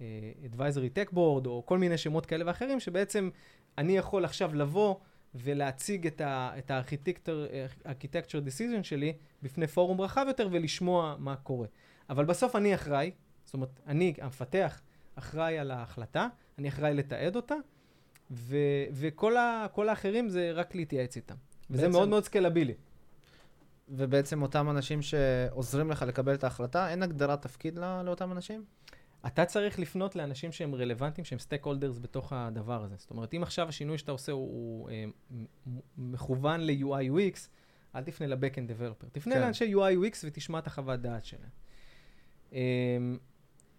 אה, 0.00 0.32
advisory 0.52 0.98
tech 0.98 1.12
board, 1.14 1.46
או 1.46 1.62
כל 1.66 1.78
מיני 1.78 1.98
שמות 1.98 2.26
כאלה 2.26 2.46
ואחרים, 2.46 2.80
שבעצם 2.80 3.30
אני 3.78 3.96
יכול 3.96 4.24
עכשיו 4.24 4.54
לבוא 4.54 4.94
ולהציג 5.34 6.06
את, 6.06 6.20
ה, 6.20 6.50
את 6.58 6.70
ה 6.70 6.83
architecture 6.83 8.40
decision 8.46 8.82
שלי 8.82 9.12
בפני 9.42 9.66
פורום 9.66 10.00
רחב 10.00 10.24
יותר 10.28 10.48
ולשמוע 10.52 11.16
מה 11.18 11.36
קורה. 11.36 11.66
אבל 12.10 12.24
בסוף 12.24 12.56
אני 12.56 12.74
אחראי, 12.74 13.10
זאת 13.44 13.54
אומרת, 13.54 13.80
אני, 13.86 14.14
המפתח, 14.20 14.80
אחראי 15.14 15.58
על 15.58 15.70
ההחלטה, 15.70 16.28
אני 16.58 16.68
אחראי 16.68 16.94
לתעד 16.94 17.36
אותה, 17.36 17.54
ו, 18.30 18.56
וכל 18.92 19.36
ה, 19.36 19.66
האחרים 19.76 20.28
זה 20.28 20.52
רק 20.52 20.74
להתייעץ 20.74 21.16
איתם. 21.16 21.34
וזה 21.70 21.82
בעצם, 21.82 21.92
מאוד 21.92 22.08
מאוד 22.08 22.24
scalable 22.24 22.64
י. 22.64 22.74
ובעצם 23.88 24.42
אותם 24.42 24.70
אנשים 24.70 25.02
שעוזרים 25.02 25.90
לך 25.90 26.02
לקבל 26.02 26.34
את 26.34 26.44
ההחלטה, 26.44 26.90
אין 26.90 27.02
הגדרת 27.02 27.42
תפקיד 27.42 27.78
לא, 27.78 28.02
לאותם 28.02 28.32
אנשים? 28.32 28.64
אתה 29.26 29.44
צריך 29.44 29.78
לפנות 29.78 30.16
לאנשים 30.16 30.52
שהם 30.52 30.74
רלוונטיים, 30.74 31.24
שהם 31.24 31.38
stakeholders 31.38 31.98
בתוך 31.98 32.32
הדבר 32.32 32.84
הזה. 32.84 32.94
זאת 32.98 33.10
אומרת, 33.10 33.34
אם 33.34 33.42
עכשיו 33.42 33.68
השינוי 33.68 33.98
שאתה 33.98 34.12
עושה 34.12 34.32
הוא, 34.32 34.48
הוא 34.48 34.90
אה, 34.90 35.04
מכוון 35.96 36.60
ל-UI 36.60 37.10
UX, 37.10 37.38
אל 37.94 38.02
תפנה 38.02 38.26
ל-Backend 38.26 38.70
Developer. 38.70 39.06
תפנה 39.12 39.34
כן. 39.34 39.40
לאנשי 39.40 39.74
UI 39.74 40.06
UX 40.06 40.16
ותשמע 40.24 40.58
את 40.58 40.66
החוות 40.66 41.00
דעת 41.00 41.24
שלהם. 41.24 41.50
אה, 42.52 42.58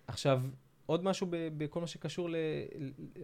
עכשיו, 0.08 0.42
עוד 0.86 1.04
משהו 1.04 1.28
בכל 1.32 1.82
מה 1.82 1.88
שקשור 1.88 2.30
ל... 2.30 2.36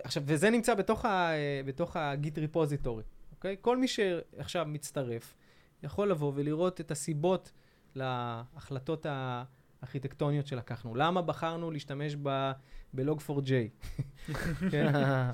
עכשיו, 0.04 0.23
וזה 0.25 0.49
נמצא 0.49 0.73
בתוך, 0.73 1.06
ה, 1.06 1.32
בתוך 1.65 1.95
ה-Git 1.95 2.56
repository, 2.56 3.04
אוקיי? 3.32 3.56
כל 3.62 3.78
מי 3.78 3.88
שעכשיו 3.88 4.65
מצטרף, 4.69 5.36
יכול 5.84 6.12
לבוא 6.12 6.32
ולראות 6.36 6.82
את 6.82 6.91
הסיבות 6.91 7.51
להחלטות 7.95 9.06
הארכיטקטוניות 9.86 10.48
שלקחנו. 10.48 10.95
למה 10.95 11.21
בחרנו 11.21 11.71
להשתמש 11.71 12.15
ב-log4j? 12.15 13.52
כן? 14.71 14.95
אה, 14.95 15.32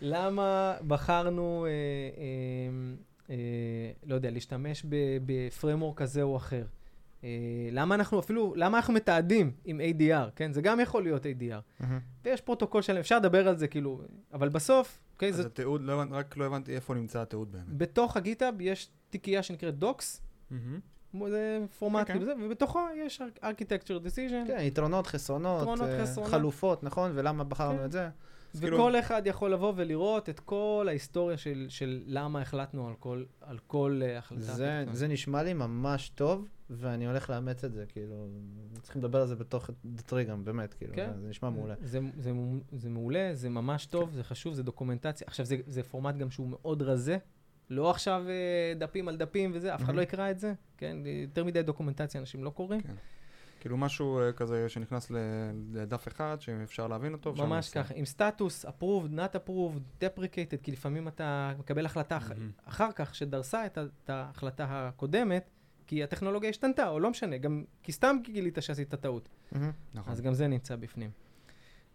למה 0.00 0.74
בחרנו, 0.86 1.66
אה, 1.66 3.30
אה, 3.30 3.36
לא 4.06 4.14
יודע, 4.14 4.30
להשתמש 4.30 4.86
בפריימוורק 5.26 5.96
כזה 5.96 6.22
או 6.22 6.36
אחר? 6.36 6.66
אה, 7.24 7.28
למה 7.72 7.94
אנחנו 7.94 8.20
אפילו, 8.20 8.54
למה 8.56 8.76
אנחנו 8.76 8.94
מתעדים 8.94 9.52
עם 9.64 9.80
ADR, 9.80 10.30
כן? 10.36 10.52
זה 10.52 10.62
גם 10.62 10.80
יכול 10.80 11.02
להיות 11.02 11.26
ADR. 11.26 11.84
ויש 12.24 12.40
פרוטוקול 12.40 12.82
שלם, 12.82 12.96
אפשר 12.96 13.18
לדבר 13.18 13.48
על 13.48 13.56
זה 13.56 13.68
כאילו, 13.68 14.02
אבל 14.32 14.48
בסוף, 14.48 15.00
אוקיי, 15.14 15.32
זה... 15.32 15.40
אז 15.42 15.46
התיעוד, 15.46 15.82
לא, 15.82 16.02
רק 16.10 16.36
לא 16.36 16.44
הבנתי 16.44 16.74
איפה 16.74 16.94
נמצא 16.94 17.22
התיעוד 17.22 17.52
באמת. 17.52 17.64
בתוך 17.68 18.16
ה 18.16 18.22
GitHub 18.22 18.60
יש 18.60 18.90
תיקייה 19.10 19.42
שנקראת 19.42 19.78
docs. 19.78 20.22
זה 21.28 21.58
פורמט 21.78 22.06
okay. 22.06 22.12
כאילו 22.12 22.24
זה, 22.24 22.32
ובתוכו 22.44 22.80
יש 22.96 23.22
architecture 23.42 24.06
decision. 24.06 24.46
כן, 24.46 24.58
יתרונות, 24.60 25.06
חסרונות, 25.06 25.62
יתרונות, 25.62 25.88
uh, 25.88 26.02
חסרונות. 26.02 26.30
חלופות, 26.30 26.84
נכון? 26.84 27.10
ולמה 27.14 27.44
בחרנו 27.44 27.78
כן. 27.78 27.84
את 27.84 27.92
זה. 27.92 28.08
וכל 28.54 28.68
כאילו... 28.68 28.98
אחד 28.98 29.22
יכול 29.26 29.52
לבוא 29.52 29.72
ולראות 29.76 30.28
את 30.28 30.40
כל 30.40 30.86
ההיסטוריה 30.88 31.36
של, 31.36 31.66
של 31.68 32.02
למה 32.06 32.40
החלטנו 32.40 32.88
על 32.88 32.94
כל, 32.98 33.24
על 33.40 33.58
כל 33.66 34.00
uh, 34.04 34.18
החלטה. 34.18 34.42
זה, 34.42 34.84
זה 34.92 35.08
נשמע 35.08 35.42
לי 35.42 35.54
ממש 35.54 36.08
טוב, 36.08 36.48
ואני 36.70 37.06
הולך 37.06 37.30
לאמץ 37.30 37.64
את 37.64 37.72
זה, 37.72 37.84
כאילו, 37.88 38.28
צריכים 38.82 39.02
לדבר 39.02 39.20
על 39.20 39.26
זה 39.26 39.36
בתוך 39.36 39.70
דטרי 39.84 40.24
גם, 40.24 40.44
באמת, 40.44 40.74
כאילו, 40.74 40.94
כן? 40.94 41.10
זה, 41.14 41.20
זה 41.22 41.28
נשמע 41.28 41.50
מעולה. 41.50 41.74
זה, 41.80 42.00
זה, 42.16 42.32
זה 42.72 42.90
מעולה, 42.90 43.30
זה 43.32 43.48
ממש 43.48 43.86
טוב, 43.86 44.12
זה 44.12 44.24
חשוב, 44.24 44.54
זה 44.54 44.62
דוקומנטציה. 44.62 45.26
עכשיו, 45.26 45.46
זה, 45.46 45.56
זה 45.66 45.82
פורמט 45.82 46.16
גם 46.16 46.30
שהוא 46.30 46.48
מאוד 46.48 46.82
רזה, 46.82 47.18
לא 47.70 47.90
עכשיו 47.90 48.24
אה, 48.28 48.74
דפים 48.78 49.08
על 49.08 49.16
דפים 49.16 49.50
וזה, 49.54 49.74
אף 49.74 49.82
אחד 49.82 49.94
לא 49.94 50.02
יקרא 50.02 50.30
את 50.30 50.38
זה, 50.38 50.52
כן? 50.76 50.96
יותר 51.04 51.44
מדי 51.44 51.62
דוקומנטציה 51.62 52.20
אנשים 52.20 52.44
לא 52.44 52.50
קוראים. 52.50 52.80
כן. 52.80 52.94
כאילו 53.60 53.76
משהו 53.76 54.20
uh, 54.20 54.32
כזה 54.32 54.68
שנכנס 54.68 55.10
לדף 55.72 56.08
אחד, 56.08 56.36
שאפשר 56.40 56.88
להבין 56.88 57.12
אותו. 57.12 57.34
ממש 57.34 57.70
ככה, 57.70 57.94
עם 57.94 58.04
סטטוס, 58.04 58.66
approved, 58.66 59.10
not 59.16 59.36
approved, 59.36 60.04
deprecated, 60.04 60.62
כי 60.62 60.72
לפעמים 60.72 61.08
אתה 61.08 61.54
מקבל 61.58 61.86
החלטה 61.86 62.18
mm-hmm. 62.18 62.68
אחר 62.68 62.92
כך 62.92 63.14
שדרסה 63.14 63.66
את, 63.66 63.78
את 63.78 64.10
ההחלטה 64.10 64.66
הקודמת, 64.70 65.50
כי 65.86 66.02
הטכנולוגיה 66.02 66.50
השתנתה, 66.50 66.88
או 66.88 67.00
לא 67.00 67.10
משנה, 67.10 67.38
גם 67.38 67.64
כי 67.82 67.92
סתם 67.92 68.16
גילית 68.22 68.58
שעשית 68.60 68.94
טעות. 68.94 69.28
Mm-hmm. 69.28 69.56
נכון. 69.94 70.12
אז 70.12 70.20
גם 70.20 70.34
זה 70.34 70.46
נמצא 70.46 70.76
בפנים. 70.76 71.10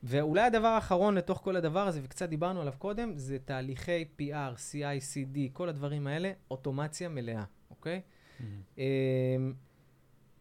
ואולי 0.03 0.41
הדבר 0.41 0.67
האחרון 0.67 1.15
לתוך 1.15 1.37
כל 1.37 1.55
הדבר 1.55 1.87
הזה, 1.87 1.99
וקצת 2.03 2.29
דיברנו 2.29 2.61
עליו 2.61 2.73
קודם, 2.77 3.11
זה 3.15 3.37
תהליכי 3.39 4.05
PR, 4.19 4.55
CI, 4.71 5.01
CD, 5.13 5.37
כל 5.53 5.69
הדברים 5.69 6.07
האלה, 6.07 6.31
אוטומציה 6.51 7.09
מלאה, 7.09 7.43
אוקיי? 7.69 8.01
Mm-hmm. 8.39 8.81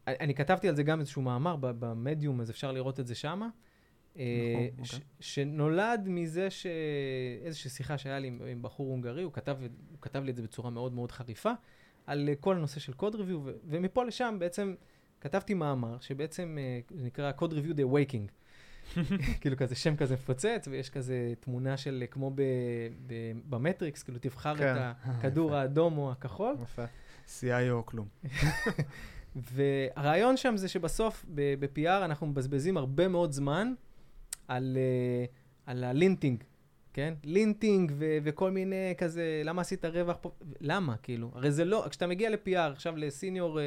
אני 0.07 0.35
כתבתי 0.35 0.69
על 0.69 0.77
זה 0.77 0.83
גם 0.83 1.01
איזשהו 1.01 1.23
מאמר 1.23 1.57
במדיום, 1.61 2.41
אז 2.41 2.51
אפשר 2.51 2.73
לראות 2.73 3.01
את 3.01 3.07
זה 3.07 3.15
שמה. 3.15 3.49
נכון, 4.15 4.23
אוקיי. 4.79 5.01
שנולד 5.21 6.09
מזה 6.09 6.49
שאיזושהי 6.51 7.71
שיחה 7.71 7.99
שהיה 7.99 8.19
לי 8.19 8.29
עם 8.29 8.63
בחור 8.63 8.91
הונגרי, 8.91 9.23
הוא 9.23 9.33
כתב, 9.33 9.57
הוא 9.91 9.99
כתב 10.01 10.25
לי 10.25 10.31
את 10.31 10.37
זה 10.37 10.43
בצורה 10.43 10.71
מאוד 10.71 10.93
מאוד 10.93 11.13
חריפה, 11.13 11.53
על 12.07 12.29
כל 12.41 12.57
הנושא 12.57 12.81
של 12.81 12.93
code 12.93 13.15
review, 13.15 13.41
ומפה 13.65 14.05
לשם 14.05 14.37
בעצם 14.39 14.75
כתבתי 15.21 15.55
מאמר, 15.55 15.97
שבעצם 16.01 16.59
זה 16.91 17.07
נקרא 17.07 17.33
code 17.33 17.53
review 17.53 17.75
the 17.75 17.87
Viking. 17.87 18.31
כאילו 19.41 19.57
כזה 19.57 19.75
שם 19.75 19.97
כזה 19.97 20.15
מפוצץ, 20.15 20.69
ויש 20.71 20.91
כזה 20.91 21.33
תמונה 21.41 21.77
של 21.77 22.05
כמו 22.11 22.31
במטריקס, 23.49 24.03
כאילו 24.03 24.19
תבחר 24.19 24.53
את 24.53 24.59
כן. 24.59 24.77
הכדור 25.05 25.55
האדום 25.55 25.99
או 25.99 26.13
הכחול. 26.13 26.57
יפה. 26.63 26.85
CI 27.27 27.71
או 27.71 27.87
כלום. 27.87 28.09
והרעיון 29.37 30.37
שם 30.37 30.57
זה 30.57 30.69
שבסוף 30.69 31.25
ב-PR 31.35 32.05
אנחנו 32.05 32.27
מבזבזים 32.27 32.77
הרבה 32.77 33.09
מאוד 33.09 33.33
זמן 33.33 33.73
על, 34.49 34.77
uh, 34.77 35.31
על 35.71 35.85
ה 35.85 35.91
linting, 35.91 36.45
כן? 36.93 37.15
linting 37.25 37.93
ו- 37.95 38.19
וכל 38.25 38.51
מיני 38.51 38.95
כזה, 38.99 39.43
למה 39.45 39.63
עשית 39.63 39.85
רווח 39.85 40.17
פה? 40.21 40.31
למה, 40.61 40.97
כאילו? 40.97 41.31
הרי 41.35 41.51
זה 41.51 41.65
לא, 41.65 41.87
כשאתה 41.91 42.07
מגיע 42.07 42.31
ל-PR, 42.31 42.73
עכשיו 42.73 42.97
ל 42.97 43.03
senior... 43.03 43.59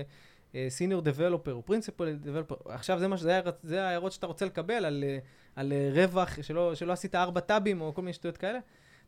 senior 0.69 1.01
developer 1.01 1.53
או 1.53 1.65
principal 1.65 2.13
developer, 2.13 2.55
עכשיו 2.65 2.99
זה, 2.99 3.07
מה, 3.07 3.17
זה, 3.17 3.41
זה 3.63 3.83
ההערות 3.83 4.11
שאתה 4.11 4.27
רוצה 4.27 4.45
לקבל 4.45 4.85
על, 4.85 5.03
uh, 5.03 5.25
על 5.55 5.71
uh, 5.71 5.97
רווח, 5.97 6.41
שלא, 6.41 6.75
שלא 6.75 6.93
עשית 6.93 7.15
ארבע 7.15 7.39
טאבים 7.39 7.81
או 7.81 7.93
כל 7.93 8.01
מיני 8.01 8.13
שטויות 8.13 8.37
כאלה, 8.37 8.59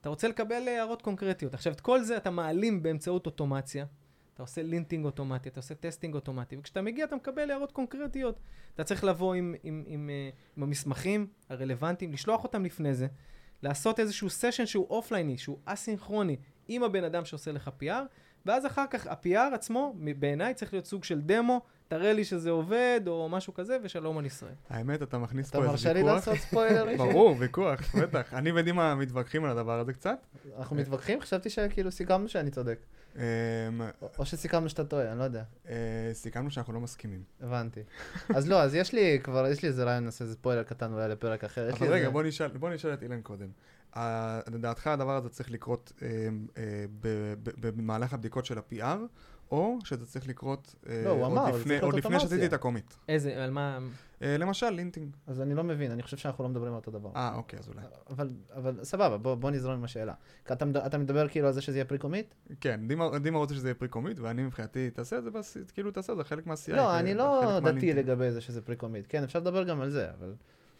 אתה 0.01 0.09
רוצה 0.09 0.27
לקבל 0.27 0.67
הערות 0.67 1.01
קונקרטיות. 1.01 1.53
עכשיו, 1.53 1.73
את 1.73 1.81
כל 1.81 2.01
זה 2.01 2.17
אתה 2.17 2.29
מעלים 2.29 2.83
באמצעות 2.83 3.25
אוטומציה, 3.25 3.85
אתה 4.33 4.43
עושה 4.43 4.63
linting 4.63 5.05
אוטומטי, 5.05 5.49
אתה 5.49 5.59
עושה 5.59 5.75
testing 5.75 6.15
אוטומטי, 6.15 6.57
וכשאתה 6.57 6.81
מגיע 6.81 7.05
אתה 7.05 7.15
מקבל 7.15 7.51
הערות 7.51 7.71
קונקרטיות. 7.71 8.39
אתה 8.75 8.83
צריך 8.83 9.03
לבוא 9.03 9.33
עם, 9.33 9.55
עם, 9.63 9.83
עם, 9.87 10.09
אה, 10.09 10.29
עם 10.57 10.63
המסמכים 10.63 11.27
הרלוונטיים, 11.49 12.13
לשלוח 12.13 12.43
אותם 12.43 12.65
לפני 12.65 12.93
זה, 12.93 13.07
לעשות 13.63 13.99
איזשהו 13.99 14.29
סשן 14.29 14.65
שהוא 14.65 14.87
offline 14.89 15.27
י, 15.27 15.37
שהוא 15.37 15.59
אסינכרוני, 15.65 16.37
עם 16.67 16.83
הבן 16.83 17.03
אדם 17.03 17.25
שעושה 17.25 17.51
לך 17.51 17.71
PR, 17.81 17.91
ואז 18.47 18.65
אחר 18.65 18.85
כך 18.89 19.07
ה-PR 19.07 19.53
עצמו, 19.53 19.95
בעיניי 20.19 20.53
צריך 20.53 20.73
להיות 20.73 20.85
סוג 20.85 21.03
של 21.03 21.21
דמו, 21.21 21.61
תראה 21.87 22.13
לי 22.13 22.25
שזה 22.25 22.49
עובד, 22.49 23.01
או 23.07 23.29
משהו 23.29 23.53
כזה, 23.53 23.77
ושלום 23.83 24.17
על 24.17 24.25
ישראל. 24.25 24.51
האמת, 24.69 25.01
אתה 25.01 25.17
מכניס 25.17 25.51
פה 25.51 25.57
איזה 25.57 25.71
ויכוח. 25.71 25.81
אתה 25.81 25.89
מרשה 25.89 26.01
לי 26.01 26.13
לעשות 26.15 26.37
ספוילר? 26.37 26.97
ברור, 27.11 27.35
ויכוח, 27.39 27.95
בטח. 27.95 28.33
אני 28.33 28.51
ודימה 28.51 28.95
מתווכחים 28.95 29.45
על 29.45 29.51
הדבר 29.51 29.79
הזה 29.79 29.93
קצת. 29.93 30.17
אנחנו 30.57 30.75
מתווכחים? 30.75 31.21
חשבתי 31.21 31.49
שכאילו 31.49 31.91
סיכמנו 31.91 32.29
שאני 32.29 32.51
צודק. 32.51 32.79
אמ, 33.15 33.21
או 34.19 34.25
שסיכמנו 34.25 34.69
שאתה 34.69 34.85
טועה, 34.85 35.11
אני 35.11 35.19
לא 35.19 35.23
יודע. 35.23 35.43
אה, 35.69 35.75
סיכמנו 36.13 36.51
שאנחנו 36.51 36.73
לא 36.73 36.79
מסכימים. 36.79 37.23
הבנתי. 37.41 37.81
אז 38.35 38.49
לא, 38.49 38.61
אז 38.61 38.75
יש 38.75 38.93
לי 38.93 39.19
כבר, 39.23 39.47
יש 39.47 39.61
לי 39.61 39.67
איזה 39.67 39.83
רעיון, 39.83 40.05
נעשה 40.05 40.23
איזה 40.23 40.35
ספוילר 40.35 40.63
קטן 40.63 40.93
אולי 40.93 41.09
לפרק 41.09 41.43
אחר. 41.43 41.69
אבל 41.69 41.87
רגע, 41.87 42.09
בוא 42.59 42.69
נשאל 42.69 42.93
את 42.93 43.03
אילן 43.03 43.21
קודם. 43.21 43.47
לדעתך 44.51 44.87
הדבר 44.87 45.15
הזה 45.15 45.29
צריך 45.29 45.51
לקרות 45.51 45.91
אמ, 46.01 46.47
אה, 46.57 46.85
במהלך 47.59 48.13
הבדיקות 48.13 48.45
של 48.45 48.57
ה-PR, 48.57 48.97
או 49.51 49.77
שזה 49.83 50.05
צריך 50.05 50.27
לקרות 50.27 50.75
אה, 50.89 51.01
לא, 51.05 51.09
הוא 51.09 51.23
עוד 51.25 51.31
אמר, 51.31 51.47
לפני- 51.49 51.63
צריך 51.63 51.83
עוד 51.83 51.93
לפני 51.95 52.19
שעשיתי. 52.19 52.45
את 52.45 52.53
ה 52.53 52.58
commit. 52.58 52.93
איזה, 53.09 53.43
על 53.43 53.51
מה... 53.51 53.79
אה, 54.21 54.37
למשל, 54.37 54.69
linting. 54.69 55.15
אז 55.27 55.41
אני 55.41 55.55
לא 55.55 55.63
מבין, 55.63 55.91
אני 55.91 56.03
חושב 56.03 56.17
שאנחנו 56.17 56.43
לא 56.43 56.49
מדברים 56.49 56.71
על 56.73 56.77
אותו 56.79 56.91
דבר. 56.91 57.09
אה, 57.15 57.35
אוקיי, 57.35 57.59
אז 57.59 57.67
אולי. 57.69 57.81
אבל, 58.09 58.29
אבל 58.55 58.79
סבבה, 58.83 59.17
בוא, 59.17 59.35
בוא 59.35 59.51
נזרום 59.51 59.73
עם 59.73 59.83
השאלה. 59.83 60.13
אתה, 60.45 60.53
אתה 60.85 60.97
מדבר 60.97 61.27
כאילו 61.27 61.47
על 61.47 61.53
זה 61.53 61.61
שזה 61.61 61.77
יהיה 61.77 61.85
pre-commit? 61.85 62.33
כן, 62.61 62.79
דימה 62.87 63.19
דימה 63.19 63.37
רוצה 63.37 63.53
שזה 63.55 63.67
יהיה 63.67 63.75
pre-commit, 63.75 64.19
ואני 64.19 64.43
מבחינתי, 64.43 64.89
תעשה 64.89 65.17
את 65.17 65.23
זה, 65.23 65.31
בס- 65.31 65.57
כאילו 65.73 65.91
תעשה 65.91 66.13
את 66.13 66.17
זה, 66.17 66.23
חלק 66.23 66.47
מה-CI. 66.47 66.71
לא, 66.75 66.99
אני 66.99 67.13
לא 67.13 67.59
דתי. 67.59 67.93
לגבי 67.93 68.31
זה 68.31 68.41
שזה 68.41 68.61
pre-commit. 68.61 69.05
כן, 69.09 69.23
אפשר 69.23 69.39
לדבר 69.39 69.63
גם 69.63 69.81
על 69.81 69.89
זה, 69.89 70.07
אבל... 70.19 70.33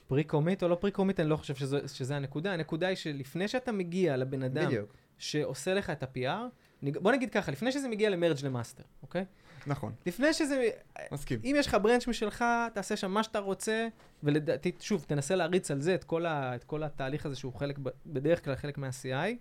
pre 0.08 0.24
commit 0.24 0.64
או 0.64 0.68
לא 0.68 0.76
pre 0.76 0.92
commit, 0.92 1.20
אני 1.20 1.30
לא 1.30 1.36
חושב 1.36 1.56
שזו, 1.56 1.78
שזה 1.88 2.16
הנקודה. 2.16 2.54
הנקודה 2.54 2.88
היא 2.88 2.96
שלפני 2.96 3.48
שאתה 3.48 3.72
מגיע 3.72 4.18
לבן 4.18 4.44
אדם 4.44 4.66
בדיוק. 4.66 4.94
שעושה 5.18 5.74
לך 5.74 5.90
את 5.90 6.04
ה-PR, 6.04 6.92
בוא 7.02 7.12
נגיד 7.12 7.30
ככה, 7.30 7.52
לפני 7.52 7.72
שזה 7.72 7.90
מגיע 7.90 8.10
ל 8.10 8.14
merge 8.14 8.38
ל 8.44 8.49
master, 8.49 8.84
אוקיי? 9.02 9.26
נכון, 9.68 9.94
לפני 10.06 10.34
שזה... 10.34 10.70
מסכים. 11.12 11.40
אם 11.44 11.56
יש 11.58 11.68
לך 11.68 11.78
ברנץ' 11.82 12.08
משלך, 12.08 12.46
תעשה 12.74 12.96
שם 12.96 13.12
מה 13.12 13.24
שאתה 13.24 13.40
רוצה, 13.40 13.88
ולדעתי, 14.24 14.72
שוב, 14.80 15.06
תנסה 15.08 15.36
להריץ 15.36 15.72
על 15.72 15.82
זה 15.82 15.96
את 15.96 16.04
כל, 16.04 16.26
ה, 16.26 16.56
את 16.56 16.64
כל 16.64 16.84
התהליך 16.84 17.26
הזה 17.26 17.36
שהוא 17.36 17.54
חלק, 17.54 17.80
בדרך 18.06 18.46
כלל 18.46 18.56
חלק 18.56 18.78
מה-CI, 18.78 19.36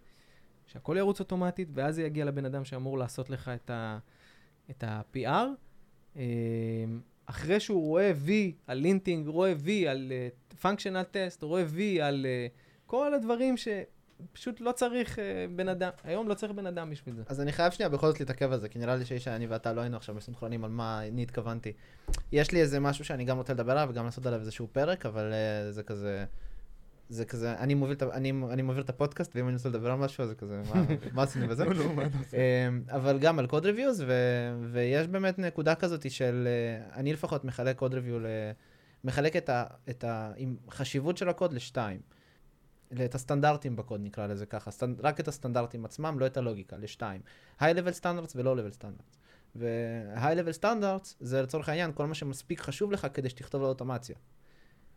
שהכל 0.66 0.94
ירוץ 0.98 1.20
אוטומטית, 1.20 1.68
ואז 1.74 1.94
זה 1.94 2.02
יגיע 2.02 2.24
לבן 2.24 2.44
אדם 2.44 2.64
שאמור 2.64 2.98
לעשות 2.98 3.30
לך 3.30 3.50
את, 3.54 3.70
ה, 3.70 3.98
את 4.70 4.84
ה-PR. 4.84 5.46
אמ, 6.16 6.20
אחרי 7.26 7.60
שהוא 7.60 7.86
רואה 7.86 8.12
V 8.26 8.30
על 8.66 8.78
לינטינג, 8.78 9.26
רואה 9.26 9.54
V 9.64 9.68
על 9.88 10.12
פונקשיונל 10.60 11.02
טסט, 11.02 11.42
רואה 11.42 11.64
V 11.76 12.02
על 12.02 12.26
uh, 12.26 12.86
כל 12.86 13.14
הדברים 13.14 13.54
שפשוט 13.56 14.60
לא 14.60 14.72
צריך 14.72 15.16
uh, 15.16 15.20
בן 15.56 15.68
אדם, 15.68 15.90
היום 16.04 16.28
לא 16.28 16.34
צריך 16.34 16.52
בן 16.52 16.66
אדם 16.66 16.90
בשביל 16.90 17.14
זה. 17.14 17.22
אז 17.26 17.40
אני 17.40 17.52
חייב 17.52 17.72
שנייה 17.72 17.88
בכל 17.88 18.06
זאת 18.06 18.20
להתעכב 18.20 18.52
על 18.52 18.60
זה, 18.60 18.68
כי 18.68 18.78
נראה 18.78 18.96
לי 18.96 19.04
שאיש 19.04 19.28
אני 19.28 19.46
ואתה 19.46 19.72
לא 19.72 19.80
היינו 19.80 19.96
עכשיו 19.96 20.14
מסונכרנים 20.14 20.64
על 20.64 20.70
מה 20.70 21.06
אני 21.06 21.22
התכוונתי. 21.22 21.72
יש 22.32 22.52
לי 22.52 22.60
איזה 22.60 22.80
משהו 22.80 23.04
שאני 23.04 23.24
גם 23.24 23.38
רוצה 23.38 23.52
לדבר 23.52 23.72
עליו 23.72 23.88
וגם 23.90 24.04
לעשות 24.04 24.26
עליו 24.26 24.40
איזשהו 24.40 24.68
פרק, 24.72 25.06
אבל 25.06 25.32
uh, 25.32 25.72
זה 25.72 25.82
כזה... 25.82 26.24
זה 27.08 27.24
כזה, 27.24 27.58
אני 27.58 27.74
מוביל, 27.74 27.96
אני, 28.12 28.32
אני 28.50 28.62
מוביל 28.62 28.82
את 28.82 28.90
הפודקאסט, 28.90 29.36
ואם 29.36 29.46
אני 29.48 29.54
רוצה 29.54 29.68
לדבר 29.68 29.90
על 29.90 29.98
משהו, 29.98 30.22
אז 30.22 30.28
זה 30.28 30.34
כזה, 30.34 30.62
מה, 30.74 30.84
מה 31.12 31.22
עשינו 31.22 31.48
בזה? 31.48 31.64
עושה? 32.18 32.36
אמ, 32.36 32.82
אבל 32.88 33.18
גם 33.18 33.38
על 33.38 33.46
קוד 33.46 33.66
ריוויוז, 33.66 34.04
ויש 34.72 35.06
באמת 35.06 35.38
נקודה 35.38 35.74
כזאת 35.74 36.10
של, 36.10 36.48
אה, 36.48 36.98
אני 37.00 37.12
לפחות 37.12 37.44
מחלק 37.44 37.76
קוד 37.76 37.94
ריוויו, 37.94 38.18
מחלק 39.06 39.36
את, 39.36 39.48
ה, 39.48 39.64
את 39.90 40.04
ה, 40.04 40.32
עם 40.36 40.56
חשיבות 40.70 41.16
של 41.16 41.28
הקוד 41.28 41.52
לשתיים. 41.52 42.00
את 43.04 43.14
הסטנדרטים 43.14 43.76
בקוד 43.76 44.00
נקרא 44.02 44.26
לזה 44.26 44.46
ככה, 44.46 44.70
סטנד, 44.70 45.00
רק 45.00 45.20
את 45.20 45.28
הסטנדרטים 45.28 45.84
עצמם, 45.84 46.18
לא 46.18 46.26
את 46.26 46.36
הלוגיקה, 46.36 46.76
לשתיים. 46.76 47.20
high-level 47.60 47.92
standards 47.92 48.36
ו 48.36 48.40
low-level 48.40 48.72
standards. 48.72 49.18
ו 49.54 49.63
high-level 49.63 50.52
standards 50.52 51.16
זה 51.20 51.42
לצורך 51.42 51.68
העניין 51.68 51.92
כל 51.92 52.06
מה 52.06 52.14
שמספיק 52.14 52.60
חשוב 52.60 52.92
לך 52.92 53.06
כדי 53.14 53.30
שתכתוב 53.30 53.62
לאוטומציה. 53.62 54.16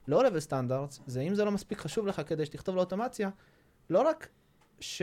low-level 0.07 0.39
standards 0.39 0.99
זה 1.07 1.21
אם 1.21 1.35
זה 1.35 1.45
לא 1.45 1.51
מספיק 1.51 1.79
חשוב 1.79 2.07
לך 2.07 2.21
כדי 2.25 2.45
שתכתוב 2.45 2.75
לאוטומציה, 2.75 3.29
לא 3.89 4.01
רק 4.01 4.27
ש... 4.79 5.01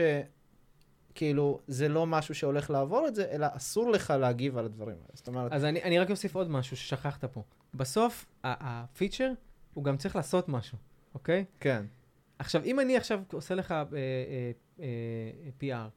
כאילו, 1.17 1.59
זה 1.67 1.89
לא 1.89 2.07
משהו 2.07 2.35
שהולך 2.35 2.69
לעבור 2.69 3.07
את 3.07 3.15
זה, 3.15 3.25
אלא 3.31 3.47
אסור 3.51 3.91
לך 3.91 4.13
להגיב 4.19 4.57
על 4.57 4.65
הדברים 4.65 4.95
האלה. 4.95 5.09
זאת 5.13 5.27
אומרת, 5.27 5.53
אז 5.53 5.65
אני, 5.65 5.83
אני 5.83 5.99
רק 5.99 6.11
אוסיף 6.11 6.35
עוד 6.35 6.49
משהו 6.49 6.77
ששכחת 6.77 7.25
פה. 7.25 7.43
בסוף, 7.73 8.25
ה 8.43 8.53
feature, 8.53 9.31
הוא 9.73 9.83
גם 9.83 9.97
צריך 9.97 10.15
לעשות 10.15 10.49
משהו, 10.49 10.77
אוקיי? 11.13 11.45
כן. 11.59 11.85
עכשיו, 12.39 12.63
אם 12.63 12.79
אני 12.79 12.97
עכשיו 12.97 13.21
עושה 13.33 13.55
לך 13.55 13.71
אה, 13.71 13.83
אה, 13.93 14.51
אה, 14.79 14.85
PR, 15.61 15.89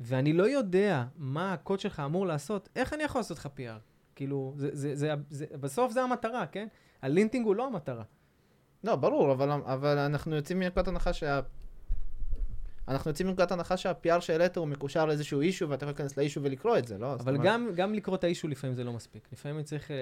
ואני 0.00 0.32
לא 0.32 0.48
יודע 0.48 1.04
מה 1.16 1.52
הקוד 1.52 1.80
שלך 1.80 2.00
אמור 2.00 2.26
לעשות, 2.26 2.68
איך 2.76 2.92
אני 2.92 3.02
יכול 3.02 3.18
לעשות 3.18 3.38
לך 3.38 3.46
PR? 3.46 3.80
כאילו, 4.14 4.54
זה, 4.56 4.68
זה, 4.72 4.96
זה, 4.96 5.14
זה, 5.30 5.46
בסוף 5.60 5.92
זה 5.92 6.02
המטרה, 6.02 6.46
כן? 6.46 6.68
הלינטינג 7.02 7.46
הוא 7.46 7.56
לא 7.56 7.66
המטרה. 7.66 8.04
לא, 8.84 8.96
ברור, 8.96 9.32
אבל, 9.32 9.50
אבל 9.50 9.98
אנחנו 9.98 10.36
יוצאים 10.36 10.58
מנקודת 10.58 10.88
הנחה 10.88 11.12
שה... 11.12 11.40
אנחנו 12.90 13.10
יוצאים 13.10 13.28
מנקודת 13.28 13.52
הנחה 13.52 13.76
שה-PR 13.76 14.20
שהעלית 14.20 14.56
הוא 14.56 14.66
מקושר 14.66 15.06
לאיזשהו 15.06 15.40
אישו, 15.40 15.68
ואתה 15.68 15.84
יכול 15.84 15.90
להיכנס 15.90 16.16
לאישו 16.16 16.42
ולקרוא 16.42 16.78
את 16.78 16.86
זה, 16.86 16.98
לא? 16.98 17.14
אבל 17.14 17.34
אומרת- 17.34 17.46
גם, 17.46 17.70
גם 17.74 17.94
לקרוא 17.94 18.16
את 18.16 18.24
האישו 18.24 18.48
לפעמים 18.48 18.76
זה 18.76 18.84
לא 18.84 18.92
מספיק. 18.92 19.28
לפעמים 19.32 19.56
אני 19.56 19.64
צריך, 19.64 19.90
אה, 19.90 19.96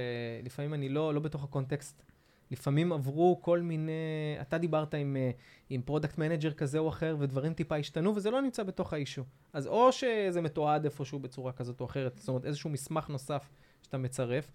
לפעמים 0.44 0.74
אני 0.74 0.88
לא, 0.88 1.14
לא 1.14 1.20
בתוך 1.20 1.44
הקונטקסט. 1.44 2.02
לפעמים 2.50 2.92
עברו 2.92 3.38
כל 3.42 3.60
מיני, 3.60 3.92
אתה 4.40 4.58
דיברת 4.58 4.94
עם, 4.94 5.16
אה, 5.16 5.30
עם 5.70 5.82
product 5.82 6.18
manager 6.18 6.52
כזה 6.52 6.78
או 6.78 6.88
אחר, 6.88 7.16
ודברים 7.18 7.54
טיפה 7.54 7.76
השתנו, 7.76 8.16
וזה 8.16 8.30
לא 8.30 8.42
נמצא 8.42 8.62
בתוך 8.62 8.92
ה 8.92 8.97
issue. 8.97 9.24
אז 9.52 9.66
או 9.66 9.92
שזה 9.92 10.40
מתועד 10.40 10.84
איפשהו 10.84 11.18
בצורה 11.18 11.52
כזאת 11.52 11.80
או 11.80 11.86
אחרת, 11.86 12.16
זאת 12.18 12.28
אומרת 12.28 12.44
איזשהו 12.44 12.70
מסמך 12.70 13.08
נוסף 13.08 13.50
שאתה 13.82 13.98
מצרף, 13.98 14.50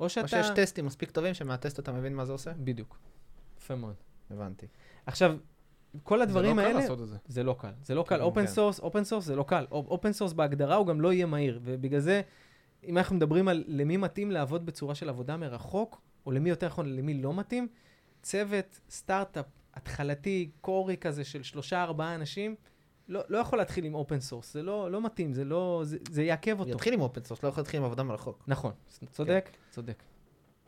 או 0.00 0.08
שאתה... 0.08 0.22
או 0.22 0.28
שיש 0.28 0.50
טסטים 0.56 0.86
מספיק 0.86 1.10
טובים 1.10 1.34
שמהטסט 1.34 1.78
אתה 1.78 1.92
מבין 1.92 2.14
מה 2.14 2.24
זה 2.24 2.32
עושה? 2.32 2.52
בדיוק. 2.56 2.98
יפה 3.58 3.74
מאוד. 3.74 3.94
הבנתי. 4.30 4.66
עכשיו, 5.06 5.36
כל 6.02 6.22
הדברים 6.22 6.56
זה 6.56 6.62
לא 6.62 6.68
האלה... 6.68 7.06
זה. 7.06 7.16
זה 7.26 7.42
לא 7.42 7.56
קל. 7.58 7.70
זה 7.82 7.94
לא 7.94 8.04
קל. 8.08 8.16
כן, 8.16 8.22
open 8.22 8.40
כן. 8.40 8.46
source, 8.46 8.80
open 8.80 9.04
source 9.04 9.24
זה 9.24 9.36
לא 9.36 9.42
קל. 9.42 9.66
open 9.70 10.12
source 10.12 10.32
בהגדרה 10.32 10.76
הוא 10.76 10.86
גם 10.86 11.00
לא 11.00 11.12
יהיה 11.12 11.26
מהיר, 11.26 11.60
ובגלל 11.62 12.00
זה, 12.00 12.20
אם 12.84 12.98
אנחנו 12.98 13.16
מדברים 13.16 13.48
על 13.48 13.64
למי 13.66 13.96
מתאים 13.96 14.30
לעבוד 14.30 14.66
בצורה 14.66 14.94
של 14.94 15.08
עבודה 15.08 15.36
מרחוק, 15.36 16.00
או 16.26 16.32
למי 16.32 16.50
יותר 16.50 16.66
נכון, 16.66 16.96
למי 16.96 17.14
לא 17.14 17.34
מתאים, 17.34 17.68
צוות, 18.22 18.80
סטארט-אפ, 18.90 19.46
התחלתי, 19.74 20.50
core 20.60 20.89
י 20.89 20.96
כזה 20.96 21.24
של 21.24 21.42
שלושה, 21.42 21.82
ארבעה 21.82 22.14
אנשים, 22.14 22.54
לא, 23.08 23.20
לא 23.28 23.38
יכול 23.38 23.58
להתחיל 23.58 23.84
עם 23.84 23.94
open 23.94 24.20
source, 24.20 24.52
זה 24.52 24.62
לא, 24.62 24.90
לא 24.90 25.00
מתאים, 25.00 25.32
זה 25.32 25.44
לא, 25.44 25.80
זה, 25.84 25.98
זה 26.10 26.22
יעכב 26.22 26.60
אותו. 26.60 26.70
יתחיל 26.70 26.94
עם 26.94 27.00
open 27.00 27.24
source, 27.24 27.42
לא 27.42 27.48
יכול 27.48 27.60
להתחיל 27.60 27.80
עם 27.80 27.86
עבודה 27.86 28.02
מרחוק. 28.02 28.44
נכון, 28.46 28.72
צודק, 29.10 29.50
צודק. 29.70 30.02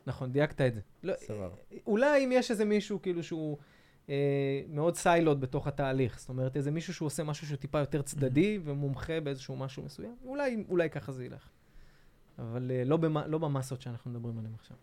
נכון, 0.06 0.32
דייקת 0.32 0.60
את 0.60 0.74
זה. 0.74 0.80
לא, 1.02 1.14
סבבה. 1.16 1.56
אולי 1.86 2.24
אם 2.24 2.32
יש 2.32 2.50
איזה 2.50 2.64
מישהו 2.64 3.02
כאילו 3.02 3.22
שהוא 3.22 3.58
מאוד 4.68 4.96
siloed 4.96 5.40
בתוך 5.40 5.66
התהליך, 5.66 6.20
זאת 6.20 6.28
אומרת 6.28 6.56
איזה 6.56 6.70
מישהו 6.70 6.94
שהוא 6.94 7.06
עושה 7.06 7.24
משהו 7.24 7.46
שהוא 7.46 7.56
טיפה 7.56 7.78
יותר 7.78 8.02
צדדי 8.02 8.58
ומומחה 8.64 9.20
באיזשהו 9.20 9.56
משהו 9.56 9.82
מסוים, 9.82 10.16
אולי, 10.24 10.64
אולי 10.68 10.90
ככה 10.90 11.12
זה 11.12 11.24
ילך. 11.24 11.48
אבל 12.38 12.70
אה, 12.70 12.84
לא, 12.84 12.96
במה, 12.96 13.26
לא 13.26 13.38
במסות 13.38 13.80
שאנחנו 13.80 14.10
מדברים 14.10 14.38
עליהן 14.38 14.54
עכשיו. 14.54 14.76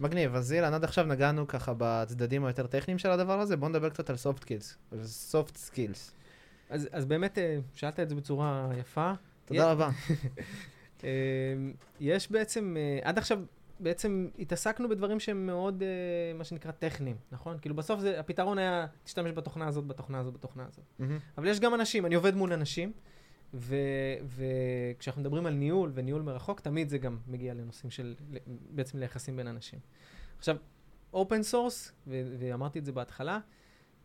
מגניב, 0.00 0.34
אז 0.34 0.52
אילן, 0.52 0.74
עד 0.74 0.84
עכשיו 0.84 1.04
נגענו 1.04 1.46
ככה 1.46 1.72
בצדדים 1.78 2.44
היותר 2.44 2.66
טכניים 2.66 2.98
של 2.98 3.10
הדבר 3.10 3.40
הזה, 3.40 3.56
בוא 3.56 3.68
נדבר 3.68 3.88
קצת 3.90 4.10
על 4.10 4.16
soft 4.16 4.42
skills. 4.42 4.94
soft 5.32 5.54
skills. 5.54 6.12
אז, 6.70 6.88
אז 6.92 7.04
באמת 7.04 7.38
אה, 7.38 7.58
שאלת 7.74 8.00
את 8.00 8.08
זה 8.08 8.14
בצורה 8.14 8.70
יפה. 8.78 9.12
תודה 9.44 9.72
רבה. 9.72 9.90
אה, 11.04 11.08
יש 12.00 12.30
בעצם, 12.30 12.76
אה, 12.78 13.08
עד 13.08 13.18
עכשיו 13.18 13.40
בעצם 13.80 14.28
התעסקנו 14.38 14.88
בדברים 14.88 15.20
שהם 15.20 15.46
מאוד, 15.46 15.82
אה, 15.82 16.38
מה 16.38 16.44
שנקרא, 16.44 16.70
טכניים, 16.70 17.16
נכון? 17.32 17.58
כאילו 17.58 17.74
בסוף 17.74 18.00
זה, 18.00 18.20
הפתרון 18.20 18.58
היה, 18.58 18.86
תשתמש 19.04 19.32
בתוכנה 19.32 19.68
הזאת, 19.68 19.86
בתוכנה 19.86 20.18
הזאת, 20.18 20.34
בתוכנה 20.34 20.66
הזאת. 20.66 20.84
מהמם. 20.98 21.18
אבל 21.38 21.48
יש 21.48 21.60
גם 21.60 21.74
אנשים, 21.74 22.06
אני 22.06 22.14
עובד 22.14 22.34
מול 22.34 22.52
אנשים, 22.52 22.92
ו- 23.54 23.76
וכשאנחנו 24.26 25.22
מדברים 25.22 25.46
על 25.46 25.54
ניהול 25.54 25.90
וניהול 25.94 26.22
מרחוק, 26.22 26.60
תמיד 26.60 26.88
זה 26.88 26.98
גם 26.98 27.18
מגיע 27.26 27.54
לנושאים 27.54 27.90
של, 27.90 28.14
בעצם 28.70 28.98
ליחסים 28.98 29.36
בין 29.36 29.48
אנשים. 29.48 29.78
עכשיו, 30.38 30.56
open 31.12 31.42
source, 31.42 31.92
ואמרתי 32.06 32.78
את 32.78 32.84
זה 32.84 32.92
בהתחלה, 32.92 33.38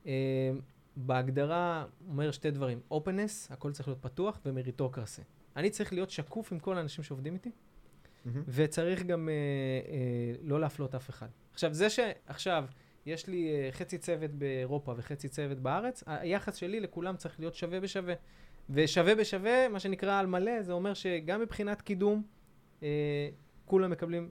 אה, 0.06 0.52
בהגדרה 0.96 1.86
אומר 2.08 2.32
שתי 2.32 2.52
דברים, 2.52 2.80
openness, 2.92 3.48
הכל 3.50 3.72
צריך 3.72 3.88
להיות 3.88 4.02
פתוח, 4.02 4.40
ו 4.46 4.51
meritocracy. 4.51 5.22
אני 5.56 5.70
צריך 5.70 5.94
להיות 5.94 6.10
שקוף 6.10 6.52
עם 6.52 6.60
כל 6.60 6.78
האנשים 6.78 7.04
שעובדים 7.04 7.34
איתי. 7.34 7.52
וצריך 8.48 9.04
גם 9.04 9.30
אה, 9.30 9.34
אה, 9.34 10.36
לא 10.42 10.60
להפלות 10.60 10.96
אף 10.96 11.10
אחד. 11.10 11.28
עכשיו, 11.54 11.74
זה 11.74 11.90
שעכשיו 11.90 12.66
יש 13.06 13.28
לי 13.28 13.50
אה, 13.52 13.70
חצי 13.72 13.98
צוות 13.98 14.32
באירופה 14.32 14.94
וחצי 14.98 15.30
צוות 15.30 15.58
בארץ, 15.58 16.04
היחס 16.08 16.56
שלי 16.56 16.80
לכולם 16.80 17.18
צריך 17.18 17.40
להיות 17.40 17.56
שווה 17.56 17.80
בשווה. 17.80 18.14
ושווה 18.70 19.16
בשווה, 19.16 19.68
מה 19.70 19.80
שנקרא 19.80 20.20
על 20.20 20.26
מלא, 20.26 20.62
זה 20.62 20.74
אומר 20.74 20.94
שגם 20.94 21.42
מבחינת 21.42 21.82
קידום, 21.82 22.24
אה, 22.84 23.30
כולם 23.66 23.92
מקבלים 23.92 24.30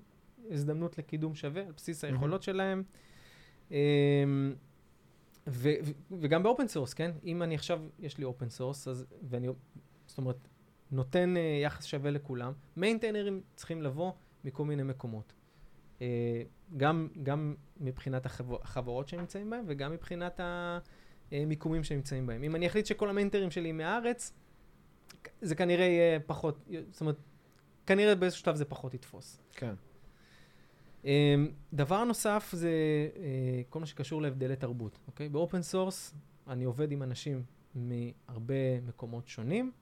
הזדמנות 0.51 0.99
לקידום 0.99 1.35
שווה 1.35 1.63
על 1.63 1.73
בסיס 1.73 2.05
היכולות 2.05 2.43
שלהם. 2.43 2.83
אה, 3.73 3.79
ו- 5.47 5.75
ו- 5.83 6.15
וגם 6.21 6.43
ב 6.43 6.48
open 6.48 6.69
source, 6.69 6.95
כן? 6.95 7.11
אם 7.25 7.43
אני 7.43 7.55
עכשיו, 7.55 7.83
יש 7.99 8.19
לי 8.19 8.25
open 8.25 8.49
source, 8.49 8.89
אז, 8.89 9.07
ואני, 9.23 9.49
זאת 10.07 10.19
אומרת, 10.19 10.49
נותן 10.93 11.35
uh, 11.37 11.65
יחס 11.65 11.85
שווה 11.85 12.11
לכולם, 12.11 12.53
maintainer 12.77 13.30
ים 13.30 13.41
צריכים 13.57 13.83
לבוא 13.83 14.13
מכל 14.45 14.65
מיני 14.65 14.83
מקומות. 14.83 15.33
Uh, 15.99 16.03
גם, 16.77 17.09
גם 17.23 17.55
מבחינת 17.81 18.27
החבר, 18.27 18.57
החברות 18.63 19.09
שהם 19.09 19.21
נמצאים 19.21 19.51
בהם, 19.51 19.65
וגם 19.69 19.93
מבחינת 19.93 20.41
המיקומים 21.33 21.85
שהם 21.85 21.97
נמצאים 21.97 22.27
בהם. 22.27 22.43
אם 22.43 22.57
אני 22.57 22.67
אחליט 22.67 22.87
שכל 22.87 23.11
המיינטיינרים 23.11 23.51
שלי 23.51 23.73
מהארץ, 23.73 24.33
זה 25.41 25.55
כנראה 25.55 25.85
יהיה 25.85 26.21
פחות, 26.21 26.69
זאת 26.91 27.01
אומרת, 27.01 27.17
כנראה 27.87 28.15
באיזשהו 28.15 28.45
שלב 28.45 28.57
זה 28.57 28.65
פחות 28.65 28.95
יתפוס. 28.95 29.41
כן. 29.51 29.75
אמ, 31.03 31.07
דבר 31.73 32.05
נוסף 32.05 32.51
זה 32.53 32.71
אה, 33.15 33.19
כל 33.69 33.81
מה 33.81 33.87
שקשור 33.87 34.23
להבדלי 34.23 34.57
תרבות, 34.57 34.99
אוקיי? 35.07 35.29
ב 35.29 35.36
open 35.36 35.63
source 35.63 36.15
אני 36.49 36.65
עובד 36.65 36.93
עם 36.93 37.03
אנשים 37.03 37.43
מהרבה 37.75 38.81
מקומות 38.87 39.29
שונים. 39.29 39.73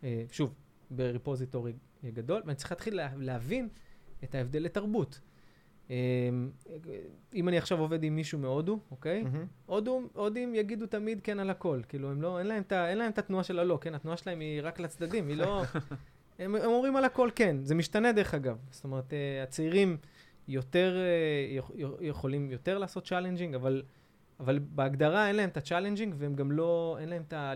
אה, 0.00 0.04
שוב, 0.30 0.54
ב 0.90 0.97
repository 0.97 1.72
גדול, 2.04 2.42
ואני 2.44 2.54
צריך 2.56 2.72
להתחיל 2.72 2.96
לה, 2.96 3.08
להבין 3.16 3.68
את 4.24 4.34
ההבדלי 4.34 4.62
תרבות. 4.62 5.20
אמ, 5.90 5.94
אם 7.34 7.48
אני 7.48 7.58
עכשיו 7.58 7.78
עובד 7.80 8.02
עם 8.02 8.16
מישהו 8.16 8.38
מהודו, 8.38 8.78
אוקיי? 8.90 9.24
הודו, 9.66 10.00
הודים 10.12 10.54
יגידו 10.54 10.86
תמיד 10.86 11.20
כן 11.20 11.38
על 11.38 11.50
הכל. 11.50 11.80
כאילו, 11.88 12.10
הם 12.10 12.22
לא, 12.22 12.38
אין 12.38 12.46
להם, 12.46 12.62
ה- 12.70 12.88
אין 12.88 12.98
להם 12.98 13.10
את 13.10 13.18
התנועה 13.18 13.44
של 13.44 13.58
הלא, 13.58 13.78
כן? 13.80 13.94
התנועה 13.94 14.16
שלהם 14.16 14.40
היא 14.40 14.60
רק 14.62 14.80
לצדדים, 14.80 15.28
היא 15.28 15.36
לא... 15.36 15.62
הם, 16.38 16.54
הם 16.54 16.64
אומרים 16.64 16.96
על 16.96 17.04
הכל 17.04 17.30
כן. 17.34 17.56
זה 17.62 17.74
משתנה 17.74 18.12
דרך 18.12 18.34
אגב. 18.34 18.58
זאת 18.70 18.84
אומרת, 18.84 19.12
אה, 19.12 19.42
הצעירים 19.42 19.96
יותר 20.48 20.96
אה, 20.98 21.56
יכ, 21.56 21.70
יכולים 22.00 22.50
יותר 22.50 22.78
לעשות 22.78 23.06
challenging, 23.06 23.54
אבל, 23.54 23.82
אבל 24.40 24.58
בהגדרה 24.58 25.28
אין 25.28 25.36
להם 25.36 25.48
את 25.48 25.56
ה 25.56 25.61
challenging, 25.61 26.14
והם 26.18 26.34
גם 26.34 26.52
לא, 26.52 26.96
אין 27.00 27.08
להם 27.08 27.22
את 27.28 27.32
ה... 27.32 27.54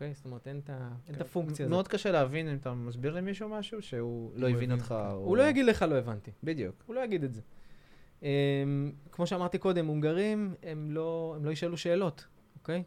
אוקיי? 0.00 0.14
זאת 0.14 0.24
אומרת, 0.24 0.48
אין 0.48 0.58
את, 0.64 0.70
את 1.10 1.20
הפונקציה 1.20 1.66
הזאת. 1.66 1.70
מאוד 1.70 1.88
קשה 1.88 2.10
להבין 2.10 2.48
אם 2.48 2.56
אתה 2.56 2.74
מסביר 2.74 3.14
למישהו 3.14 3.48
משהו 3.48 3.82
שהוא 3.82 4.32
לא 4.34 4.46
הוא 4.48 4.56
הבין 4.56 4.72
אותך. 4.72 4.84
כן. 4.88 4.94
או- 4.94 5.10
הוא 5.16 5.36
לא 5.36 5.42
יגיד 5.42 5.64
לך 5.66 5.82
לא 5.82 5.94
הבנתי. 5.94 6.30
בדיוק. 6.44 6.74
הוא 6.86 6.94
לא 6.94 7.00
יגיד 7.00 7.24
את 7.24 7.34
זה. 7.34 7.40
Um, 8.20 8.24
כמו 9.12 9.26
שאמרתי 9.26 9.58
קודם, 9.58 9.86
הונגרים, 9.86 10.54
הם 10.62 10.90
לא, 10.90 11.36
לא 11.42 11.50
ישאלו 11.50 11.76
שאלות, 11.76 12.26
אוקיי? 12.58 12.82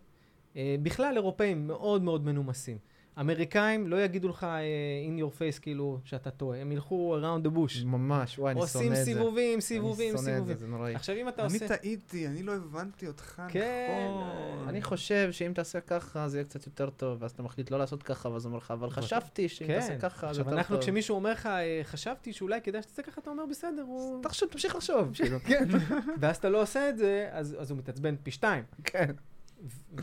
Uh, 0.53 0.57
בכלל, 0.83 1.13
אירופאים 1.15 1.67
מאוד 1.67 2.01
מאוד 2.03 2.25
מנומסים. 2.25 2.77
אמריקאים 3.19 3.87
לא 3.87 4.03
יגידו 4.03 4.29
לך 4.29 4.43
uh, 4.43 4.47
in 5.09 5.31
your 5.31 5.39
face 5.39 5.61
כאילו 5.61 5.99
שאתה 6.03 6.31
טועה, 6.31 6.59
הם 6.59 6.71
ילכו 6.71 7.17
around 7.19 7.47
the 7.47 7.51
bush. 7.57 7.85
ממש, 7.85 8.39
וואי, 8.39 8.51
אני 8.51 8.59
שונא 8.67 8.79
עושים 8.79 8.91
את 8.91 8.97
זה. 8.97 9.03
סיבובים, 9.03 9.61
סיבובים, 9.61 10.09
אני 10.09 10.17
שונא 10.17 10.29
את 10.29 10.35
סיבובים. 10.35 10.57
זה, 10.57 10.65
זה 10.65 10.71
נוראי. 10.71 10.95
עכשיו, 10.95 11.15
אם 11.15 11.27
אתה 11.29 11.45
אני 11.45 11.53
עושה... 11.53 11.67
טעיתי, 11.67 12.27
אני 12.27 12.43
לא 12.43 12.53
הבנתי 12.53 13.07
אותך 13.07 13.41
כן, 13.49 14.09
נכון. 14.09 14.69
אני 14.69 14.81
חושב 14.81 15.31
שאם 15.31 15.51
תעשה 15.55 15.79
ככה 15.81 16.27
זה 16.29 16.37
יהיה 16.37 16.45
קצת 16.45 16.65
יותר 16.65 16.89
טוב, 16.89 17.17
ואז 17.21 17.31
אתה 17.31 17.43
מחליט 17.43 17.71
לא 17.71 17.79
לעשות 17.79 18.03
ככה, 18.03 18.29
ואז 18.29 18.45
אומר 18.45 18.57
לך, 18.57 18.71
אבל 18.71 18.87
נכון. 18.87 19.03
חשבתי 19.03 19.49
שאם 19.49 19.67
כן. 19.67 19.79
תעשה 19.79 19.97
ככה 19.97 20.19
זה 20.21 20.27
עכשיו, 20.29 20.45
יותר 20.45 20.57
אנחנו, 20.57 20.75
טוב. 20.75 20.83
כשמישהו 20.83 21.15
אומר 21.15 21.31
לך, 21.31 21.45
"אה, 21.45 21.81
חשבתי 21.83 22.33
שאולי 22.33 22.61
כדאי 22.61 22.81
שתעשה 22.81 23.01
ככה, 23.01 23.21
אתה 23.21 23.29
אומר, 23.29 23.43
בסדר, 23.49 23.81
הוא... 23.87 24.23
תחשוב, 24.23 24.49
תמשיך 24.49 24.75
לחשוב. 24.75 25.09
כאילו. 25.15 25.37
כן. 25.39 25.67
ואז 26.19 26.37
אתה 26.37 26.49
לא 26.49 26.61
עושה 26.61 26.89
את 26.89 26.97
זה, 26.97 27.29
אז 27.31 27.55
אז 27.59 27.71
הוא 27.71 27.77
מתעצבן 27.79 28.15
פי 28.23 28.31
שתיים. 28.31 28.63
כן. 28.83 29.11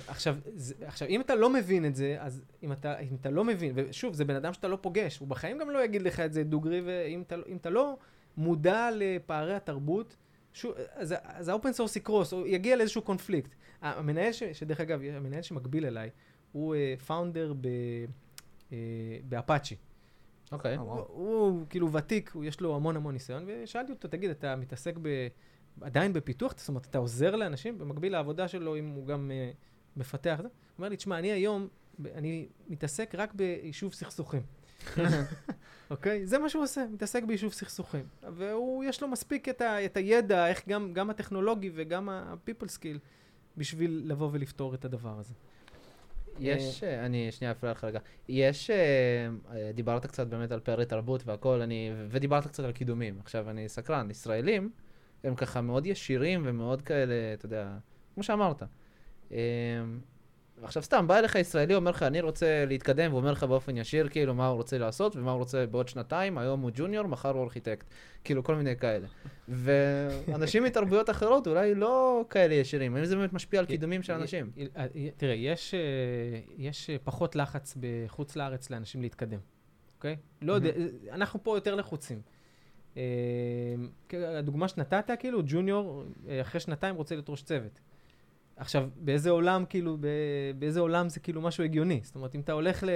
עכשיו, 0.08 0.36
זה, 0.54 0.74
עכשיו, 0.86 1.08
אם 1.08 1.20
אתה 1.20 1.34
לא 1.34 1.50
מבין 1.50 1.84
את 1.84 1.94
זה, 1.94 2.16
אז 2.18 2.42
אם 2.62 2.72
אתה, 2.72 2.98
אם 2.98 3.16
אתה 3.20 3.30
לא 3.30 3.44
מבין, 3.44 3.72
ושוב, 3.74 4.14
זה 4.14 4.24
בן 4.24 4.36
אדם 4.36 4.52
שאתה 4.52 4.68
לא 4.68 4.78
פוגש, 4.80 5.18
הוא 5.18 5.28
בחיים 5.28 5.58
גם 5.58 5.70
לא 5.70 5.84
יגיד 5.84 6.02
לך 6.02 6.20
את 6.20 6.32
זה 6.32 6.44
דוגרי, 6.44 6.80
ואם 6.84 7.22
אתה, 7.22 7.36
אם 7.48 7.56
אתה 7.56 7.70
לא 7.70 7.96
מודע 8.36 8.88
לפערי 8.94 9.54
התרבות, 9.54 10.16
שוב, 10.52 10.74
אז, 10.92 11.14
אז 11.24 11.48
ה 11.48 11.53
open 11.53 11.72
source 11.72 11.96
יקרוס, 11.96 12.32
או 12.32 12.46
יגיע 12.46 12.76
לאיזשהו 12.76 13.02
קונפליקט. 13.02 13.50
המנהל, 13.80 14.32
ש, 14.32 14.42
שדרך 14.42 14.80
אגב, 14.80 15.02
המנהל 15.02 15.42
שמקביל 15.42 15.86
אליי, 15.86 16.10
הוא 16.52 16.74
פאונדר 17.06 17.52
uh, 17.52 17.64
uh, 18.70 18.72
באפאצ'י. 19.28 19.76
אוקיי. 20.52 20.76
אה, 20.76 20.82
וואו. 20.82 21.06
הוא, 21.08 21.28
הוא 21.28 21.66
כאילו 21.70 21.92
ותיק, 21.92 22.30
הוא, 22.34 22.44
יש 22.44 22.60
לו 22.60 22.76
המון 22.76 22.96
המון 22.96 23.12
ניסיון, 23.12 23.44
ושאלתי 23.46 23.92
אותו, 23.92 24.08
תגיד, 24.08 24.30
אתה 24.30 24.56
מתעסק 24.56 24.94
ב, 25.02 25.08
עדיין 25.80 26.12
בפיתוח? 26.12 26.54
זאת 26.56 26.68
אומרת, 26.68 26.86
אתה 26.86 26.98
עוזר 26.98 27.36
לאנשים? 27.36 27.78
במקביל 27.78 28.12
לעבודה 28.12 28.48
שלו, 28.48 28.76
אם 28.76 28.88
הוא 28.88 29.06
גם 29.06 29.30
uh, 29.30 29.56
מפתח? 29.96 30.36
הוא 30.38 30.48
אומר 30.78 30.88
לי, 30.88 30.96
תשמע, 30.96 31.18
אני 31.18 31.32
היום, 31.32 31.68
אני 32.14 32.48
מתעסק 32.68 33.14
רק 33.14 33.34
ביישוב 33.34 33.92
סכסוכים. 33.92 34.42
אוקיי? 35.90 36.26
זה 36.26 36.38
מה 36.38 36.48
שהוא 36.48 36.62
עושה, 36.62 36.84
מתעסק 36.92 37.22
ביישוב 37.22 37.52
סכסוכים. 37.52 38.04
והוא, 38.22 38.84
יש 38.84 39.02
לו 39.02 39.08
מספיק 39.08 39.48
את, 39.48 39.60
ה, 39.60 39.84
את 39.84 39.96
הידע, 39.96 40.48
איך 40.48 40.68
גם, 40.68 40.92
גם 40.92 41.10
הטכנולוגי 41.10 41.70
וגם 41.74 42.08
ה-people 42.08 42.66
skill, 42.66 42.98
בשביל 43.56 44.02
לבוא 44.04 44.28
ולפתור 44.32 44.74
את 44.74 44.84
הדבר 44.84 45.18
הזה. 45.18 45.34
יש, 46.40 46.84
אה, 46.84 47.06
אני 47.06 47.32
שנייה 47.32 47.52
אפריע 47.52 47.72
לך 47.72 47.84
רגע. 47.84 48.00
יש, 48.28 48.70
אה, 48.70 48.76
אה, 49.52 49.72
דיברת 49.72 50.06
קצת 50.06 50.26
באמת 50.26 50.52
על 50.52 50.60
פערי 50.60 50.86
תרבות 50.86 51.22
והכל, 51.26 51.60
אני, 51.60 51.90
ודיברת 52.08 52.46
קצת 52.46 52.64
על 52.64 52.72
קידומים. 52.72 53.18
עכשיו, 53.20 53.50
אני 53.50 53.68
סקרן, 53.68 54.10
ישראלים 54.10 54.70
הם 55.24 55.34
ככה 55.34 55.60
מאוד 55.60 55.86
ישירים 55.86 56.42
ומאוד 56.44 56.82
כאלה, 56.82 57.14
אתה 57.34 57.46
יודע, 57.46 57.68
כמו 58.14 58.22
שאמרת. 58.22 58.62
אה, 59.32 59.38
עכשיו 60.62 60.82
סתם, 60.82 61.06
בא 61.08 61.18
אליך 61.18 61.34
ישראלי, 61.34 61.74
אומר 61.74 61.90
לך, 61.90 62.02
אני 62.02 62.20
רוצה 62.20 62.64
להתקדם, 62.66 63.12
ואומר 63.14 63.32
לך 63.32 63.44
באופן 63.44 63.76
ישיר, 63.76 64.08
כאילו, 64.08 64.34
מה 64.34 64.46
הוא 64.46 64.56
רוצה 64.56 64.78
לעשות, 64.78 65.16
ומה 65.16 65.30
הוא 65.30 65.38
רוצה 65.38 65.66
בעוד 65.66 65.88
שנתיים, 65.88 66.38
היום 66.38 66.60
הוא 66.60 66.70
ג'וניור, 66.74 67.06
מחר 67.06 67.30
הוא 67.30 67.42
ארכיטקט. 67.44 67.86
כאילו, 68.24 68.44
כל 68.44 68.54
מיני 68.54 68.76
כאלה. 68.76 69.06
ואנשים 69.48 70.64
מתרבויות 70.64 71.10
אחרות 71.10 71.46
אולי 71.46 71.74
לא 71.74 72.24
כאלה 72.30 72.54
ישירים, 72.54 72.96
האם 72.96 73.04
זה 73.04 73.16
באמת 73.16 73.32
משפיע 73.32 73.60
על 73.60 73.66
קידומים 73.66 74.02
של 74.02 74.12
אנשים? 74.12 74.50
י- 74.94 75.10
תראה, 75.16 75.34
יש, 75.34 75.74
אה, 75.74 75.80
יש 76.58 76.90
אה, 76.90 76.96
פחות 77.04 77.36
לחץ 77.36 77.76
בחוץ 77.80 78.36
לארץ 78.36 78.70
לאנשים 78.70 79.02
להתקדם, 79.02 79.38
אוקיי? 79.96 80.16
לא 80.42 80.52
יודע, 80.52 80.70
אנחנו 81.12 81.42
פה 81.42 81.56
יותר 81.56 81.74
לחוצים. 81.74 82.20
אה, 83.00 83.84
כ- 84.08 84.14
הדוגמה 84.14 84.68
שנתת, 84.68 85.10
כאילו, 85.18 85.42
ג'וניור, 85.46 86.04
אה, 86.28 86.40
אחרי 86.40 86.60
שנתיים 86.60 86.94
רוצה 86.94 87.14
להיות 87.14 87.30
ראש 87.30 87.42
צוות. 87.42 87.80
עכשיו, 88.56 88.88
באיזה 88.96 89.30
עולם, 89.30 89.64
כאילו, 89.68 89.96
באיזה 90.58 90.80
עולם 90.80 91.08
זה 91.08 91.20
כאילו 91.20 91.40
משהו 91.42 91.64
הגיוני? 91.64 92.00
זאת 92.02 92.14
אומרת, 92.14 92.34
אם 92.34 92.40
אתה 92.40 92.52
הולך 92.52 92.82
ל... 92.82 92.88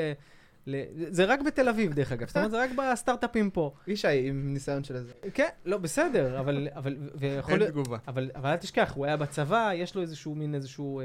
ל... 0.66 0.82
זה 1.10 1.24
רק 1.24 1.40
בתל 1.42 1.68
אביב, 1.68 1.92
דרך 1.92 2.12
אגב. 2.12 2.26
זאת 2.28 2.36
אומרת, 2.36 2.50
זה 2.50 2.62
רק 2.62 2.70
בסטארט-אפים 2.70 3.50
פה. 3.50 3.74
ישי 3.86 4.28
עם 4.28 4.52
ניסיון 4.52 4.84
של 4.84 4.96
איזה... 4.96 5.12
כן, 5.34 5.48
לא, 5.64 5.78
בסדר, 5.78 6.40
אבל... 6.40 6.68
אבל 6.74 6.96
ויכול 7.14 7.62
אין. 7.62 7.70
תגובה. 7.70 7.98
אבל, 8.08 8.30
אבל 8.34 8.50
אל 8.50 8.56
תשכח, 8.56 8.92
הוא 8.96 9.06
היה 9.06 9.16
בצבא, 9.16 9.70
יש 9.74 9.94
לו 9.94 10.02
איזשהו 10.02 10.34
מין 10.34 10.54
איזשהו, 10.54 11.00
אה, 11.00 11.04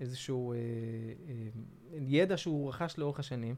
איזשהו 0.00 0.52
אה, 0.52 0.56
אה, 1.28 1.98
ידע 2.00 2.36
שהוא 2.36 2.68
רכש 2.68 2.98
לאורך 2.98 3.18
השנים, 3.18 3.54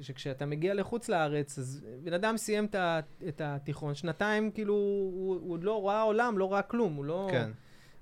שכשאתה 0.00 0.46
מגיע 0.46 0.74
לחוץ 0.74 1.08
לארץ, 1.08 1.58
אז 1.58 1.84
בן 2.04 2.12
אדם 2.12 2.36
סיים 2.36 2.64
את, 2.64 2.74
ה, 2.74 3.00
את 3.28 3.40
התיכון, 3.44 3.94
שנתיים 3.94 4.50
כאילו, 4.50 4.74
הוא, 4.74 5.34
הוא 5.34 5.52
עוד 5.52 5.64
לא 5.64 5.88
ראה 5.88 6.02
עולם, 6.02 6.38
לא 6.38 6.52
ראה 6.52 6.62
כלום, 6.62 6.94
הוא 6.94 7.04
לא... 7.04 7.28
כן. 7.30 7.50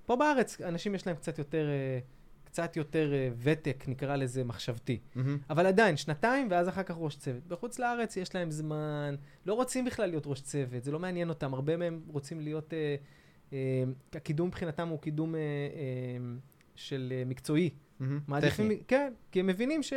פה 0.06 0.16
בארץ, 0.16 0.60
אנשים 0.60 0.94
יש 0.94 1.06
להם 1.06 1.16
קצת 1.16 1.38
יותר, 1.38 1.68
אה, 1.68 1.98
קצת 2.44 2.76
יותר 2.76 3.12
אה, 3.12 3.28
ותק, 3.38 3.84
נקרא 3.88 4.16
לזה 4.16 4.44
מחשבתי. 4.44 4.98
מהמם. 5.14 5.38
אבל 5.50 5.66
עדיין, 5.66 5.96
שנתיים, 5.96 6.48
ואז 6.50 6.68
אחר 6.68 6.82
כך 6.82 6.94
ראש 6.98 7.16
צוות. 7.16 7.46
בחוץ 7.46 7.78
לארץ 7.78 8.16
יש 8.16 8.34
להם 8.34 8.50
זמן, 8.50 9.14
לא 9.46 9.54
רוצים 9.54 9.84
בכלל 9.84 10.06
להיות 10.06 10.26
ראש 10.26 10.40
צוות, 10.40 10.84
זה 10.84 10.92
לא 10.92 10.98
מעניין 10.98 11.28
אותם. 11.28 11.54
הרבה 11.54 11.76
מהם 11.76 12.00
רוצים 12.06 12.40
להיות... 12.40 12.74
אה, 12.74 12.96
אה, 13.52 13.84
הקידום 14.12 14.48
מבחינתם 14.48 14.88
הוא 14.88 14.98
קידום 15.00 15.34
אה, 15.34 15.40
אה, 15.40 15.44
של 16.74 17.12
אה, 17.16 17.22
מקצועי. 17.26 17.70
מהמם. 18.00 18.20
מעדיפים... 18.28 18.66
טכני. 18.66 18.82
כן, 18.88 19.12
כי 19.32 19.40
הם 19.40 19.46
מבינים 19.46 19.82
ש, 19.82 19.92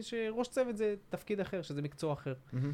שראש 0.00 0.48
צוות 0.48 0.76
זה 0.76 0.94
תפקיד 1.08 1.40
אחר, 1.40 1.62
שזה 1.62 1.82
מקצוע 1.82 2.12
אחר. 2.12 2.34
מהמם. 2.52 2.72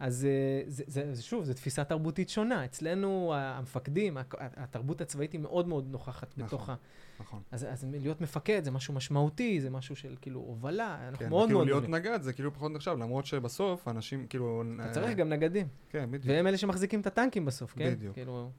אז 0.00 0.24
אה, 0.24 0.62
זה, 0.66 0.84
זה, 0.86 1.14
זה, 1.14 1.22
שוב, 1.22 1.44
זו 1.44 1.54
תפיסה 1.54 1.84
תרבותית 1.84 2.28
שונה. 2.28 2.64
אצלנו 2.64 3.32
המפקדים, 3.36 4.16
התרבות 4.38 5.00
הצבאית 5.00 5.32
היא 5.32 5.40
מאוד 5.40 5.68
מאוד 5.68 5.86
נוכחת 5.90 6.28
נכון. 6.36 6.46
בתוך 6.46 6.68
ה... 6.68 6.74
נכון. 7.20 7.42
אז, 7.50 7.66
אז 7.70 7.86
להיות 7.90 8.20
מפקד 8.20 8.64
זה 8.64 8.70
משהו 8.70 8.94
משמעותי, 8.94 9.60
זה 9.60 9.70
משהו 9.70 9.96
של 9.96 10.16
כאילו 10.20 10.40
הובלה, 10.40 11.08
אנחנו 11.08 11.18
כן, 11.18 11.28
מאוד 11.28 11.46
כאילו 11.46 11.58
מאוד 11.58 11.68
להיות 11.68 11.82
דומים. 11.82 11.94
נגד 11.94 12.22
זה 12.22 12.32
כאילו 12.32 12.54
פחות 12.54 12.72
נחשב, 12.72 12.96
למרות 13.00 13.26
שבסוף 13.26 13.88
אנשים 13.88 14.26
כאילו... 14.26 14.62
אתה 14.74 14.82
אה, 14.88 14.92
צריך 14.92 15.16
גם 15.16 15.28
נגדים. 15.28 15.68
כן, 15.90 16.10
בדיוק. 16.10 16.34
והם 16.34 16.46
אלה 16.46 16.56
שמחזיקים 16.56 17.00
את 17.00 17.06
הטנקים 17.06 17.44
בסוף, 17.44 17.72
כן? 17.72 17.90
בדיוק. 17.90 18.14
כאילו, 18.14 18.50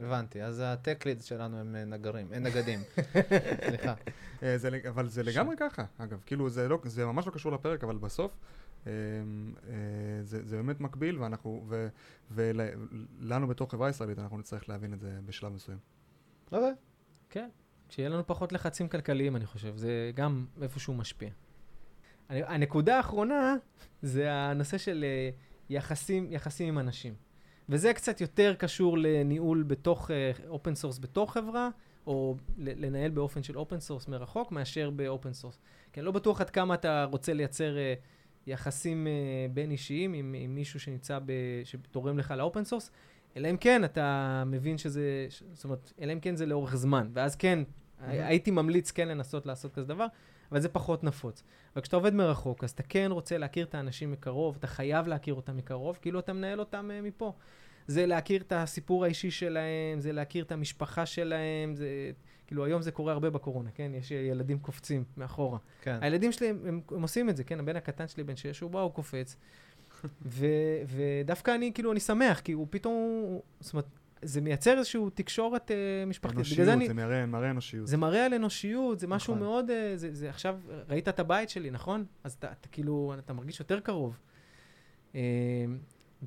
הבנתי, 0.00 0.42
אז 0.42 0.62
הטק 0.64 1.06
לידס 1.06 1.24
שלנו 1.24 1.58
הם 1.58 1.76
אה, 1.76 1.84
נגרים, 1.84 2.32
אין 2.32 2.42
נגדים. 2.42 2.80
סליחה. 3.68 3.94
אה, 4.42 4.58
זה, 4.58 4.68
אבל 4.88 5.08
זה 5.08 5.22
לגמרי 5.22 5.56
ככה, 5.58 5.84
אגב, 5.98 6.20
כאילו 6.26 6.50
זה, 6.50 6.68
לא, 6.68 6.78
זה 6.84 7.06
ממש 7.06 7.26
לא 7.26 7.32
קשור 7.32 7.52
לפרק, 7.52 7.84
אבל 7.84 7.96
בסוף 7.98 8.32
אה, 8.86 8.92
אה, 8.92 9.72
זה, 10.22 10.44
זה 10.44 10.56
באמת 10.56 10.80
מקביל, 10.80 11.18
ואנחנו, 11.18 11.64
ו, 11.68 11.88
ולנו 12.30 13.46
בתור 13.46 13.70
חברה 13.70 13.88
ישראלית, 13.88 14.18
אנחנו 14.18 14.38
נצטרך 14.38 14.68
להבין 14.68 14.92
את 14.92 15.00
זה 15.00 15.18
בשלב 15.26 15.52
מסוים. 15.52 15.78
אוקיי. 16.52 16.74
כן. 17.30 17.48
כשיהיה 17.88 18.08
לנו 18.08 18.26
פחות 18.26 18.52
לחצים 18.52 18.88
כלכליים, 18.88 19.36
אני 19.36 19.46
חושב, 19.46 19.76
זה 19.76 20.10
גם 20.14 20.46
איפשהו 20.62 20.94
משפיע. 20.94 21.30
אני- 22.30 22.42
הנקודה 22.44 22.96
האחרונה 22.96 23.54
זה 24.02 24.32
הנושא 24.32 24.78
של 24.78 25.04
אה, 25.04 25.30
יחסים, 25.70 26.32
יחסים 26.32 26.68
עם 26.68 26.78
אנשים. 26.78 27.14
וזה 27.68 27.92
קצת 27.92 28.20
יותר 28.20 28.54
קשור 28.58 28.98
לניהול 28.98 29.62
בתוך 29.62 30.10
open 30.48 30.74
source 30.74 30.98
בתוך 30.98 31.32
חברה, 31.32 31.68
או 32.06 32.36
לנהל 32.58 33.10
באופן 33.10 33.42
של 33.42 33.58
open 33.58 33.80
source 33.80 34.08
מרחוק, 34.08 34.52
מאשר 34.52 34.90
ב 34.90 34.98
open 34.98 35.32
source. 35.32 35.58
כי 35.92 36.00
אני 36.00 36.06
לא 36.06 36.12
בטוח 36.12 36.40
עד 36.40 36.50
כמה 36.50 36.74
אתה 36.74 37.04
רוצה 37.04 37.32
לייצר 37.32 37.76
אה, 37.76 37.94
יחסים 38.46 39.06
אה, 39.06 39.12
בין 39.54 39.70
אישיים 39.70 40.12
עם, 40.12 40.34
עם 40.38 40.54
מישהו 40.54 40.80
שנמצא, 40.80 41.18
ב, 41.26 41.32
שתורם 41.64 42.18
לך 42.18 42.30
ל 42.30 42.37
open 42.37 42.64
source, 42.64 42.90
אלא 43.36 43.50
אם 43.50 43.56
כן 43.56 43.84
אתה 43.84 44.42
מבין 44.46 44.78
שזה, 44.78 45.26
זאת 45.52 45.64
אומרת, 45.64 45.92
אלא 46.00 46.12
אם 46.12 46.20
כן 46.20 46.36
זה 46.36 46.46
לאורך 46.46 46.76
זמן, 46.76 47.08
ואז 47.12 47.36
כן, 47.36 47.58
הייתי 48.00 48.50
ממליץ 48.50 48.90
כן 48.90 49.08
לנסות 49.08 49.46
לעשות 49.46 49.74
כזה 49.74 49.86
דבר, 49.86 50.06
אבל 50.52 50.60
זה 50.60 50.68
פחות 50.68 51.04
נפוץ. 51.04 51.42
אבל 51.74 51.82
כשאתה 51.82 51.96
עובד 51.96 52.14
מרחוק, 52.14 52.64
אז 52.64 52.70
אתה 52.70 52.82
כן 52.82 53.08
רוצה 53.10 53.38
להכיר 53.38 53.66
את 53.66 53.74
האנשים 53.74 54.12
מקרוב, 54.12 54.56
אתה 54.58 54.66
חייב 54.66 55.06
להכיר 55.06 55.34
אותם 55.34 55.56
מקרוב, 55.56 55.98
כאילו 56.02 56.18
אתה 56.18 56.32
מנהל 56.32 56.60
אותם 56.60 56.90
uh, 56.90 57.06
מפה. 57.06 57.32
זה 57.86 58.06
להכיר 58.06 58.40
את 58.40 58.52
הסיפור 58.56 59.04
האישי 59.04 59.30
שלהם, 59.30 60.00
זה 60.00 60.12
להכיר 60.12 60.44
את 60.44 60.52
המשפחה 60.52 61.06
שלהם, 61.06 61.74
זה... 61.74 62.10
כאילו, 62.46 62.64
היום 62.64 62.82
זה 62.82 62.90
קורה 62.90 63.12
הרבה 63.12 63.30
בקורונה, 63.30 63.70
כן? 63.74 63.92
יש 63.94 64.10
ילדים 64.10 64.58
קופצים 64.58 65.04
מאחורה. 65.16 65.58
כן. 65.82 65.98
הילדים 66.00 66.32
שלי, 66.32 66.48
הם, 66.48 66.58
הם, 66.66 66.80
הם 66.90 67.02
עושים 67.02 67.28
את 67.28 67.36
זה, 67.36 67.44
כן? 67.44 67.60
הבן 67.60 67.76
הקטן 67.76 68.08
שלי, 68.08 68.24
בן 68.24 68.36
שש, 68.36 68.60
הוא 68.60 68.70
בא, 68.70 68.80
הוא 68.80 68.92
קופץ. 68.92 69.36
ו, 70.26 70.46
ודווקא 70.86 71.54
אני, 71.54 71.72
כאילו, 71.74 71.92
אני 71.92 72.00
שמח, 72.00 72.40
כי 72.40 72.52
הוא 72.52 72.66
פתאום, 72.70 73.38
זאת 73.60 73.72
אומרת, 73.72 73.86
זה 74.22 74.40
מייצר 74.40 74.78
איזושהי 74.78 75.00
תקשורת 75.14 75.70
אה, 75.70 76.06
משפחתית. 76.06 76.36
אנושיות, 76.38 76.66
זה 76.66 76.72
אני, 76.72 76.88
זה 76.88 76.94
מראה 76.94 77.26
מראה 77.26 77.50
אנושיות. 77.50 77.86
זה 77.86 77.96
מראה 77.96 78.26
על 78.26 78.34
אנושיות, 78.34 79.00
זה 79.00 79.06
משהו 79.06 79.34
נכון. 79.34 79.46
מאוד, 79.46 79.70
אה, 79.70 79.92
זה, 79.96 80.14
זה 80.14 80.28
עכשיו, 80.28 80.58
ראית 80.88 81.08
את 81.08 81.18
הבית 81.18 81.50
שלי, 81.50 81.70
נכון? 81.70 82.04
אז 82.24 82.32
אתה, 82.32 82.52
אתה 82.52 82.68
כאילו, 82.68 83.14
אתה 83.18 83.32
מרגיש 83.32 83.60
יותר 83.60 83.80
קרוב. 83.80 84.18
אה, 85.14 85.20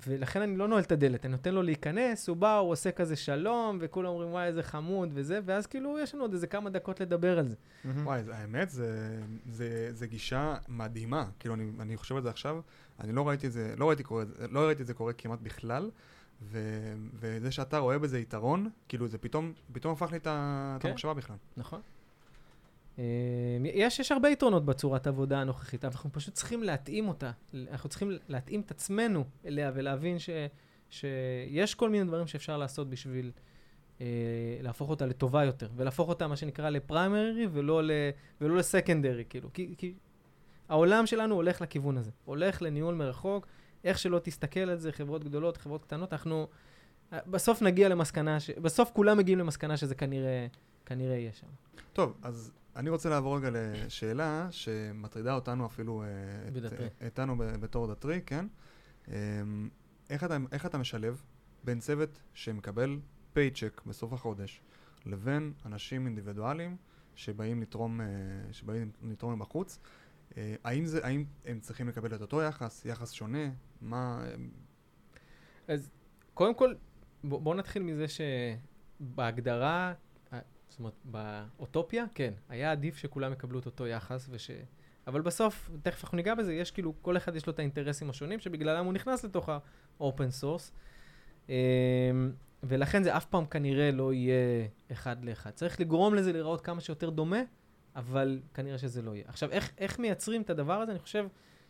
ולכן 0.08 0.42
אני 0.42 0.58
לא 0.58 0.68
נועל 0.68 0.84
את 0.84 0.92
הדלת, 0.92 1.26
אני 1.26 1.32
נותן 1.32 1.54
לו 1.54 1.62
להיכנס, 1.62 2.28
הוא 2.30 2.38
בא, 2.38 2.58
הוא 2.58 2.72
עושה 2.72 2.92
כזה 2.92 3.16
שלום, 3.16 3.78
וכולם 3.82 4.08
אומרים, 4.08 4.32
וואי, 4.32 4.46
איזה 4.46 4.64
חמוד 4.64 5.10
וזה, 5.14 5.40
ואז 5.46 5.68
כאילו, 5.68 6.00
יש 6.00 6.16
לנו 6.16 6.24
עוד 6.24 6.34
איזה 6.34 6.48
כמה 6.48 6.70
דקות 6.70 7.00
לדבר 7.00 7.40
על 7.40 7.48
זה. 7.48 7.56
וואי, 8.04 8.22
האמת, 8.32 8.70
זה, 8.70 9.20
זה, 9.50 9.90
זה 9.92 10.08
גישה 10.08 10.56
מדהימה. 10.68 11.26
כאילו, 11.40 11.56
אני, 11.56 11.72
אני 11.80 11.98
חושב 11.98 12.16
על 12.16 12.24
זה 12.24 12.30
עכשיו, 12.30 12.60
אני 13.00 13.12
לא 13.12 13.28
ראיתי 13.28 13.48
את 13.48 13.52
זה, 13.52 13.74
לא 13.78 13.88
ראיתי, 13.88 14.04
קורה, 14.04 14.24
לא 14.52 14.60
ראיתי 14.60 14.82
את 14.82 14.88
זה 14.88 14.94
קורה 14.94 15.14
כמעט 15.14 15.40
בכלל, 15.42 15.90
ו, 16.42 16.60
וזה 17.14 17.52
שאתה 17.52 17.78
רואה 17.78 18.00
בזה 18.00 18.20
יתרון, 18.20 18.70
כאילו, 18.88 19.08
זה 19.08 19.18
פתאום, 19.18 19.54
פתאום 19.72 19.94
הפך 19.94 20.12
לי 20.12 20.18
את 20.18 20.24
כן. 20.80 20.90
המחשבה 20.90 21.14
בכלל. 21.14 21.36
נכון. 21.58 21.82
אה, 23.00 23.04
יש, 23.64 24.00
יש 24.00 24.12
הרבה 24.12 24.30
יתרונות 24.30 24.66
בצורת 24.66 25.08
העבודה 25.08 25.42
הנוכחית, 25.42 25.86
אנחנו 25.86 26.10
פשוט 26.14 26.34
צריכים 26.34 26.64
להתאים 26.64 27.08
אותה. 27.08 27.32
אנחנו 27.72 27.90
צריכים 27.90 28.12
להתאים 28.28 28.62
את 28.62 28.72
עצמנו 28.72 29.24
אליה 29.46 29.72
ולהבין 29.76 30.20
ש, 30.20 30.30
שיש 30.90 31.76
כל 31.76 31.90
מיני 31.90 32.06
דברים 32.06 32.28
שאפשר 32.28 32.58
לעשות 32.58 32.90
בשביל 32.90 33.32
אה, 34.02 34.06
להפוך 34.62 34.90
אותה 34.90 35.06
לטובה 35.06 35.44
יותר, 35.44 35.70
ולהפוך 35.76 36.10
אותה, 36.10 36.28
מה 36.28 36.36
שנקרא, 36.36 36.70
לפריימרי 36.70 37.48
ולא, 37.52 37.84
ל, 37.84 37.92
ולא 38.42 38.58
לסקנדרי, 38.58 39.24
כאילו. 39.30 39.54
כי, 39.54 39.76
כי 39.78 39.94
העולם 40.70 41.06
שלנו 41.06 41.36
הולך 41.36 41.62
לכיוון 41.62 41.98
הזה. 41.98 42.12
הולך 42.26 42.62
לניהול 42.62 42.96
מרחוק, 42.96 43.48
איך 43.84 43.98
שלא 43.98 44.20
תסתכל 44.24 44.60
על 44.60 44.78
זה, 44.78 44.92
חברות 44.92 45.24
גדולות, 45.24 45.58
חברות 45.58 45.84
קטנות, 45.84 46.14
אנחנו... 46.14 46.48
בסוף 47.12 47.62
נגיע 47.62 47.90
למסקנה, 47.90 48.40
ש... 48.40 48.50
בסוף 48.50 48.92
כולם 48.94 49.18
מגיעים 49.18 49.40
למסקנה 49.40 49.78
שזה 49.78 49.96
כנראה, 49.96 50.48
כנראה 50.86 51.16
יהיה 51.16 51.34
שם. 51.34 51.48
טוב, 51.94 52.18
אז 52.22 52.52
אני 52.76 52.90
רוצה 52.90 53.10
לעבור 53.10 53.38
רגע 53.38 53.50
לשאלה 53.52 54.48
שמטרידה 54.52 55.36
אותנו 55.36 55.66
אפילו, 55.66 56.04
אה, 56.04 56.08
את-. 56.68 57.02
איתנו 57.02 57.36
בתור 57.38 57.88
דתרי, 57.88 58.22
כן? 58.26 58.46
אמ, 59.08 59.70
איך 60.10 60.24
אתה, 60.24 60.38
איך 60.52 60.66
אתה 60.66 60.78
משלב 60.78 61.22
בין 61.64 61.80
צוות 61.80 62.20
שמקבל 62.34 63.00
פייצ'ק 63.34 63.82
בסוף 63.86 64.14
החודש 64.14 64.62
לבין 65.06 65.54
אנשים 65.66 66.06
אינדיבידואליים 66.06 66.76
שבאים 67.16 67.62
לתרום, 67.62 68.02
אה, 68.02 68.06
שבאים 68.52 68.92
לתרום 69.04 69.34
מבחוץ? 69.34 69.80
אה, 70.38 70.56
האם, 70.64 70.86
זה, 70.86 71.06
האם 71.06 71.26
הם 71.46 71.60
צריכים 71.60 71.88
לקבל 71.88 72.16
את 72.16 72.22
אותו 72.22 72.42
יחס, 72.42 72.86
יחס 72.86 73.12
שונה? 73.12 73.50
מה... 73.82 74.26
אז 75.68 75.90
קודם 76.34 76.56
כל, 76.56 76.74
בואו 77.24 77.42
בוא 77.42 77.56
נתחיל 77.56 77.84
מזה 77.84 78.06
שבהגדרה, 78.08 79.94
זאת 80.70 80.80
אומרת, 80.80 80.94
באוטופיה, 81.04 82.06
כן, 82.16 82.34
היה 82.50 82.72
עדיף 82.72 82.98
שכולם 82.98 83.34
יקבלו 83.34 83.60
את 83.60 83.66
אותו 83.66 83.88
יחס, 83.88 84.28
וש... 84.32 84.52
אבל 85.08 85.22
בסוף, 85.22 85.70
תכף 85.82 86.04
אנחנו 86.04 86.16
ניגע 86.16 86.36
בזה, 86.36 86.54
יש 86.54 86.72
כאילו, 86.72 86.94
כל 87.02 87.18
אחד 87.18 87.36
יש 87.36 87.48
לו 87.48 87.54
את 87.54 87.60
האינטרסים 87.60 88.10
השונים, 88.10 88.40
שבגללם 88.40 88.86
הוא 88.86 88.94
נכנס 88.94 89.24
לתוך 89.24 89.50
ה-open 89.50 90.42
source, 90.42 90.72
אמ, 91.50 91.54
ולכן 92.64 93.04
זה 93.04 93.18
אף 93.18 93.26
פעם 93.26 93.46
כנראה 93.46 93.92
לא 93.92 94.14
יהיה 94.14 94.68
אחד 94.92 95.26
לאחד. 95.26 95.52
צריך 95.52 95.80
לגרום 95.80 96.16
לזה 96.16 96.32
להיראות 96.32 96.62
כמה 96.62 96.82
שיותר 96.82 97.10
דומה, 97.10 97.42
אבל 97.96 98.40
כנראה 98.54 98.78
שזה 98.78 99.02
לא 99.02 99.16
יהיה. 99.16 99.26
עכשיו, 99.28 99.52
איך, 99.52 99.72
איך 99.78 100.00
מייצרים 100.00 100.42
את 100.42 100.50
הדבר 100.50 100.74
הזה? 100.74 100.92
אני 100.92 101.00
חושב, 101.00 101.28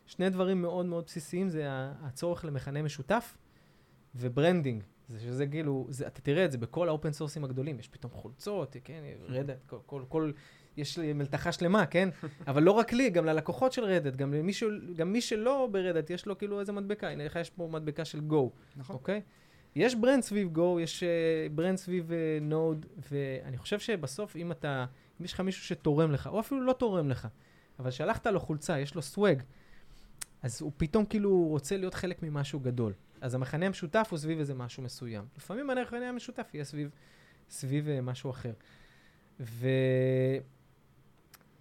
שני 0.07 0.29
דברים 0.29 0.61
מאוד 0.61 0.85
מאוד 0.85 1.05
בסיסיים, 1.05 1.49
זה 1.49 1.63
הצורך 2.01 2.45
למכנה 2.45 2.81
משותף, 2.81 3.37
ו 4.15 4.22
branding. 4.22 4.83
זה 5.07 5.19
שזה 5.19 5.47
כאילו, 5.47 5.87
זה, 5.89 6.07
אתה 6.07 6.21
תראה 6.21 6.45
את 6.45 6.51
זה 6.51 6.57
בכל 6.57 6.87
ה 6.87 6.92
open 6.92 7.11
source 7.11 7.35
ים 7.35 7.43
הגדולים, 7.43 7.79
יש 7.79 7.87
פתאום 7.87 8.11
חולצות, 8.11 8.75
כן, 8.83 9.03
Red 9.27 9.43
Hat, 9.43 9.63
כל, 9.65 9.77
כל, 9.85 10.01
כל, 10.09 10.31
יש 10.77 10.97
לי 10.97 11.13
מלתחה 11.13 11.51
שלמה, 11.51 11.85
כן? 11.85 12.09
אבל 12.47 12.63
לא 12.63 12.71
רק 12.71 12.93
לי, 12.93 13.09
גם 13.09 13.25
ללקוחות 13.25 13.73
של 13.73 13.83
Red 13.83 13.97
Hat, 13.97 14.15
גם, 14.15 14.33
למישהו, 14.33 14.69
גם 14.95 15.11
מי 15.11 15.21
שלא 15.21 15.69
ב 15.71 15.76
Red 15.76 15.90
Hat, 15.90 16.09
יש 16.09 16.25
לו 16.25 16.37
כאילו 16.37 16.59
איזה 16.59 16.71
מדבקה, 16.71 17.09
הנה 17.09 17.25
לך 17.25 17.35
יש 17.35 17.49
פה 17.49 17.69
מדבקה 17.71 18.05
של 18.05 18.19
Go, 18.19 18.51
נכון. 18.75 18.95
אוקיי? 18.95 19.21
יש 19.75 19.95
brand 19.95 20.23
סביב 20.23 20.49
Go, 20.49 20.79
יש 20.79 21.03
אה, 21.03 21.53
brand 21.53 21.77
סביב 21.77 22.11
Node, 22.41 22.85
אה, 22.85 23.01
ואני 23.11 23.57
חושב 23.57 23.79
שבסוף 23.79 24.35
אם 24.35 24.51
אתה, 24.51 24.85
אם 25.21 25.25
יש 25.25 25.33
לך 25.33 25.39
מישהו 25.39 25.63
שתורם 25.63 26.11
לך, 26.11 26.27
או 26.27 26.39
אפילו 26.39 26.61
לא 26.61 26.73
תורם 26.73 27.09
לך, 27.09 27.27
אבל 27.79 27.91
שלחת 27.91 28.27
לו 28.27 28.39
חולצה, 28.39 28.79
יש 28.79 28.95
לו 28.95 29.01
swag, 29.01 29.43
אז 30.41 30.61
הוא 30.61 30.71
פתאום 30.77 31.05
כאילו 31.05 31.47
רוצה 31.47 31.77
להיות 31.77 31.93
חלק 31.93 32.23
ממשהו 32.23 32.59
גדול. 32.59 32.93
אז 33.21 33.35
המכנה 33.35 33.65
המשותף 33.65 34.07
הוא 34.11 34.19
סביב 34.19 34.39
איזה 34.39 34.53
משהו 34.53 34.83
מסוים. 34.83 35.25
לפעמים 35.37 35.69
המכנה 35.69 36.09
המשותף 36.09 36.49
יהיה 36.53 36.63
סביב, 36.63 36.89
סביב 37.49 37.87
אה, 37.87 38.01
משהו 38.01 38.31
אחר. 38.31 38.53
ו... 39.39 39.67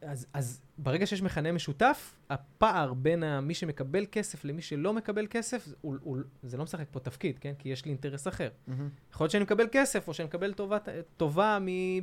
אז, 0.00 0.26
אז 0.32 0.60
ברגע 0.78 1.06
שיש 1.06 1.22
מכנה 1.22 1.52
משותף, 1.52 2.14
הפער 2.30 2.94
בין 2.94 3.40
מי 3.40 3.54
שמקבל 3.54 4.06
כסף 4.12 4.44
למי 4.44 4.62
שלא 4.62 4.92
מקבל 4.92 5.26
כסף, 5.30 5.68
הוא, 5.80 5.96
הוא, 6.02 6.18
זה 6.42 6.56
לא 6.56 6.64
משחק 6.64 6.86
פה 6.90 7.00
תפקיד, 7.00 7.38
כן? 7.38 7.52
כי 7.58 7.68
יש 7.68 7.84
לי 7.84 7.90
אינטרס 7.90 8.28
אחר. 8.28 8.48
מהמם. 8.66 8.88
יכול 9.12 9.24
להיות 9.24 9.30
שאני 9.30 9.44
מקבל 9.44 9.66
כסף, 9.72 10.08
או 10.08 10.14
שאני 10.14 10.26
מקבל 10.26 10.52
טובה, 10.52 10.78
טובה 11.16 11.58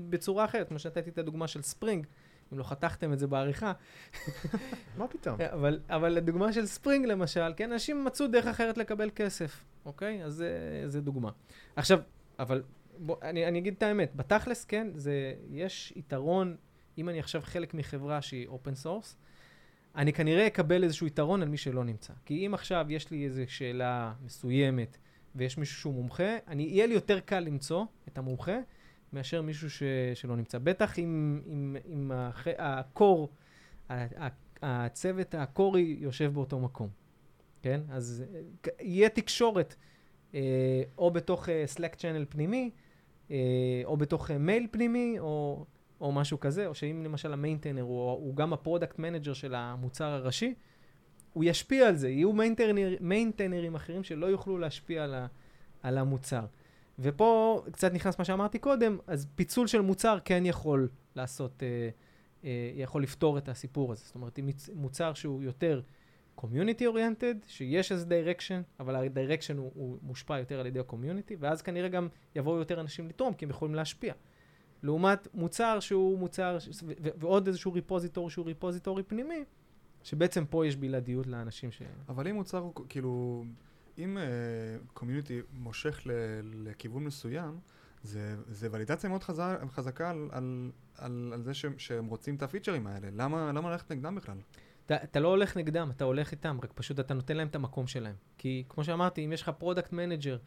בצורה 0.10 0.46
אחרת, 0.46 0.70
כמו 0.70 0.80
שנתתי 0.80 1.10
את 1.10 1.18
הדוגמה 1.18 1.48
של 1.48 1.62
ספרינג, 1.62 2.08
אם 2.54 2.60
לא 2.60 2.64
חתכתם 2.64 3.14
את 3.14 3.20
זה 3.20 3.28
בעריכה, 3.28 3.74
מה 4.98 5.08
פתאום? 5.08 5.42
אבל, 5.42 5.80
אבל 5.90 6.10
לדוגמה 6.10 6.54
של 6.54 6.66
ספרינג 6.66 7.06
למשל, 7.06 7.54
כן, 7.58 7.72
אנשים 7.72 8.06
מצאו 8.06 8.28
דרך 8.28 8.48
אחרת 8.48 8.78
לקבל 8.78 9.10
כסף, 9.16 9.64
אוקיי? 9.86 10.24
אז 10.24 10.44
זה 10.86 11.02
דוגמה. 11.02 11.32
עכשיו, 11.76 12.00
אבל 12.40 12.64
בוא, 12.98 13.16
אני, 13.22 13.48
אני 13.48 13.60
אגיד 13.60 13.74
את 13.78 13.84
האמת, 13.84 14.16
בתכלס, 14.16 14.66
כן, 14.66 14.88
זה, 14.96 15.34
יש 15.50 15.94
יתרון, 15.96 16.56
אם 16.98 17.10
אני 17.10 17.20
עכשיו 17.20 17.42
חלק 17.42 17.74
מחברה 17.74 18.22
שהיא 18.22 18.48
open 18.48 18.76
source, 18.76 19.18
אני 19.96 20.14
כנראה 20.14 20.48
אקבל 20.48 20.84
איזשהו 20.84 21.08
יתרון 21.08 21.42
על 21.42 21.50
מי 21.50 21.58
שלא 21.58 21.84
נמצא. 21.84 22.14
כי 22.26 22.48
אם 22.48 22.54
עכשיו 22.54 22.86
יש 22.90 23.12
לי 23.12 23.26
איזו 23.26 23.42
שאלה 23.48 24.14
מסוימת 24.26 24.98
ויש 25.36 25.58
מישהו 25.58 25.78
שהוא 25.78 25.94
מומחה, 25.94 26.38
אני, 26.48 26.64
יהיה 26.64 26.86
לי 26.86 26.94
יותר 26.94 27.20
קל 27.20 27.40
למצוא 27.40 27.86
את 28.08 28.18
המומחה 28.18 28.58
מאשר 29.14 29.42
מישהו 29.42 29.70
ש, 29.70 29.84
שלא 30.14 30.36
נמצא. 30.36 30.58
בטח 30.58 31.00
אם, 31.00 31.42
אם, 31.48 31.76
אם 31.86 32.12
הח, 32.12 32.48
ה 32.58 32.70
core, 32.70 33.30
הצוות 34.62 35.36
הקורי 35.36 35.98
יושב 36.00 36.34
באותו 36.34 36.60
מקום, 36.60 36.90
כן? 37.62 37.82
אז 37.90 38.24
יהיה 38.82 39.10
תקשורת 39.10 39.76
אה, 40.36 40.84
או 40.98 41.12
בתוך 41.12 41.50
אה, 41.50 41.66
Slack 41.76 41.96
channel 41.96 42.26
פנימי, 42.30 42.72
אה, 43.32 43.82
או 43.86 43.98
בתוך 43.98 44.32
מייל 44.32 44.68
פנימי, 44.72 45.16
או, 45.20 45.66
או 46.02 46.12
משהו 46.12 46.40
כזה, 46.40 46.68
או 46.68 46.76
שאם 46.76 47.04
למשל 47.04 47.34
ה 47.34 47.38
maintainer 47.38 47.82
הוא, 47.82 48.12
הוא 48.12 48.36
גם 48.36 48.54
ה 48.54 48.60
product 48.60 49.00
manager 49.00 49.34
של 49.34 49.56
המוצר 49.56 50.06
הראשי, 50.06 50.54
הוא 51.34 51.44
ישפיע 51.44 51.88
על 51.88 51.96
זה. 51.96 52.10
יהיו 52.10 52.34
maintainer, 52.34 52.96
מיינטיינרים 53.00 53.76
אחרים 53.76 54.04
שלא 54.04 54.26
יוכלו 54.26 54.58
להשפיע 54.58 55.04
על, 55.04 55.14
ה, 55.14 55.28
על 55.84 55.98
המוצר. 55.98 56.46
ופה 57.00 57.62
קצת 57.72 57.94
נכנס 57.94 58.20
מה 58.20 58.26
שאמרתי 58.26 58.60
קודם, 58.60 58.98
אז 59.08 59.28
פיצול 59.36 59.68
של 59.68 59.82
מוצר 59.82 60.18
כן 60.26 60.44
יכול 60.46 60.90
לעשות, 61.16 61.64
אה, 61.64 61.90
אה, 62.44 62.72
יכול 62.76 63.04
לפתור 63.04 63.38
את 63.38 63.50
הסיפור 63.50 63.92
הזה. 63.92 64.04
זאת 64.06 64.16
אומרת, 64.16 64.40
אם 64.40 64.50
מוצר 64.76 65.14
שהוא 65.14 65.44
יותר 65.44 65.82
community 66.36 66.88
oriented, 66.88 67.36
שיש 67.48 67.92
איזה 67.92 68.06
direction, 68.06 68.62
אבל 68.80 68.96
ה 68.96 69.02
direction 69.02 69.58
הוא, 69.58 69.72
הוא 69.76 69.98
מושפע 70.02 70.40
יותר 70.40 70.60
על 70.60 70.66
ידי 70.66 70.80
ה 70.80 70.85
community, 70.85 71.36
ואז 71.40 71.62
כנראה 71.62 71.90
גם 71.90 72.08
יבואו 72.36 72.58
יותר 72.58 72.82
אנשים 72.82 73.08
לתרום, 73.08 73.34
כי 73.34 73.46
הם 73.46 73.50
יכולים 73.50 73.76
להשפיע. 73.76 74.14
לעומת 74.84 75.28
מוצר 75.34 75.80
שהוא 75.80 76.20
מוצר, 76.20 76.60
ש- 76.60 76.84
ו- 76.84 76.94
ו- 77.04 77.10
ועוד 77.18 77.48
איזשהו 77.48 77.74
repository 77.74 78.30
שהוא 78.30 78.46
repository 78.46 79.04
פנימי, 79.04 79.44
שבעצם 80.04 80.46
פה 80.50 80.68
יש 80.68 80.76
בלעדיות 80.76 81.28
לאנשים 81.28 81.72
ש... 81.72 81.82
אבל 82.10 82.28
אם 82.28 82.36
מוצר 82.36 82.58
הוא 82.58 82.74
כאילו, 82.90 83.44
אם 83.98 84.18
community 84.94 85.42
מושך 85.54 86.02
ל- 86.06 86.12
לכיוון 86.70 87.04
מסוים, 87.04 87.60
זה, 88.04 88.36
זה 88.48 88.68
ולידציה 88.72 89.10
מאוד 89.10 89.24
חזק, 89.24 89.60
חזקה 89.72 90.10
על, 90.10 90.30
על, 90.32 90.72
על, 90.98 91.32
על 91.34 91.44
זה 91.44 91.54
שהם, 91.54 91.74
שהם 91.78 92.06
רוצים 92.06 92.36
את 92.36 92.44
הפיצ'רים 92.44 92.88
האלה. 92.88 93.08
למה, 93.12 93.52
למה 93.52 93.72
ללכת 93.72 93.92
נגדם 93.92 94.16
בכלל? 94.16 94.38
אתה, 94.86 94.96
אתה 95.04 95.20
לא 95.20 95.28
הולך 95.28 95.58
נגדם, 95.58 95.92
אתה 95.96 96.04
הולך 96.04 96.32
איתם, 96.32 96.58
רק 96.64 96.72
פשוט 96.74 97.00
אתה 97.00 97.14
נותן 97.14 97.38
להם 97.38 97.48
את 97.48 97.56
המקום 97.56 97.88
שלהם. 97.88 98.16
כי 98.38 98.64
כמו 98.70 98.84
שאמרתי, 98.84 99.26
אם 99.26 99.34
יש 99.34 99.42
לך 99.42 99.50
product 99.50 99.94
manager, 99.94 100.38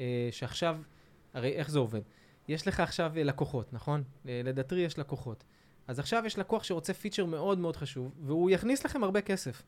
אה, 0.00 0.28
שעכשיו, 0.30 0.78
הרי 1.34 1.52
איך 1.52 1.70
זה 1.70 1.78
עובד? 1.78 2.00
יש 2.48 2.68
לך 2.68 2.80
עכשיו 2.80 3.12
אה, 3.16 3.22
לקוחות, 3.22 3.72
נכון? 3.72 4.02
אה, 4.28 4.40
ל 4.44 4.49
Datree 4.49 4.80
יש 4.80 4.98
לקוחות. 4.98 5.44
אז 5.86 5.98
עכשיו 5.98 6.22
יש 6.26 6.38
לקוח 6.38 6.64
שרוצה 6.64 6.94
פיצ'ר 6.94 7.24
מאוד 7.24 7.58
מאוד 7.58 7.76
חשוב, 7.76 8.14
והוא 8.26 8.50
יכניס 8.50 8.84
לכם 8.84 9.04
הרבה 9.04 9.20
כסף. 9.20 9.62